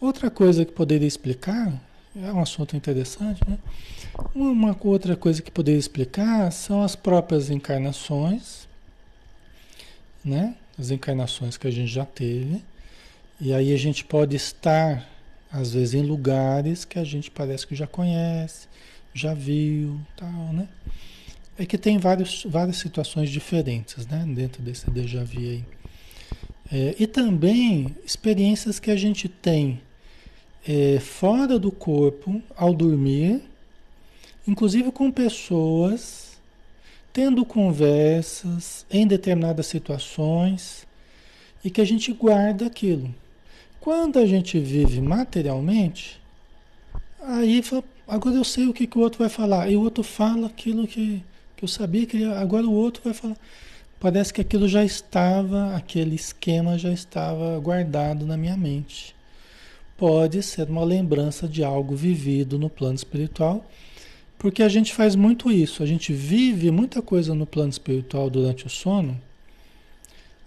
Outra 0.00 0.30
coisa 0.30 0.64
que 0.64 0.72
poderia 0.72 1.06
explicar, 1.06 1.78
é 2.16 2.32
um 2.32 2.40
assunto 2.40 2.76
interessante, 2.76 3.40
né? 3.48 3.58
Uma 4.34 4.76
outra 4.82 5.16
coisa 5.16 5.40
que 5.40 5.50
poderia 5.50 5.78
explicar 5.78 6.50
são 6.50 6.82
as 6.82 6.96
próprias 6.96 7.50
encarnações, 7.50 8.68
né? 10.24 10.56
As 10.78 10.90
encarnações 10.90 11.56
que 11.56 11.66
a 11.66 11.70
gente 11.70 11.92
já 11.92 12.04
teve. 12.04 12.62
E 13.40 13.52
aí 13.52 13.72
a 13.72 13.78
gente 13.78 14.04
pode 14.04 14.34
estar, 14.34 15.08
às 15.52 15.72
vezes, 15.72 15.94
em 15.94 16.02
lugares 16.02 16.84
que 16.84 16.98
a 16.98 17.04
gente 17.04 17.30
parece 17.30 17.66
que 17.66 17.74
já 17.74 17.86
conhece, 17.86 18.66
já 19.14 19.32
viu, 19.32 20.00
tal, 20.16 20.52
né? 20.52 20.68
É 21.56 21.64
que 21.64 21.78
tem 21.78 21.98
vários, 21.98 22.44
várias 22.44 22.78
situações 22.78 23.30
diferentes, 23.30 24.06
né? 24.06 24.24
Dentro 24.34 24.62
desse 24.62 24.90
déjà 24.90 25.22
vu 25.22 25.38
aí. 25.38 25.64
É, 26.72 26.96
e 26.98 27.06
também 27.06 27.94
experiências 28.04 28.78
que 28.78 28.90
a 28.90 28.96
gente 28.96 29.28
tem 29.28 29.80
é, 30.70 31.00
fora 31.00 31.58
do 31.58 31.72
corpo 31.72 32.40
ao 32.56 32.72
dormir, 32.72 33.42
inclusive 34.46 34.92
com 34.92 35.10
pessoas, 35.10 36.38
tendo 37.12 37.44
conversas 37.44 38.86
em 38.88 39.04
determinadas 39.04 39.66
situações 39.66 40.86
e 41.64 41.70
que 41.70 41.80
a 41.80 41.84
gente 41.84 42.12
guarda 42.12 42.66
aquilo. 42.66 43.12
Quando 43.80 44.20
a 44.20 44.26
gente 44.26 44.60
vive 44.60 45.00
materialmente, 45.00 46.20
aí 47.20 47.60
agora 48.06 48.36
eu 48.36 48.44
sei 48.44 48.68
o 48.68 48.72
que, 48.72 48.86
que 48.86 48.96
o 48.96 49.00
outro 49.00 49.18
vai 49.18 49.28
falar, 49.28 49.68
e 49.68 49.76
o 49.76 49.82
outro 49.82 50.04
fala 50.04 50.46
aquilo 50.46 50.86
que, 50.86 51.20
que 51.56 51.64
eu 51.64 51.68
sabia 51.68 52.06
que 52.06 52.22
agora 52.22 52.64
o 52.64 52.72
outro 52.72 53.02
vai 53.02 53.12
falar. 53.12 53.36
Parece 53.98 54.32
que 54.32 54.40
aquilo 54.40 54.68
já 54.68 54.84
estava, 54.84 55.74
aquele 55.74 56.14
esquema 56.14 56.78
já 56.78 56.92
estava 56.92 57.58
guardado 57.58 58.24
na 58.24 58.36
minha 58.36 58.56
mente 58.56 59.18
pode 60.00 60.42
ser 60.42 60.66
uma 60.70 60.82
lembrança 60.82 61.46
de 61.46 61.62
algo 61.62 61.94
vivido 61.94 62.58
no 62.58 62.70
plano 62.70 62.94
espiritual, 62.94 63.62
porque 64.38 64.62
a 64.62 64.68
gente 64.68 64.94
faz 64.94 65.14
muito 65.14 65.52
isso, 65.52 65.82
a 65.82 65.86
gente 65.86 66.10
vive 66.10 66.70
muita 66.70 67.02
coisa 67.02 67.34
no 67.34 67.44
plano 67.44 67.68
espiritual 67.68 68.30
durante 68.30 68.66
o 68.66 68.70
sono 68.70 69.20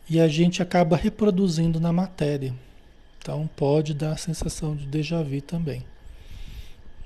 e 0.10 0.20
a 0.20 0.28
gente 0.28 0.64
acaba 0.64 0.98
reproduzindo 0.98 1.80
na 1.80 1.94
matéria. 1.94 2.52
Então 3.20 3.48
pode 3.56 3.94
dar 3.94 4.14
a 4.14 4.18
sensação 4.18 4.76
de 4.76 4.88
déjà 4.88 5.22
vu 5.22 5.40
também. 5.40 5.86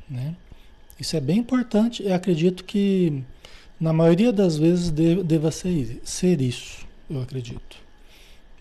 Né? 0.09 0.33
Isso 0.97 1.17
é 1.17 1.19
bem 1.19 1.39
importante 1.39 2.01
e 2.01 2.13
acredito 2.13 2.63
que 2.63 3.25
na 3.77 3.91
maioria 3.91 4.31
das 4.31 4.57
vezes 4.57 4.89
deva 4.89 5.51
ser, 5.51 5.99
ser 6.01 6.39
isso, 6.39 6.87
eu 7.09 7.21
acredito. 7.21 7.75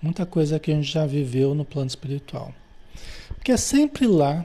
Muita 0.03 0.27
coisa 0.27 0.59
que 0.59 0.73
a 0.73 0.75
gente 0.75 0.91
já 0.91 1.07
viveu 1.07 1.55
no 1.55 1.65
plano 1.65 1.87
espiritual. 1.87 2.53
Porque 3.47 3.53
é 3.53 3.57
sempre 3.57 4.09
lá, 4.09 4.45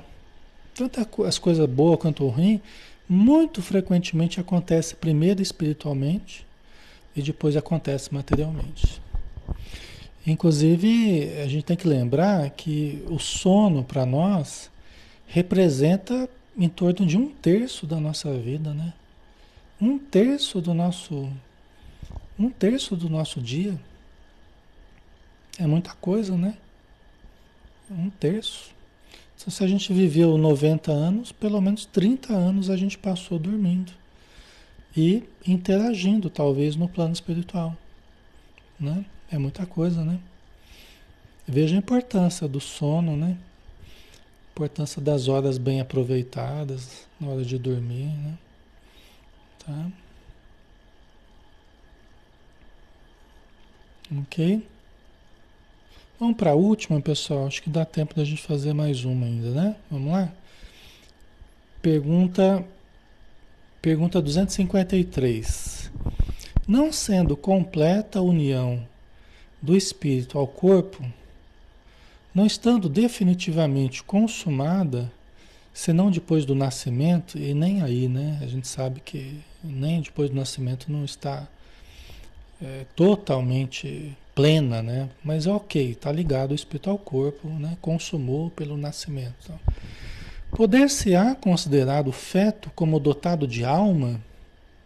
tanto 0.75 1.23
as 1.23 1.39
coisas 1.39 1.67
boas 1.67 1.97
quanto 1.97 2.27
ruins, 2.27 2.61
muito 3.09 3.59
frequentemente 3.59 4.39
acontece 4.39 4.93
primeiro 4.93 5.41
espiritualmente 5.41 6.45
e 7.15 7.21
depois 7.23 7.57
acontece 7.57 8.13
materialmente. 8.13 9.01
Inclusive, 10.23 11.33
a 11.43 11.47
gente 11.47 11.63
tem 11.63 11.75
que 11.75 11.87
lembrar 11.87 12.47
que 12.51 13.03
o 13.09 13.17
sono 13.17 13.83
para 13.83 14.05
nós 14.05 14.69
representa 15.25 16.29
em 16.55 16.69
torno 16.69 17.03
de 17.03 17.17
um 17.17 17.27
terço 17.27 17.87
da 17.87 17.99
nossa 17.99 18.31
vida, 18.37 18.71
né? 18.71 18.93
Um 19.81 19.97
terço 19.97 20.61
do 20.61 20.75
nosso 20.75 21.27
um 22.37 22.51
terço 22.51 22.95
do 22.95 23.09
nosso 23.09 23.41
dia. 23.41 23.75
É 25.57 25.65
muita 25.65 25.91
coisa, 25.95 26.37
né? 26.37 26.55
Um 27.89 28.11
terço. 28.11 28.79
Então, 29.41 29.51
se 29.51 29.63
a 29.63 29.67
gente 29.67 29.91
viveu 29.91 30.37
90 30.37 30.91
anos, 30.91 31.31
pelo 31.31 31.59
menos 31.59 31.83
30 31.83 32.31
anos 32.31 32.69
a 32.69 32.77
gente 32.77 32.95
passou 32.95 33.39
dormindo 33.39 33.91
e 34.95 35.23
interagindo, 35.47 36.29
talvez, 36.29 36.75
no 36.75 36.87
plano 36.87 37.13
espiritual. 37.13 37.75
Né? 38.79 39.03
É 39.31 39.39
muita 39.39 39.65
coisa, 39.65 40.05
né? 40.05 40.19
Veja 41.47 41.75
a 41.75 41.79
importância 41.79 42.47
do 42.47 42.59
sono, 42.59 43.17
né? 43.17 43.35
A 43.81 44.51
importância 44.51 45.01
das 45.01 45.27
horas 45.27 45.57
bem 45.57 45.81
aproveitadas 45.81 47.07
na 47.19 47.29
hora 47.29 47.43
de 47.43 47.57
dormir, 47.57 48.13
né? 48.15 48.37
Tá? 49.65 49.91
Ok? 54.19 54.63
Vamos 56.21 56.37
para 56.37 56.51
a 56.51 56.53
última, 56.53 57.01
pessoal. 57.01 57.47
Acho 57.47 57.63
que 57.63 57.69
dá 57.71 57.83
tempo 57.83 58.13
da 58.13 58.23
gente 58.23 58.43
fazer 58.43 58.75
mais 58.75 59.03
uma 59.03 59.25
ainda, 59.25 59.49
né? 59.49 59.75
Vamos 59.89 60.11
lá? 60.11 60.31
Pergunta, 61.81 62.63
pergunta 63.81 64.21
253. 64.21 65.91
Não 66.67 66.93
sendo 66.93 67.35
completa 67.35 68.19
a 68.19 68.21
união 68.21 68.87
do 69.59 69.75
espírito 69.75 70.37
ao 70.37 70.45
corpo, 70.45 71.03
não 72.35 72.45
estando 72.45 72.87
definitivamente 72.87 74.03
consumada, 74.03 75.11
senão 75.73 76.11
depois 76.11 76.45
do 76.45 76.53
nascimento, 76.53 77.35
e 77.35 77.51
nem 77.55 77.81
aí, 77.81 78.07
né? 78.07 78.37
A 78.43 78.45
gente 78.45 78.67
sabe 78.67 78.99
que 78.99 79.41
nem 79.63 80.01
depois 80.01 80.29
do 80.29 80.35
nascimento 80.35 80.91
não 80.91 81.03
está 81.03 81.47
é, 82.61 82.85
totalmente 82.95 84.15
plena, 84.33 84.81
né? 84.81 85.09
Mas 85.23 85.47
ok, 85.47 85.91
está 85.91 86.11
ligado 86.11 86.51
o 86.51 86.55
espírito 86.55 86.89
ao 86.89 86.97
corpo, 86.97 87.47
né? 87.47 87.77
Consumou 87.81 88.49
pelo 88.51 88.77
nascimento. 88.77 89.35
Então, 89.43 89.59
Poder-se-á 90.51 91.33
considerado 91.33 92.09
o 92.09 92.11
feto 92.11 92.69
como 92.75 92.99
dotado 92.99 93.47
de 93.47 93.63
alma? 93.63 94.19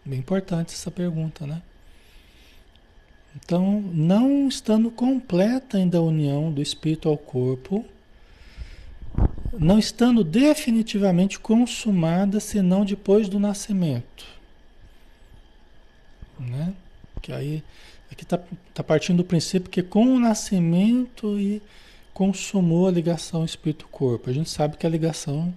Bem 0.04 0.20
importante 0.20 0.72
essa 0.72 0.92
pergunta, 0.92 1.44
né? 1.44 1.60
Então, 3.34 3.82
não 3.92 4.46
estando 4.48 4.90
completa 4.90 5.76
ainda 5.76 5.98
a 5.98 6.02
união 6.02 6.52
do 6.52 6.62
espírito 6.62 7.08
ao 7.08 7.18
corpo, 7.18 7.84
não 9.58 9.78
estando 9.78 10.22
definitivamente 10.22 11.38
consumada 11.38 12.38
senão 12.38 12.84
depois 12.84 13.28
do 13.28 13.40
nascimento. 13.40 14.24
Né? 16.38 16.72
Que 17.20 17.32
aí 17.32 17.62
aqui 18.16 18.24
está 18.24 18.40
tá 18.72 18.82
partindo 18.82 19.18
do 19.18 19.24
princípio 19.24 19.70
que 19.70 19.82
com 19.82 20.06
o 20.06 20.18
nascimento 20.18 21.38
e 21.38 21.62
consumou 22.14 22.88
a 22.88 22.90
ligação 22.90 23.44
espírito-corpo. 23.44 24.30
A 24.30 24.32
gente 24.32 24.48
sabe 24.48 24.78
que 24.78 24.86
a 24.86 24.90
ligação, 24.90 25.52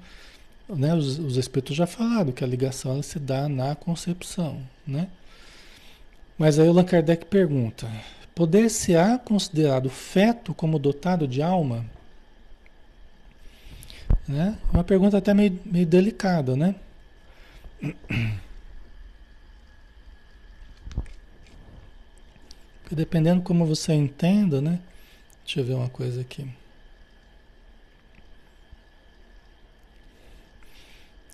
né, 0.67 0.93
os, 0.93 1.17
os 1.17 1.37
espíritos 1.37 1.75
já 1.75 1.87
falaram 1.87 2.33
que 2.33 2.43
a 2.43 2.47
ligação 2.47 2.91
ela 2.91 3.03
se 3.03 3.17
dá 3.17 3.47
na 3.47 3.75
concepção, 3.75 4.61
né? 4.85 5.07
Mas 6.37 6.59
aí 6.59 6.67
o 6.67 6.71
Allan 6.71 6.83
Kardec 6.83 7.25
pergunta: 7.25 7.89
poder-se-á 8.35 9.17
considerado 9.17 9.89
feto 9.89 10.53
como 10.53 10.77
dotado 10.77 11.27
de 11.27 11.41
alma? 11.41 11.85
Né? 14.27 14.57
Uma 14.71 14.83
pergunta 14.83 15.17
até 15.17 15.33
meio, 15.33 15.57
meio 15.65 15.85
delicada, 15.85 16.55
né? 16.55 16.75
Porque 22.89 22.95
dependendo 22.95 23.43
como 23.43 23.67
você 23.67 23.93
entenda, 23.93 24.59
né? 24.59 24.79
Deixa 25.45 25.59
eu 25.59 25.63
ver 25.63 25.73
uma 25.75 25.89
coisa 25.89 26.21
aqui. 26.21 26.51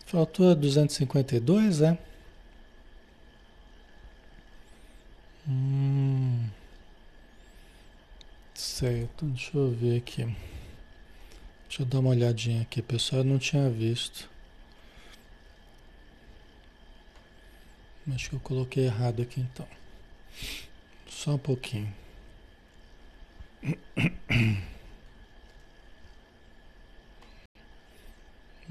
Faltou 0.06 0.54
252, 0.54 1.82
é? 1.82 1.98
Hum, 5.48 6.50
certo, 8.54 9.26
deixa 9.26 9.58
eu 9.58 9.72
ver 9.72 10.00
aqui. 10.00 10.26
Deixa 11.70 11.84
eu 11.84 11.86
dar 11.86 12.00
uma 12.00 12.10
olhadinha 12.10 12.64
aqui, 12.64 12.82
pessoal. 12.82 13.22
Eu 13.22 13.26
não 13.26 13.40
tinha 13.40 13.70
visto. 13.70 14.30
Acho 18.14 18.30
que 18.30 18.36
eu 18.36 18.42
coloquei 18.42 18.88
errado 18.88 19.22
aqui 19.22 19.40
então. 19.40 19.66
Só 21.16 21.36
um 21.36 21.38
pouquinho. 21.38 21.92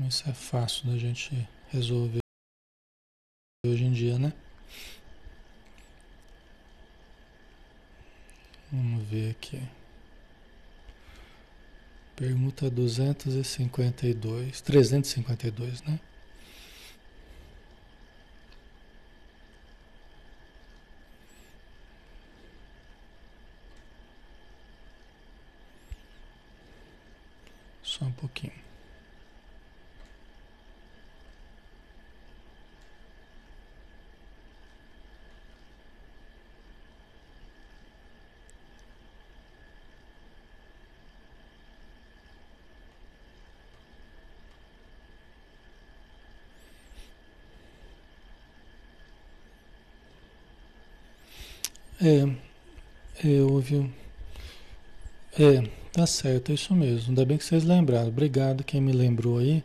Isso 0.06 0.28
é 0.28 0.34
fácil 0.34 0.90
da 0.90 0.98
gente 0.98 1.48
resolver 1.70 2.18
hoje 3.66 3.84
em 3.84 3.92
dia, 3.92 4.18
né? 4.18 4.30
Vamos 8.70 9.02
ver 9.08 9.30
aqui. 9.30 9.62
Pergunta 12.14 12.70
252, 12.70 14.60
352, 14.60 15.82
né? 15.82 15.98
Só 27.98 28.06
um 28.06 28.12
pouquinho. 28.12 28.52
É, 52.02 52.26
é, 53.24 53.40
houve. 53.42 53.88
É, 55.38 55.83
tá 55.94 56.06
certo, 56.06 56.50
é 56.50 56.54
isso 56.54 56.74
mesmo. 56.74 57.10
Ainda 57.10 57.24
bem 57.24 57.38
que 57.38 57.44
vocês 57.44 57.62
lembraram. 57.62 58.08
Obrigado 58.08 58.64
quem 58.64 58.80
me 58.80 58.92
lembrou 58.92 59.38
aí. 59.38 59.62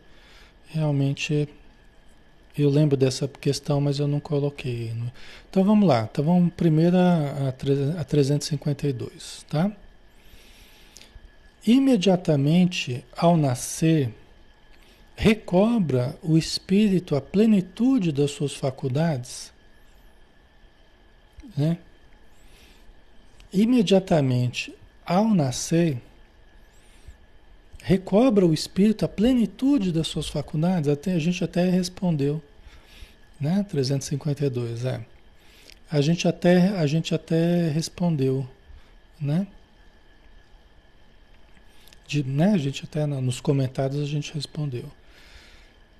Realmente 0.68 1.48
eu 2.56 2.70
lembro 2.70 2.96
dessa 2.96 3.26
questão, 3.26 3.80
mas 3.80 3.98
eu 3.98 4.06
não 4.06 4.20
coloquei. 4.20 4.94
Então 5.50 5.64
vamos 5.64 5.88
lá. 5.88 6.08
Então 6.10 6.24
vamos 6.24 6.52
primeiro 6.54 6.96
a, 6.96 7.48
a 7.98 8.04
352, 8.04 9.44
tá? 9.48 9.72
Imediatamente 11.66 13.04
ao 13.16 13.36
nascer, 13.36 14.14
recobra 15.16 16.16
o 16.22 16.38
espírito 16.38 17.16
a 17.16 17.20
plenitude 17.20 18.12
das 18.12 18.30
suas 18.30 18.54
faculdades, 18.54 19.52
né? 21.56 21.76
imediatamente 23.52 24.72
ao 25.04 25.28
nascer, 25.34 26.00
recobra 27.82 28.46
o 28.46 28.52
espírito 28.52 29.04
a 29.04 29.08
plenitude 29.08 29.92
das 29.92 30.06
suas 30.06 30.28
faculdades? 30.28 30.88
Até, 30.88 31.12
a 31.14 31.18
gente 31.18 31.42
até 31.42 31.68
respondeu, 31.68 32.42
né? 33.40 33.64
352, 33.68 34.84
é. 34.84 35.04
A 35.90 36.00
gente 36.00 36.28
até, 36.28 36.68
a 36.68 36.86
gente 36.86 37.14
até 37.14 37.68
respondeu, 37.68 38.46
né? 39.20 39.46
De, 42.06 42.22
né? 42.22 42.52
A 42.52 42.58
gente 42.58 42.84
até 42.84 43.06
nos 43.06 43.40
comentários 43.40 44.00
a 44.00 44.06
gente 44.06 44.32
respondeu. 44.32 44.84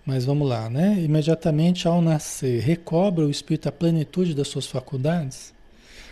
Mas 0.05 0.25
vamos 0.25 0.49
lá, 0.49 0.71
né? 0.71 1.01
Imediatamente 1.01 1.87
ao 1.87 2.01
nascer, 2.01 2.61
recobra 2.61 3.25
o 3.25 3.31
espírito 3.31 3.69
a 3.69 3.73
plenitude 3.73 4.35
das 4.35 4.49
suas 4.49 4.67
faculdades? 4.67 5.53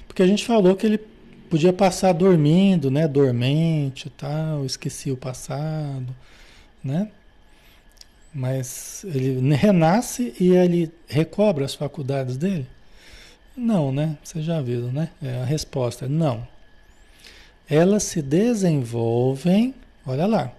Porque 0.07 0.23
a 0.23 0.27
gente 0.27 0.45
falou 0.45 0.77
que 0.77 0.87
ele 0.87 1.01
Podia 1.51 1.73
passar 1.73 2.13
dormindo, 2.13 2.91
né? 2.91 3.09
Dormente 3.09 4.09
e 4.09 4.11
tal, 4.11 4.67
esquecia 4.67 5.15
o 5.15 5.17
passado, 5.17 6.15
né? 6.85 7.11
Mas 8.35 9.05
ele 9.05 9.41
renasce 9.57 10.35
e 10.39 10.51
ele 10.51 10.93
recobra 11.09 11.65
as 11.65 11.75
faculdades 11.75 12.37
dele? 12.37 12.67
Não, 13.57 13.91
né? 13.91 14.17
Vocês 14.23 14.45
já 14.45 14.61
viram, 14.61 14.93
né? 14.93 15.11
É 15.23 15.41
a 15.43 15.45
resposta 15.45 16.05
é 16.05 16.09
não. 16.09 16.47
Elas 17.69 18.05
se 18.05 18.23
desenvolvem, 18.23 19.75
olha 20.07 20.27
lá, 20.27 20.53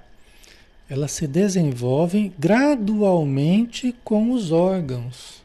elas 0.89 1.11
se 1.11 1.27
desenvolvem 1.27 2.33
gradualmente 2.37 3.95
com 4.03 4.31
os 4.31 4.51
órgãos. 4.51 5.43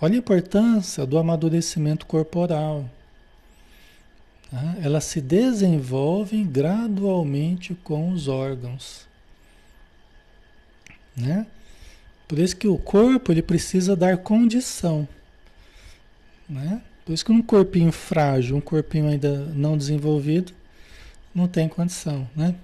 Olha 0.00 0.14
a 0.14 0.18
importância 0.18 1.06
do 1.06 1.16
amadurecimento 1.16 2.04
corporal. 2.04 2.84
Tá? 4.54 4.76
Elas 4.80 5.02
se 5.02 5.20
desenvolvem 5.20 6.46
gradualmente 6.46 7.74
com 7.74 8.10
os 8.10 8.28
órgãos. 8.28 9.04
Né? 11.16 11.44
Por 12.28 12.38
isso 12.38 12.56
que 12.56 12.68
o 12.68 12.78
corpo 12.78 13.32
ele 13.32 13.42
precisa 13.42 13.96
dar 13.96 14.16
condição. 14.18 15.08
Né? 16.48 16.80
Por 17.04 17.12
isso 17.12 17.24
que 17.24 17.32
um 17.32 17.42
corpinho 17.42 17.90
frágil, 17.90 18.56
um 18.56 18.60
corpinho 18.60 19.08
ainda 19.08 19.36
não 19.56 19.76
desenvolvido, 19.76 20.52
não 21.34 21.48
tem 21.48 21.68
condição, 21.68 22.28
né? 22.34 22.54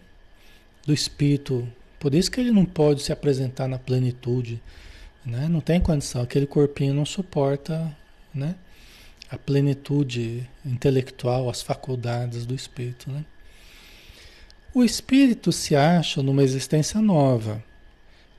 Do 0.86 0.95
espírito. 0.95 1.68
Por 1.99 2.14
isso 2.14 2.30
que 2.30 2.41
ele 2.41 2.53
não 2.53 2.64
pode 2.64 3.03
se 3.03 3.12
apresentar 3.12 3.66
na 3.66 3.78
plenitude, 3.78 4.62
né? 5.26 5.49
Não 5.49 5.61
tem 5.61 5.80
condição, 5.80 6.22
aquele 6.22 6.47
corpinho 6.47 6.95
não 6.95 7.05
suporta, 7.05 7.95
né? 8.32 8.55
A 9.31 9.39
plenitude 9.39 10.49
intelectual, 10.64 11.49
as 11.49 11.62
faculdades 11.62 12.45
do 12.45 12.55
espírito. 12.55 13.11
Né? 13.11 13.24
O 14.74 14.83
espírito 14.83 15.53
se 15.53 15.76
acha 15.76 16.22
numa 16.22 16.43
existência 16.43 17.01
nova, 17.01 17.62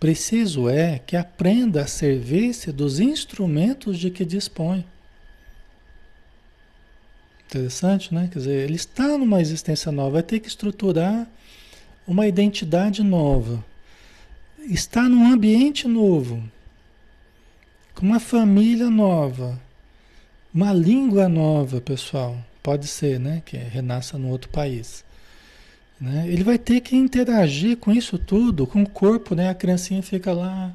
Preciso 0.02 0.68
é 0.68 0.98
que 0.98 1.16
aprenda 1.16 1.84
a 1.84 1.88
servir-se 1.88 2.72
dos 2.72 3.00
instrumentos 3.00 4.00
de 4.00 4.10
que 4.10 4.26
dispõe. 4.26 4.84
Interessante, 7.46 8.12
né? 8.12 8.28
Quer 8.34 8.40
dizer, 8.40 8.64
ele 8.64 8.78
está 8.78 9.16
numa 9.16 9.40
existência 9.40 9.92
nova, 9.92 10.14
vai 10.14 10.24
ter 10.24 10.40
que 10.40 10.48
estruturar 10.48 11.28
uma 12.08 12.26
identidade 12.26 13.04
nova. 13.04 13.64
Está 14.62 15.08
num 15.08 15.32
ambiente 15.32 15.88
novo, 15.88 16.44
com 17.94 18.04
uma 18.04 18.20
família 18.20 18.90
nova, 18.90 19.62
uma 20.54 20.74
língua 20.74 21.30
nova, 21.30 21.80
pessoal. 21.80 22.38
Pode 22.62 22.88
ser, 22.88 23.20
né? 23.20 23.42
Que 23.46 23.58
renasça 23.58 24.18
num 24.18 24.30
outro 24.30 24.50
país. 24.50 25.04
Né? 26.00 26.26
Ele 26.28 26.44
vai 26.44 26.58
ter 26.58 26.82
que 26.82 26.96
interagir 26.96 27.78
com 27.78 27.92
isso 27.92 28.18
tudo, 28.18 28.68
com 28.68 28.84
o 28.84 28.90
corpo, 28.90 29.36
né? 29.36 29.50
A 29.50 29.56
criancinha 29.56 30.02
fica 30.02 30.34
lá 30.34 30.74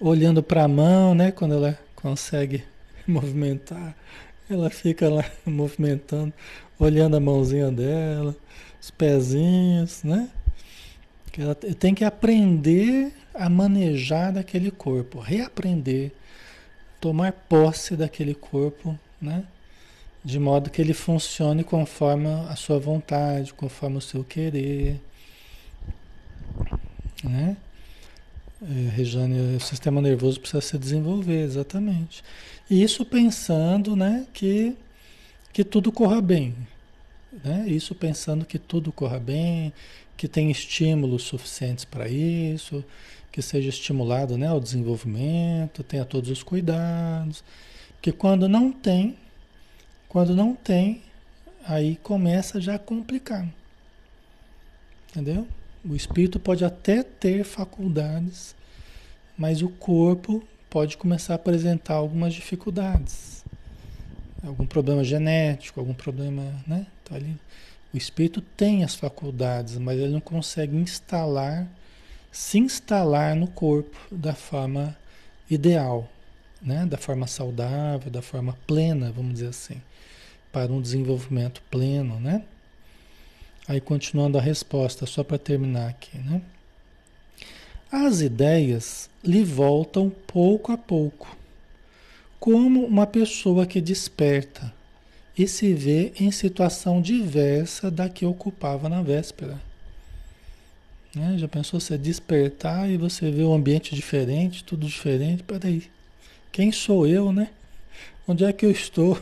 olhando 0.00 0.42
para 0.42 0.64
a 0.64 0.68
mão, 0.68 1.14
né? 1.14 1.30
Quando 1.30 1.54
ela 1.54 1.78
consegue 1.94 2.64
movimentar, 3.06 3.94
ela 4.48 4.70
fica 4.70 5.08
lá 5.08 5.24
movimentando, 5.46 6.32
olhando 6.78 7.16
a 7.16 7.20
mãozinha 7.20 7.70
dela, 7.70 8.34
os 8.80 8.90
pezinhos, 8.90 10.02
né? 10.02 10.28
Ela 11.36 11.54
tem 11.54 11.94
que 11.94 12.04
aprender 12.04 13.12
a 13.32 13.48
manejar 13.48 14.32
daquele 14.32 14.72
corpo, 14.72 15.20
reaprender, 15.20 16.10
tomar 17.00 17.32
posse 17.32 17.96
daquele 17.96 18.34
corpo, 18.34 18.98
né? 19.20 19.44
de 20.24 20.38
modo 20.38 20.68
que 20.68 20.82
ele 20.82 20.92
funcione 20.92 21.64
conforme 21.64 22.28
a 22.48 22.56
sua 22.56 22.78
vontade, 22.78 23.54
conforme 23.54 23.96
o 23.98 24.00
seu 24.00 24.24
querer. 24.24 25.00
Né? 27.22 27.56
É, 28.60 28.88
Rejane, 28.90 29.56
o 29.56 29.60
sistema 29.60 30.02
nervoso 30.02 30.40
precisa 30.40 30.60
se 30.60 30.76
desenvolver, 30.76 31.42
exatamente. 31.44 32.22
E 32.68 32.82
isso 32.82 33.04
pensando 33.04 33.94
né, 33.94 34.26
que, 34.32 34.76
que 35.52 35.64
tudo 35.64 35.92
corra 35.92 36.20
bem. 36.20 36.54
Né? 37.44 37.66
Isso 37.68 37.94
pensando 37.94 38.44
que 38.44 38.58
tudo 38.58 38.92
corra 38.92 39.20
bem, 39.20 39.72
que 40.16 40.26
tem 40.26 40.50
estímulos 40.50 41.22
suficientes 41.22 41.84
para 41.84 42.08
isso, 42.08 42.84
que 43.38 43.42
seja 43.42 43.68
estimulado 43.68 44.36
né, 44.36 44.52
o 44.52 44.58
desenvolvimento, 44.58 45.84
tenha 45.84 46.04
todos 46.04 46.28
os 46.28 46.42
cuidados. 46.42 47.44
Porque 47.92 48.10
quando 48.10 48.48
não 48.48 48.72
tem, 48.72 49.16
quando 50.08 50.34
não 50.34 50.56
tem, 50.56 51.02
aí 51.64 51.94
começa 52.02 52.60
já 52.60 52.74
a 52.74 52.80
complicar. 52.80 53.48
Entendeu? 55.10 55.46
O 55.88 55.94
espírito 55.94 56.40
pode 56.40 56.64
até 56.64 57.04
ter 57.04 57.44
faculdades, 57.44 58.56
mas 59.36 59.62
o 59.62 59.68
corpo 59.68 60.42
pode 60.68 60.96
começar 60.96 61.34
a 61.34 61.36
apresentar 61.36 61.94
algumas 61.94 62.34
dificuldades. 62.34 63.44
Algum 64.44 64.66
problema 64.66 65.04
genético, 65.04 65.78
algum 65.78 65.94
problema, 65.94 66.42
né? 66.66 66.88
Então, 67.04 67.16
ali, 67.16 67.36
o 67.94 67.96
espírito 67.96 68.40
tem 68.40 68.82
as 68.82 68.96
faculdades, 68.96 69.78
mas 69.78 69.96
ele 69.96 70.12
não 70.12 70.20
consegue 70.20 70.76
instalar, 70.76 71.68
se 72.30 72.58
instalar 72.58 73.34
no 73.34 73.48
corpo 73.48 73.96
da 74.10 74.34
forma 74.34 74.96
ideal, 75.50 76.08
né? 76.60 76.86
Da 76.86 76.96
forma 76.96 77.26
saudável, 77.26 78.10
da 78.10 78.22
forma 78.22 78.56
plena, 78.66 79.12
vamos 79.12 79.34
dizer 79.34 79.48
assim 79.48 79.80
para 80.52 80.72
um 80.72 80.80
desenvolvimento 80.80 81.62
pleno, 81.70 82.18
né? 82.18 82.42
Aí 83.66 83.80
continuando 83.80 84.38
a 84.38 84.40
resposta, 84.40 85.04
só 85.06 85.22
para 85.22 85.38
terminar 85.38 85.88
aqui, 85.88 86.18
né? 86.18 86.40
As 87.90 88.20
ideias 88.20 89.08
lhe 89.22 89.44
voltam 89.44 90.10
pouco 90.10 90.72
a 90.72 90.78
pouco, 90.78 91.36
como 92.40 92.84
uma 92.84 93.06
pessoa 93.06 93.66
que 93.66 93.80
desperta 93.80 94.72
e 95.36 95.46
se 95.46 95.72
vê 95.72 96.12
em 96.18 96.30
situação 96.30 97.00
diversa 97.00 97.90
da 97.90 98.08
que 98.08 98.26
ocupava 98.26 98.88
na 98.88 99.02
véspera. 99.02 99.60
Né? 101.14 101.36
Já 101.38 101.48
pensou 101.48 101.80
você 101.80 101.96
despertar 101.96 102.88
e 102.88 102.96
você 102.96 103.30
vê 103.30 103.42
um 103.42 103.54
ambiente 103.54 103.94
diferente, 103.94 104.64
tudo 104.64 104.86
diferente? 104.86 105.42
Peraí, 105.42 105.90
quem 106.52 106.70
sou 106.70 107.06
eu, 107.06 107.32
né? 107.32 107.50
Onde 108.26 108.44
é 108.44 108.52
que 108.52 108.66
eu 108.66 108.70
estou? 108.70 109.20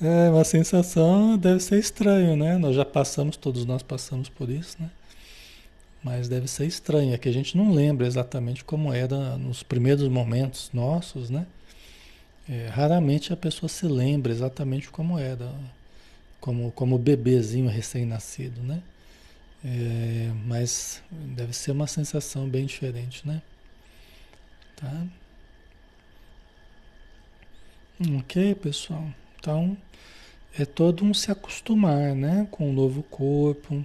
É, 0.00 0.28
uma 0.28 0.44
sensação 0.44 1.38
deve 1.38 1.60
ser 1.60 1.78
estranho, 1.78 2.36
né? 2.36 2.58
Nós 2.58 2.76
já 2.76 2.84
passamos, 2.84 3.36
todos 3.36 3.64
nós 3.64 3.82
passamos 3.82 4.28
por 4.28 4.50
isso, 4.50 4.76
né? 4.78 4.90
Mas 6.02 6.28
deve 6.28 6.46
ser 6.48 6.66
estranho, 6.66 7.14
é 7.14 7.18
que 7.18 7.28
a 7.28 7.32
gente 7.32 7.56
não 7.56 7.72
lembra 7.72 8.06
exatamente 8.06 8.62
como 8.62 8.92
era 8.92 9.38
nos 9.38 9.62
primeiros 9.62 10.06
momentos 10.08 10.70
nossos, 10.72 11.30
né? 11.30 11.46
É, 12.48 12.68
raramente 12.68 13.32
a 13.32 13.36
pessoa 13.36 13.68
se 13.68 13.86
lembra 13.86 14.30
exatamente 14.30 14.88
como 14.90 15.18
era, 15.18 15.50
como, 16.40 16.70
como 16.72 16.98
bebezinho 16.98 17.68
recém-nascido, 17.68 18.60
né? 18.62 18.82
É, 19.68 20.30
mas 20.46 21.02
deve 21.10 21.52
ser 21.52 21.72
uma 21.72 21.88
sensação 21.88 22.48
bem 22.48 22.66
diferente, 22.66 23.26
né? 23.26 23.42
Tá? 24.76 25.06
Ok, 28.18 28.54
pessoal. 28.54 29.08
Então, 29.40 29.76
é 30.56 30.64
todo 30.64 31.04
um 31.04 31.12
se 31.12 31.32
acostumar, 31.32 32.14
né, 32.14 32.46
com 32.48 32.66
o 32.66 32.70
um 32.70 32.72
novo 32.72 33.02
corpo. 33.02 33.84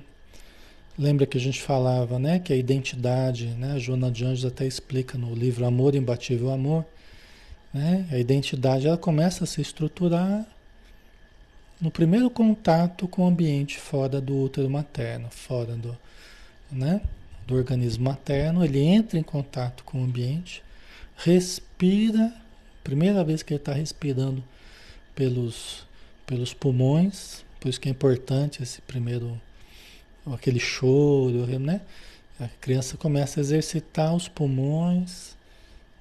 Lembra 0.99 1.25
que 1.25 1.38
a 1.38 1.41
gente 1.41 1.59
falava, 1.59 2.19
né, 2.19 2.38
que 2.38 2.53
a 2.53 2.55
identidade, 2.55 3.47
né, 3.47 3.73
a 3.73 3.79
Joana 3.79 4.11
de 4.11 4.23
Anjos 4.23 4.45
até 4.45 4.67
explica 4.67 5.17
no 5.17 5.34
livro 5.34 5.65
Amor 5.65 5.95
Imbatível 5.95 6.51
Amor, 6.51 6.86
né, 7.73 8.07
a 8.11 8.19
identidade 8.19 8.86
ela 8.86 8.97
começa 8.97 9.45
a 9.45 9.47
se 9.47 9.61
estruturar 9.61 10.45
no 11.82 11.89
primeiro 11.89 12.29
contato 12.29 13.07
com 13.07 13.23
o 13.23 13.27
ambiente 13.27 13.79
fora 13.79 14.21
do 14.21 14.38
útero 14.38 14.69
materno, 14.69 15.29
fora 15.32 15.75
do, 15.75 15.97
né, 16.71 17.01
do 17.47 17.55
organismo 17.55 18.05
materno, 18.05 18.63
ele 18.63 18.79
entra 18.79 19.17
em 19.17 19.23
contato 19.23 19.84
com 19.84 19.99
o 19.99 20.03
ambiente, 20.03 20.63
respira, 21.15 22.34
primeira 22.84 23.23
vez 23.23 23.41
que 23.41 23.53
ele 23.53 23.59
está 23.61 23.73
respirando 23.73 24.43
pelos 25.15 25.86
pelos 26.32 26.53
pulmões, 26.53 27.43
por 27.59 27.67
isso 27.67 27.82
que 27.82 27.89
é 27.89 27.91
importante 27.91 28.63
esse 28.63 28.82
primeiro, 28.82 29.39
aquele 30.27 30.61
choro, 30.61 31.45
né? 31.59 31.82
A 32.39 32.47
criança 32.61 32.95
começa 32.95 33.38
a 33.38 33.41
exercitar 33.41 34.15
os 34.15 34.29
pulmões, 34.29 35.36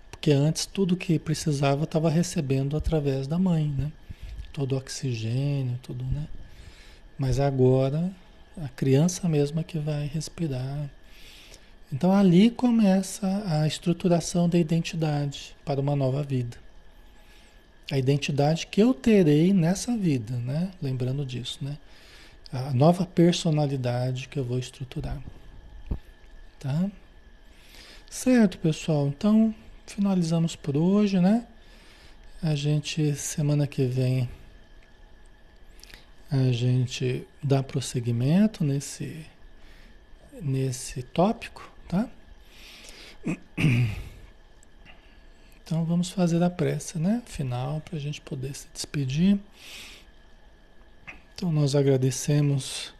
porque 0.08 0.30
antes 0.30 0.66
tudo 0.66 0.96
que 0.96 1.18
precisava 1.18 1.82
estava 1.82 2.08
recebendo 2.08 2.76
através 2.76 3.26
da 3.26 3.40
mãe, 3.40 3.66
né? 3.76 3.90
Todo 4.52 4.72
o 4.72 4.78
oxigênio, 4.78 5.78
tudo, 5.82 6.04
né? 6.04 6.26
Mas 7.18 7.38
agora 7.38 8.10
a 8.60 8.68
criança 8.68 9.28
mesma 9.28 9.62
que 9.62 9.78
vai 9.78 10.06
respirar. 10.06 10.90
Então 11.92 12.12
ali 12.12 12.50
começa 12.50 13.42
a 13.46 13.66
estruturação 13.66 14.48
da 14.48 14.58
identidade 14.58 15.54
para 15.64 15.80
uma 15.80 15.94
nova 15.96 16.22
vida 16.22 16.56
a 17.90 17.98
identidade 17.98 18.66
que 18.68 18.80
eu 18.80 18.94
terei 18.94 19.52
nessa 19.52 19.96
vida, 19.96 20.36
né? 20.36 20.70
Lembrando 20.80 21.26
disso, 21.26 21.58
né? 21.60 21.76
A 22.52 22.72
nova 22.72 23.04
personalidade 23.04 24.28
que 24.28 24.38
eu 24.38 24.44
vou 24.44 24.58
estruturar. 24.58 25.20
Tá? 26.58 26.90
Certo, 28.08 28.58
pessoal. 28.58 29.08
Então, 29.08 29.54
finalizamos 29.86 30.54
por 30.54 30.76
hoje, 30.76 31.18
né? 31.20 31.46
A 32.42 32.54
gente, 32.54 33.14
semana 33.16 33.66
que 33.66 33.84
vem, 33.84 34.28
a 36.30 36.52
gente 36.52 37.26
dá 37.42 37.62
prosseguimento 37.62 38.62
nesse, 38.62 39.26
nesse 40.40 41.02
tópico, 41.02 41.68
tá? 41.88 42.08
Então 45.64 45.84
vamos 45.84 46.10
fazer 46.10 46.42
a 46.42 46.50
prece, 46.50 46.98
né? 46.98 47.22
Final, 47.26 47.80
para 47.80 47.96
a 47.96 48.00
gente 48.00 48.20
poder 48.20 48.52
se 48.54 48.66
despedir. 48.74 49.38
Então 51.34 51.52
nós 51.52 51.76
agradecemos 51.76 52.92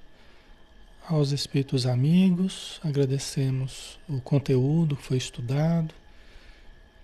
aos 1.08 1.32
espíritos 1.32 1.86
amigos, 1.86 2.80
agradecemos 2.84 3.98
o 4.08 4.20
conteúdo 4.20 4.96
que 4.96 5.02
foi 5.02 5.16
estudado, 5.16 5.92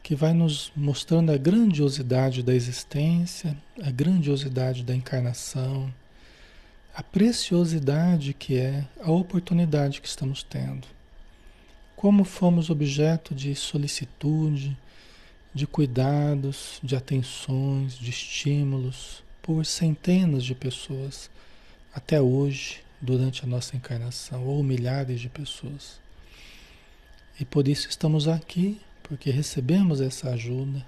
que 0.04 0.14
vai 0.14 0.32
nos 0.32 0.70
mostrando 0.76 1.32
a 1.32 1.36
grandiosidade 1.36 2.44
da 2.44 2.54
existência, 2.54 3.56
a 3.82 3.90
grandiosidade 3.90 4.84
da 4.84 4.94
encarnação, 4.94 5.92
a 6.97 7.03
preciosidade 7.03 8.32
que 8.32 8.57
é 8.57 8.82
a 9.03 9.11
oportunidade 9.11 10.01
que 10.01 10.09
estamos 10.09 10.42
tendo. 10.42 10.88
Como 11.94 12.24
fomos 12.24 12.70
objeto 12.70 13.34
de 13.34 13.55
solicitude, 13.55 14.74
de 15.53 15.66
cuidados, 15.66 16.80
de 16.82 16.97
atenções, 16.97 17.99
de 17.99 18.09
estímulos 18.09 19.22
por 19.42 19.66
centenas 19.66 20.42
de 20.42 20.55
pessoas 20.55 21.28
até 21.94 22.18
hoje, 22.18 22.82
durante 22.99 23.44
a 23.44 23.47
nossa 23.47 23.76
encarnação, 23.76 24.47
ou 24.47 24.62
milhares 24.62 25.20
de 25.20 25.28
pessoas. 25.28 26.01
E 27.38 27.44
por 27.44 27.68
isso 27.68 27.90
estamos 27.90 28.26
aqui, 28.26 28.80
porque 29.03 29.30
recebemos 29.30 30.01
essa 30.01 30.30
ajuda 30.30 30.84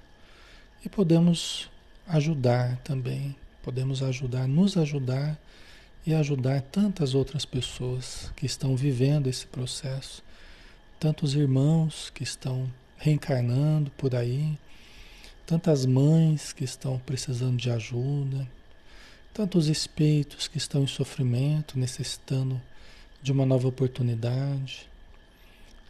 e 0.82 0.88
podemos 0.88 1.68
ajudar 2.06 2.78
também, 2.78 3.36
podemos 3.62 4.02
ajudar, 4.02 4.48
nos 4.48 4.78
ajudar 4.78 5.38
e 6.08 6.14
ajudar 6.14 6.62
tantas 6.62 7.14
outras 7.14 7.44
pessoas 7.44 8.32
que 8.34 8.46
estão 8.46 8.74
vivendo 8.74 9.26
esse 9.26 9.46
processo, 9.46 10.24
tantos 10.98 11.34
irmãos 11.34 12.08
que 12.08 12.22
estão 12.22 12.66
reencarnando 12.96 13.90
por 13.90 14.14
aí, 14.14 14.58
tantas 15.44 15.84
mães 15.84 16.50
que 16.50 16.64
estão 16.64 16.98
precisando 16.98 17.58
de 17.58 17.70
ajuda, 17.70 18.48
tantos 19.34 19.68
espíritos 19.68 20.48
que 20.48 20.56
estão 20.56 20.82
em 20.82 20.86
sofrimento, 20.86 21.78
necessitando 21.78 22.58
de 23.22 23.30
uma 23.30 23.44
nova 23.44 23.68
oportunidade. 23.68 24.88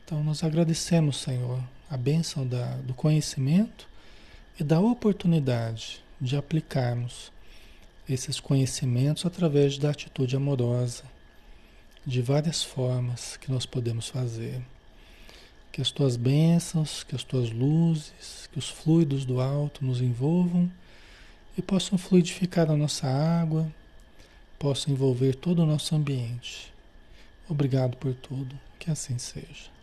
Então, 0.05 0.25
nós 0.25 0.43
agradecemos, 0.43 1.19
Senhor, 1.19 1.63
a 1.89 1.97
bênção 1.97 2.45
da, 2.45 2.75
do 2.79 2.93
conhecimento 2.93 3.89
e 4.59 4.65
da 4.65 4.81
oportunidade 4.81 6.03
de 6.21 6.37
aplicarmos 6.37 7.31
esses 8.09 8.41
conhecimentos 8.41 9.27
através 9.27 9.77
da 9.77 9.91
atitude 9.91 10.35
amorosa, 10.35 11.05
de 12.07 12.23
várias 12.23 12.63
formas 12.63 13.37
que 13.37 13.53
nós 13.53 13.67
podemos 13.67 14.09
fazer. 14.09 14.63
Que 15.71 15.83
as 15.83 15.91
tuas 15.91 16.17
bênçãos, 16.17 17.05
que 17.05 17.15
as 17.15 17.23
tuas 17.23 17.51
luzes, 17.51 18.49
que 18.51 18.59
os 18.59 18.69
fluidos 18.69 19.25
do 19.25 19.41
alto 19.41 19.85
nos 19.85 20.01
envolvam 20.01 20.71
e 21.57 21.63
possam 21.63 21.99
fluidificar 21.99 22.71
a 22.71 22.77
nossa 22.77 23.07
água, 23.07 23.71
possam 24.59 24.93
envolver 24.93 25.35
todo 25.35 25.63
o 25.63 25.67
nosso 25.67 25.95
ambiente. 25.95 26.73
Obrigado 27.49 27.97
por 27.97 28.15
tudo, 28.15 28.59
que 28.79 28.91
assim 28.91 29.19
seja. 29.19 29.78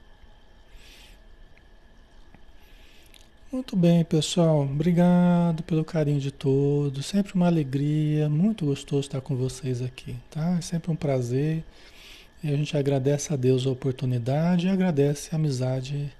Muito 3.55 3.77
bem, 3.77 4.03
pessoal. 4.03 4.63
Obrigado 4.63 5.63
pelo 5.63 5.85
carinho 5.85 6.19
de 6.19 6.29
todos. 6.29 7.05
Sempre 7.05 7.35
uma 7.35 7.47
alegria, 7.47 8.27
muito 8.27 8.65
gostoso 8.65 9.07
estar 9.07 9.21
com 9.21 9.33
vocês 9.33 9.81
aqui, 9.81 10.13
tá? 10.29 10.57
É 10.57 10.61
sempre 10.61 10.91
um 10.91 10.95
prazer. 10.95 11.63
E 12.43 12.49
a 12.49 12.57
gente 12.57 12.75
agradece 12.75 13.31
a 13.31 13.37
Deus 13.37 13.65
a 13.65 13.69
oportunidade 13.69 14.67
e 14.67 14.69
agradece 14.69 15.29
a 15.31 15.37
amizade 15.37 16.13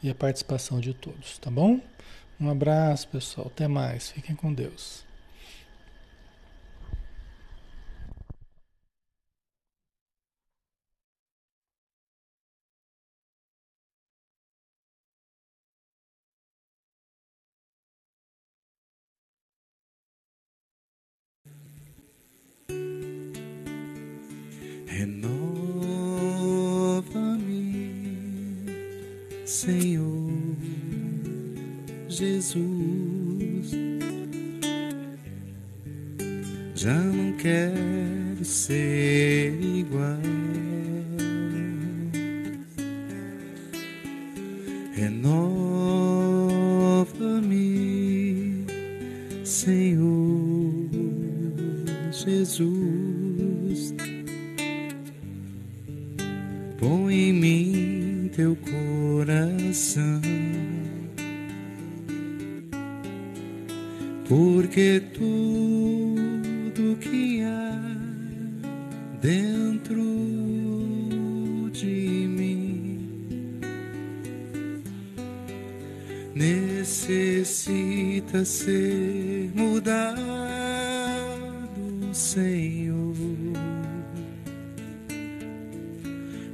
e 0.00 0.08
a 0.08 0.14
participação 0.14 0.78
de 0.78 0.94
todos, 0.94 1.38
tá 1.38 1.50
bom? 1.50 1.80
Um 2.38 2.48
abraço, 2.48 3.08
pessoal. 3.08 3.48
Até 3.48 3.66
mais. 3.66 4.12
Fiquem 4.12 4.36
com 4.36 4.54
Deus. 4.54 5.05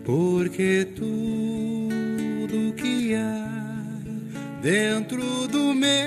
Porque 0.04 0.86
tudo 0.94 2.72
que 2.74 3.14
há 3.14 3.48
dentro 4.60 5.48
do 5.48 5.74
meu 5.74 6.02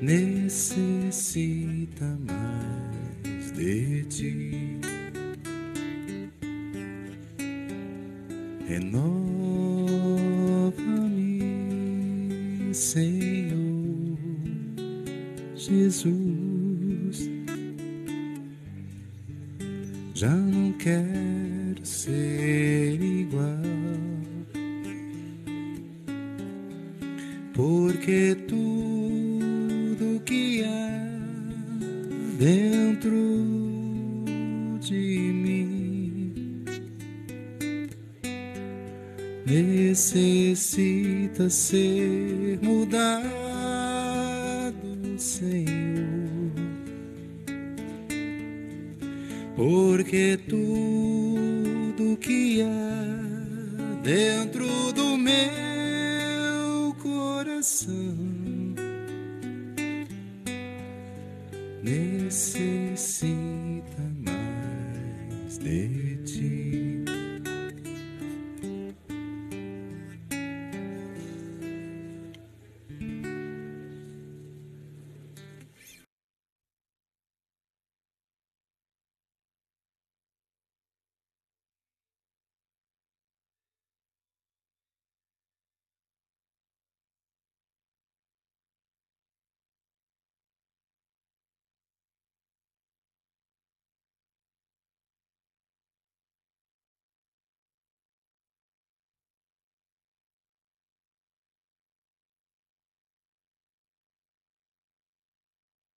necessita 0.00 1.75